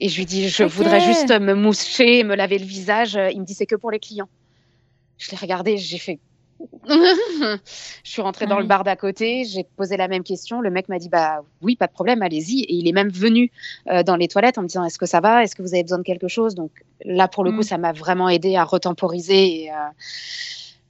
[0.00, 3.18] Et je lui dis je voudrais juste me moucher me laver le visage.
[3.32, 4.28] Il me dit c'est que pour les clients.
[5.18, 6.18] Je l'ai regardé j'ai fait
[6.88, 7.58] je
[8.04, 8.68] suis rentrée dans le oui.
[8.68, 10.60] bar d'à côté, j'ai posé la même question.
[10.60, 12.60] Le mec m'a dit bah oui, pas de problème, allez-y.
[12.60, 13.50] Et il est même venu
[13.90, 15.82] euh, dans les toilettes en me disant est-ce que ça va, est-ce que vous avez
[15.82, 16.54] besoin de quelque chose?
[16.54, 16.70] Donc
[17.04, 17.56] là pour le Mm.
[17.56, 19.64] coup, ça m'a vraiment aidé à retemporiser.
[19.64, 19.74] Et, euh,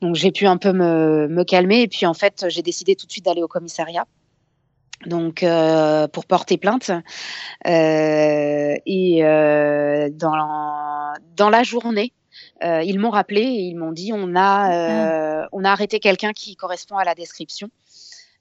[0.02, 1.82] donc j'ai pu un peu me, me calmer.
[1.82, 4.06] Et puis en fait, j'ai décidé tout de suite d'aller au commissariat.
[5.06, 6.90] Donc euh, pour porter plainte
[7.66, 9.20] et
[10.12, 12.12] dans la journée
[12.62, 14.72] euh, ils m'ont rappelé et ils m'ont dit on a
[15.42, 17.68] euh, on a arrêté quelqu'un qui correspond à la description.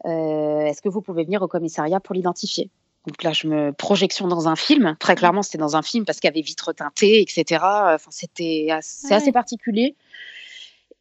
[0.06, 2.70] Euh, Est-ce que vous pouvez venir au commissariat pour l'identifier?
[3.08, 4.96] Donc là, je me projection dans un film.
[5.00, 7.62] Très clairement, c'était dans un film parce qu'il y avait vitres teintées, etc.
[7.62, 9.14] Enfin, c'était assez, Ouais.
[9.16, 9.96] assez particulier.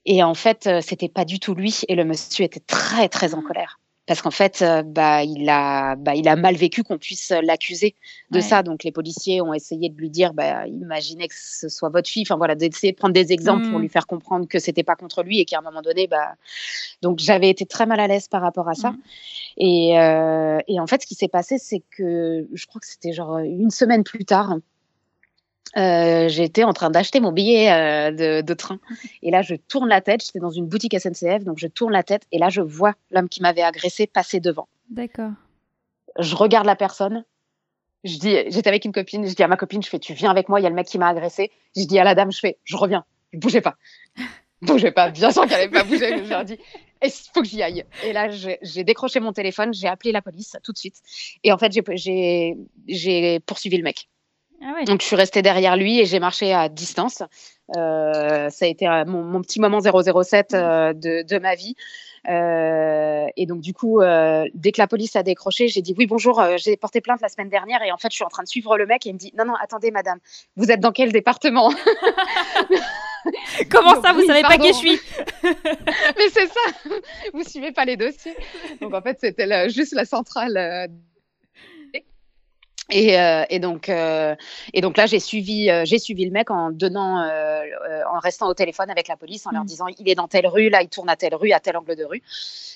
[0.05, 1.83] Et en fait, c'était pas du tout lui.
[1.87, 5.95] Et le monsieur était très très en colère parce qu'en fait, euh, bah, il a,
[5.97, 7.95] bah, il a mal vécu qu'on puisse l'accuser
[8.31, 8.43] de Ouais.
[8.43, 8.63] ça.
[8.63, 12.25] Donc les policiers ont essayé de lui dire, bah, imaginez que ce soit votre fille.
[12.27, 13.83] Enfin voilà, d'essayer de prendre des exemples pour Mm.
[13.83, 16.35] lui faire comprendre que c'était pas contre lui et qu'à un moment donné, bah,
[17.01, 18.91] donc j'avais été très mal à l'aise par rapport à ça.
[18.91, 18.99] Mm.
[19.59, 23.13] Et, euh, et en fait, ce qui s'est passé, c'est que je crois que c'était
[23.13, 24.57] genre une semaine plus tard.
[25.77, 28.79] Euh, j'étais en train d'acheter mon billet euh, de, de train
[29.23, 32.03] et là je tourne la tête j'étais dans une boutique SNCF donc je tourne la
[32.03, 35.31] tête et là je vois l'homme qui m'avait agressé passer devant D'accord.
[36.19, 37.25] je regarde la personne.
[38.05, 40.31] Je dis, j'étais avec une copine, je dis à ma copine, je fais, tu viens
[40.31, 41.53] avec moi, il y a le mec qui m'a agressé.
[41.77, 43.77] Je dis à la dame, je fais, je reviens, bougez pas.
[44.61, 46.59] Bougez pas, bien sûr qu'elle n'avait pas bougé, mais je leur dis,
[47.03, 47.85] il faut que j'y aille.
[48.05, 50.97] Et là, j'ai décroché mon téléphone, j'ai appelé la police tout de suite.
[51.43, 54.09] Et en fait, j'ai poursuivi le mec.
[54.65, 54.85] Ah ouais.
[54.85, 57.23] Donc, je suis restée derrière lui et j'ai marché à distance.
[57.77, 61.75] Euh, ça a été euh, mon, mon petit moment 007 euh, de, de ma vie.
[62.29, 66.07] Euh, et donc, du coup, euh, dès que la police a décroché, j'ai dit oui,
[66.07, 68.49] bonjour, j'ai porté plainte la semaine dernière et en fait, je suis en train de
[68.49, 70.19] suivre le mec et il me dit non, non, attendez, madame,
[70.57, 71.73] vous êtes dans quel département?
[73.71, 75.01] Comment Donc, ça, vous oui, savez pas qui je suis?
[75.45, 76.91] Mais c'est ça,
[77.33, 78.37] vous suivez pas les dossiers.
[78.81, 80.89] Donc, en fait, c'était juste la centrale.
[82.93, 84.35] Euh, et, euh, et donc, euh,
[84.73, 88.55] et donc là, j'ai suivi, euh, j'ai suivi le mec en donnant, en restant au
[88.55, 89.67] téléphone avec la police, en leur Mm.
[89.67, 91.97] disant il est dans telle rue, là, il tourne à telle rue, à tel angle
[91.97, 92.23] de rue.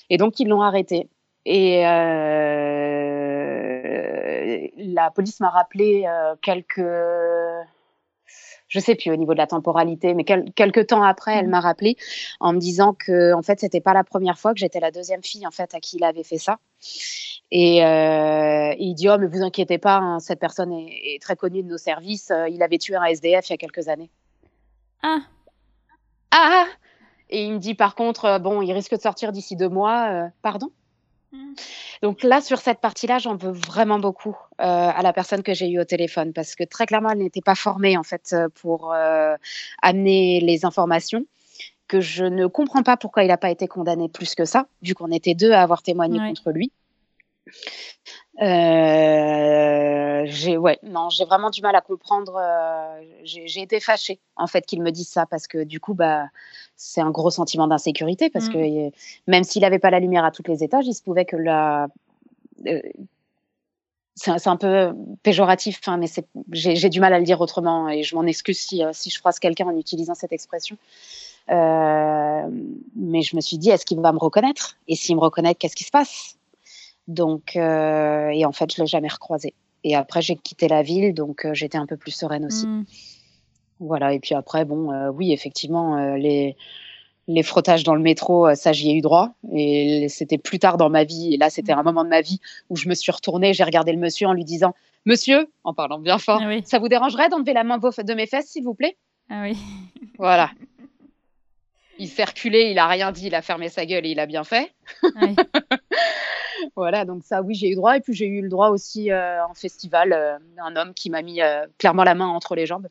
[0.09, 1.07] Et donc, ils l'ont arrêté.
[1.45, 1.81] Et
[4.77, 6.05] la police m'a rappelé
[6.41, 6.81] quelques,
[8.67, 11.51] je sais plus au niveau de la temporalité, mais quel- quelques temps après, elle Mhm.
[11.51, 11.95] m'a rappelé
[12.39, 15.23] en me disant que en fait, c'était pas la première fois que j'étais la deuxième
[15.23, 16.59] fille en fait à qui il avait fait ça.
[17.51, 21.35] Et, euh, il dit oh mais vous inquiétez pas, hein, cette personne est, est très
[21.37, 22.29] connue de nos services.
[22.31, 24.09] euh, il avait tué un SDF il y a quelques années.
[25.01, 25.19] Ah,
[26.31, 26.65] Ah
[27.29, 30.09] Et il me dit par contre euh, bon, il risque de sortir d'ici deux mois.
[30.11, 30.71] euh, pardon
[31.33, 31.55] Mm.
[32.03, 34.29] Donc là, sur cette partie-là, j'en veux vraiment beaucoup
[34.61, 37.41] euh, à la personne que j'ai eue au téléphone parce que très clairement, elle n'était
[37.41, 38.93] pas formée en fait pour
[39.81, 41.25] amener les informations.
[41.89, 44.93] Que je ne comprends pas pourquoi il n'a pas été condamné plus que ça, vu
[44.93, 46.27] qu'on était deux à avoir témoigné Ouais.
[46.29, 46.71] contre lui.
[48.41, 52.35] Euh, j'ai ouais, non, j'ai vraiment du mal à comprendre.
[52.39, 56.25] euh, j'ai été fâchée en fait qu'il me dise ça parce que du coup, bah,
[56.75, 58.51] c'est un gros sentiment d'insécurité parce Mm.
[58.53, 58.89] que euh,
[59.27, 61.87] même s'il n'avait pas la lumière à tous les étages, il se pouvait que la
[62.67, 62.81] euh,
[64.15, 66.07] c'est un peu péjoratif, hein, mais
[66.51, 69.39] j'ai du mal à le dire autrement et je m'en excuse si, si je froisse
[69.39, 70.75] quelqu'un en utilisant cette expression.
[71.49, 72.49] Euh,
[72.95, 74.77] mais je me suis dit, est-ce qu'il va me reconnaître?
[74.87, 76.36] Et s'il me reconnaît, qu'est-ce qui se passe?
[77.07, 79.53] Donc, euh, et en fait, je l'ai jamais recroisé.
[79.83, 82.67] Et après, j'ai quitté la ville, donc euh, j'étais un peu plus sereine aussi.
[82.67, 82.85] Mm.
[83.79, 84.13] Voilà.
[84.13, 86.55] Et puis après, bon, euh, oui, effectivement, les
[87.29, 89.33] les frottages dans le métro, ça j'y ai eu droit.
[89.51, 91.33] Et c'était plus tard dans ma vie.
[91.33, 92.39] Et là, c'était un moment de ma vie
[92.69, 94.73] où je me suis retournée, j'ai regardé le monsieur en lui disant
[95.05, 98.47] Monsieur, en parlant bien fort, ah ça vous dérangerait d'enlever la main de mes fesses,
[98.47, 98.97] s'il vous plaît?
[99.29, 99.57] Ah oui.
[100.19, 100.51] Voilà.
[101.99, 104.25] Il s'est reculé, il a rien dit, il a fermé sa gueule et il a
[104.25, 104.73] bien fait.
[105.03, 105.35] Oui.
[106.75, 107.97] voilà, donc ça, oui, j'ai eu droit.
[107.97, 111.21] Et puis j'ai eu le droit aussi euh, en festival, euh, un homme qui m'a
[111.21, 112.87] mis euh, clairement la main entre les jambes.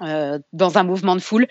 [0.00, 1.46] Euh, dans un mouvement de foule.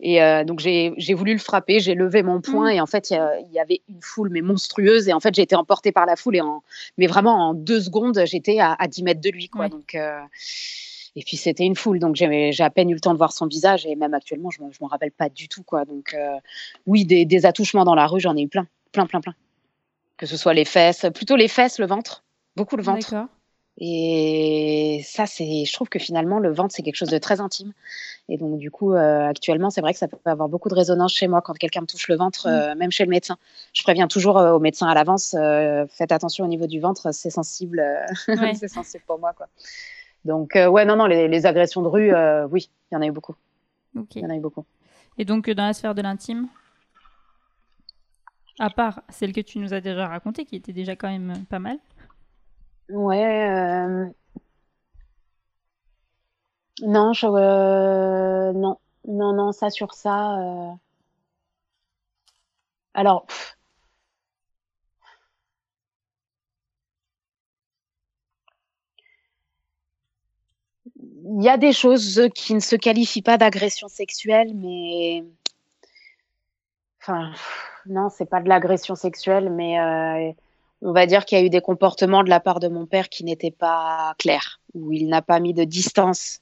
[0.00, 2.74] Et euh, donc, j'ai voulu le frapper, j'ai levé mon poing, mmh.
[2.74, 5.08] et en fait, il y, avait une foule, mais monstrueuse.
[5.08, 6.62] Et en fait, j'ai été emportée par la foule, et en,
[6.98, 9.48] mais vraiment en deux secondes, j'étais à, à, 10 mètres de lui.
[9.48, 9.68] Quoi.
[9.68, 10.20] Donc, euh,
[11.14, 13.46] et puis, c'était une foule, donc j'ai à peine eu le temps de voir son
[13.46, 15.62] visage, et même actuellement, je ne m'en rappelle pas du tout.
[15.62, 15.84] Quoi.
[15.84, 16.16] Donc,
[16.86, 19.34] oui, des, des, attouchements dans la rue, j'en ai eu plein, plein, plein, plein.
[20.16, 22.24] Que ce soit les fesses, plutôt les fesses, le ventre,
[22.56, 23.28] beaucoup le ventre.
[23.78, 27.72] Et ça, c'est, je trouve que finalement, le ventre, c'est quelque chose de très intime.
[28.28, 31.12] Et donc, du coup, euh, actuellement, c'est vrai que ça peut avoir beaucoup de résonance
[31.12, 32.50] chez moi quand quelqu'un me touche le ventre, mm.
[32.50, 33.36] euh, même chez le médecin.
[33.74, 35.36] Je préviens toujours euh, au médecin à l'avance,
[35.90, 37.84] faites attention au niveau du ventre, c'est sensible,
[38.54, 39.48] c'est sensible pour moi, quoi.
[40.24, 42.12] Donc, ouais, non, non, les, agressions de rue,
[42.50, 43.36] oui, il y en a eu beaucoup.
[43.94, 44.64] Il y en a eu beaucoup.
[45.18, 46.48] Et donc, dans la sphère de l'intime,
[48.58, 51.58] à part celle que tu nous as déjà racontée, qui était déjà quand même pas
[51.58, 51.78] mal.
[52.88, 53.48] Ouais.
[53.50, 54.06] Euh,
[56.82, 57.26] non, je...
[57.26, 60.38] Euh, non, non, non, ça sur ça.
[60.38, 60.74] Euh.
[62.94, 63.26] Alors.
[71.28, 75.24] Il y a des choses qui ne se qualifient pas d'agression sexuelle, mais.
[77.00, 77.32] Enfin,
[77.88, 79.78] non, c'est pas de l'agression sexuelle, mais
[80.82, 83.08] on va dire qu'il y a eu des comportements de la part de mon père
[83.08, 86.40] qui n'étaient pas clairs, où il n'a pas mis de distance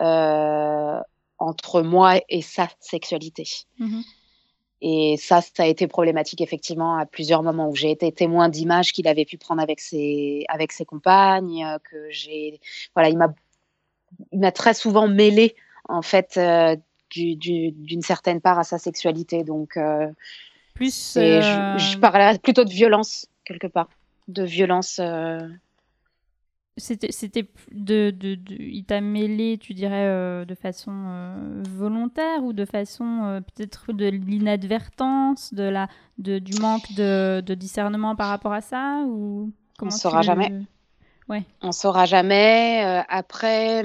[0.00, 1.00] euh,
[1.38, 3.44] entre moi et sa sexualité.
[3.78, 4.02] Mhm.
[4.84, 8.92] Et ça, ça a été problématique effectivement à plusieurs moments où j'ai été témoin d'images
[8.92, 12.60] qu'il avait pu prendre avec ses avec ses compagnes, euh, que j'ai
[12.94, 13.32] voilà, il m'a
[14.32, 15.54] il m'a très souvent mêlé
[15.88, 16.76] en fait euh,
[17.14, 19.44] d'une certaine part à sa sexualité.
[19.44, 19.76] Donc
[20.74, 23.88] plus, je, je parlais plutôt de violence quelque part,
[24.28, 24.98] de violence.
[25.00, 25.48] Euh.
[26.78, 32.54] C'était, c'était de, de, il t'a mêlé, tu dirais, euh, de façon euh, volontaire ou
[32.54, 38.54] de façon peut-être de l'inadvertance, de la, de, du manque de, de discernement par rapport
[38.54, 40.50] à ça ou comment On saura jamais.
[41.28, 41.44] Ouais.
[41.60, 43.04] On saura jamais.
[43.08, 43.84] après,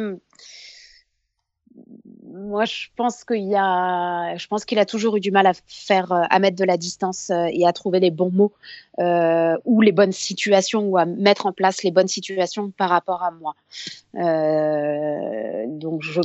[2.33, 6.11] moi, je pense qu'il a, je pense qu'il a toujours eu du mal à faire,
[6.11, 8.53] euh, à mettre de la distance euh, et à trouver les bons mots
[8.99, 13.23] euh, ou les bonnes situations ou à mettre en place les bonnes situations par rapport
[13.23, 13.55] à moi.
[15.67, 16.21] donc, je,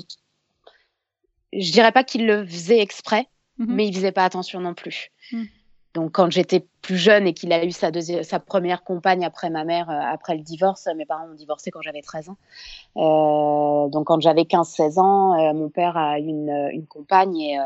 [1.53, 3.67] je dirais pas qu'il le faisait exprès, mm-hmm.
[3.69, 5.11] mais il faisait pas attention non plus.
[5.31, 5.45] Mm.
[5.95, 7.91] Donc, quand j'étais plus jeune et qu'il a eu sa,
[8.23, 11.83] sa première compagne après ma mère, euh, après le divorce, mes parents ont divorcé quand
[11.83, 12.37] j'avais 13 ans.
[12.97, 17.59] Euh, donc, quand j'avais 15-16 ans, euh, mon père a eu une, une compagne et,
[17.59, 17.63] euh,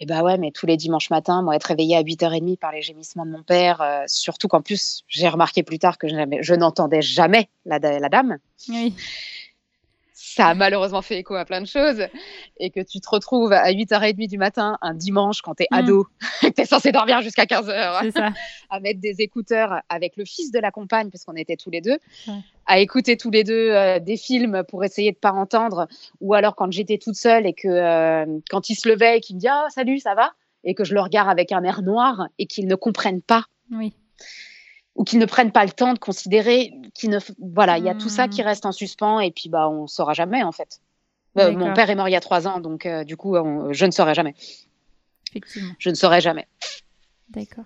[0.00, 2.82] et bah ouais, mais tous les dimanches matins, moi, être réveillée à 8h30 par les
[2.82, 6.54] gémissements de mon père, euh, surtout qu'en plus, j'ai remarqué plus tard que je, je
[6.54, 8.38] n'entendais jamais la, la dame.
[8.68, 8.94] Oui
[10.24, 12.06] ça a malheureusement fait écho à plein de choses,
[12.58, 15.74] et que tu te retrouves à 8h30 du matin, un dimanche, quand tu es mm.
[15.74, 16.06] ado,
[16.40, 18.32] que tu es censé dormir jusqu'à 15h,
[18.70, 21.80] à mettre des écouteurs avec le fils de la compagne, parce qu'on était tous les
[21.80, 21.98] deux,
[22.66, 25.88] à écouter tous les deux euh, des films pour essayer de pas entendre,
[26.20, 29.36] ou alors quand j'étais toute seule et que euh, quand il se levait et qu'il
[29.36, 30.30] me dit ah, salut, ça va?
[30.62, 33.44] Et que je le regarde avec un air noir et qu'il ne comprenne pas.
[33.72, 33.92] Oui
[34.94, 37.94] ou qu'ils ne prennent pas le temps de considérer qu'ils ne voilà il y a
[37.94, 38.46] tout ça qui hmm.
[38.46, 40.80] reste en suspens et puis bah on saura jamais en fait.
[41.38, 43.34] Euh, mon père est mort il y a trois ans donc euh, du coup
[43.70, 44.34] je ne saurai jamais.
[45.30, 45.72] Effectivement.
[45.78, 46.46] Je ne saurai jamais.
[47.30, 47.64] D'accord.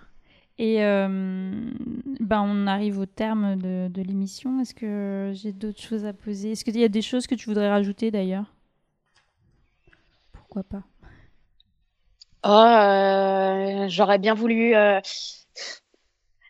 [0.58, 1.70] Et euh,
[2.20, 4.60] bah, on arrive au terme de, de l'émission.
[4.60, 6.52] Est-ce que j'ai d'autres choses à poser?
[6.52, 8.54] Est-ce qu'il y a des choses que tu voudrais rajouter d'ailleurs?
[10.32, 10.82] Pourquoi pas?
[12.44, 14.74] Oh, j'aurais bien voulu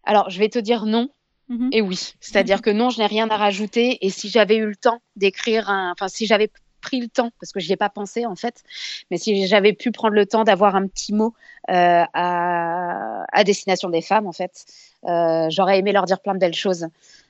[0.07, 1.11] alors, je vais te dire non
[1.49, 1.69] mhm.
[1.73, 2.15] et oui.
[2.21, 3.99] C'est-à-dire que non, je n'ai rien à rajouter.
[4.07, 5.93] Et si j'avais eu le temps d'écrire un.
[5.93, 6.51] Enfin, si j'avais
[6.81, 8.63] pris le temps, parce que je n'y ai pas pensé en fait,
[9.11, 11.35] mais si j'avais pu prendre le temps d'avoir un petit mot
[11.69, 14.67] euh, à, destination des femmes en fait,
[15.05, 16.87] euh, j'aurais aimé leur dire plein de belles choses.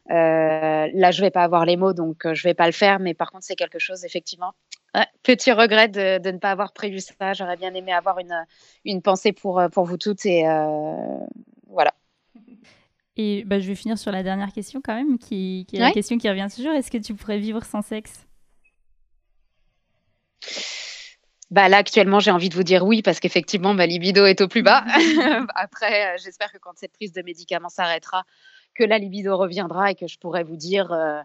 [0.08, 2.98] là, je vais pas avoir les mots, donc je vais pas le faire.
[3.00, 4.52] Mais par contre, c'est quelque chose, effectivement.
[5.22, 7.32] petit regret de, de, ne pas avoir prévu ça.
[7.32, 8.44] J'aurais bien aimé avoir une,
[8.84, 10.26] une pensée pour, pour vous toutes.
[10.26, 10.44] Et
[11.68, 11.94] voilà.
[13.16, 15.92] Et bah, je vais finir sur la dernière question quand même, qui, qui est la
[15.92, 16.72] question qui revient toujours.
[16.72, 18.26] Est-ce que tu pourrais vivre sans sexe?
[21.50, 24.48] Bah là actuellement j'ai envie de vous dire oui parce qu'effectivement ma libido est au
[24.48, 24.84] plus bas.
[25.54, 28.24] Après euh, j'espère que quand cette prise de médicaments s'arrêtera,
[28.74, 31.20] que la libido reviendra et que je pourrai vous dire euh,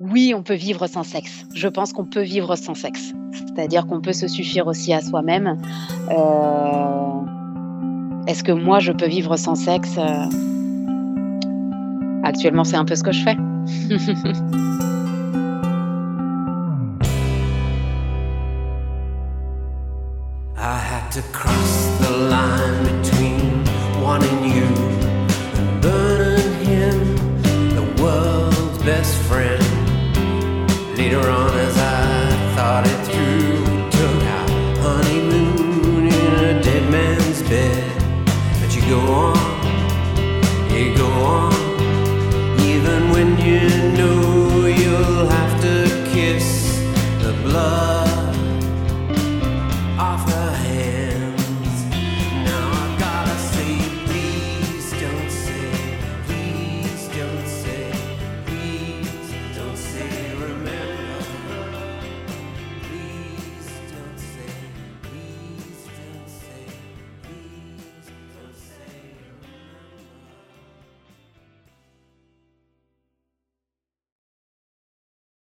[0.00, 1.44] oui on peut vivre sans sexe.
[1.54, 5.62] Je pense qu'on peut vivre sans sexe, c'est-à-dire qu'on peut se suffire aussi à soi-même.
[6.10, 7.37] Euh,
[8.28, 10.26] est-ce que moi je peux vivre sans sexe euh?
[12.22, 13.36] Actuellement, c'est un peu ce que je fais.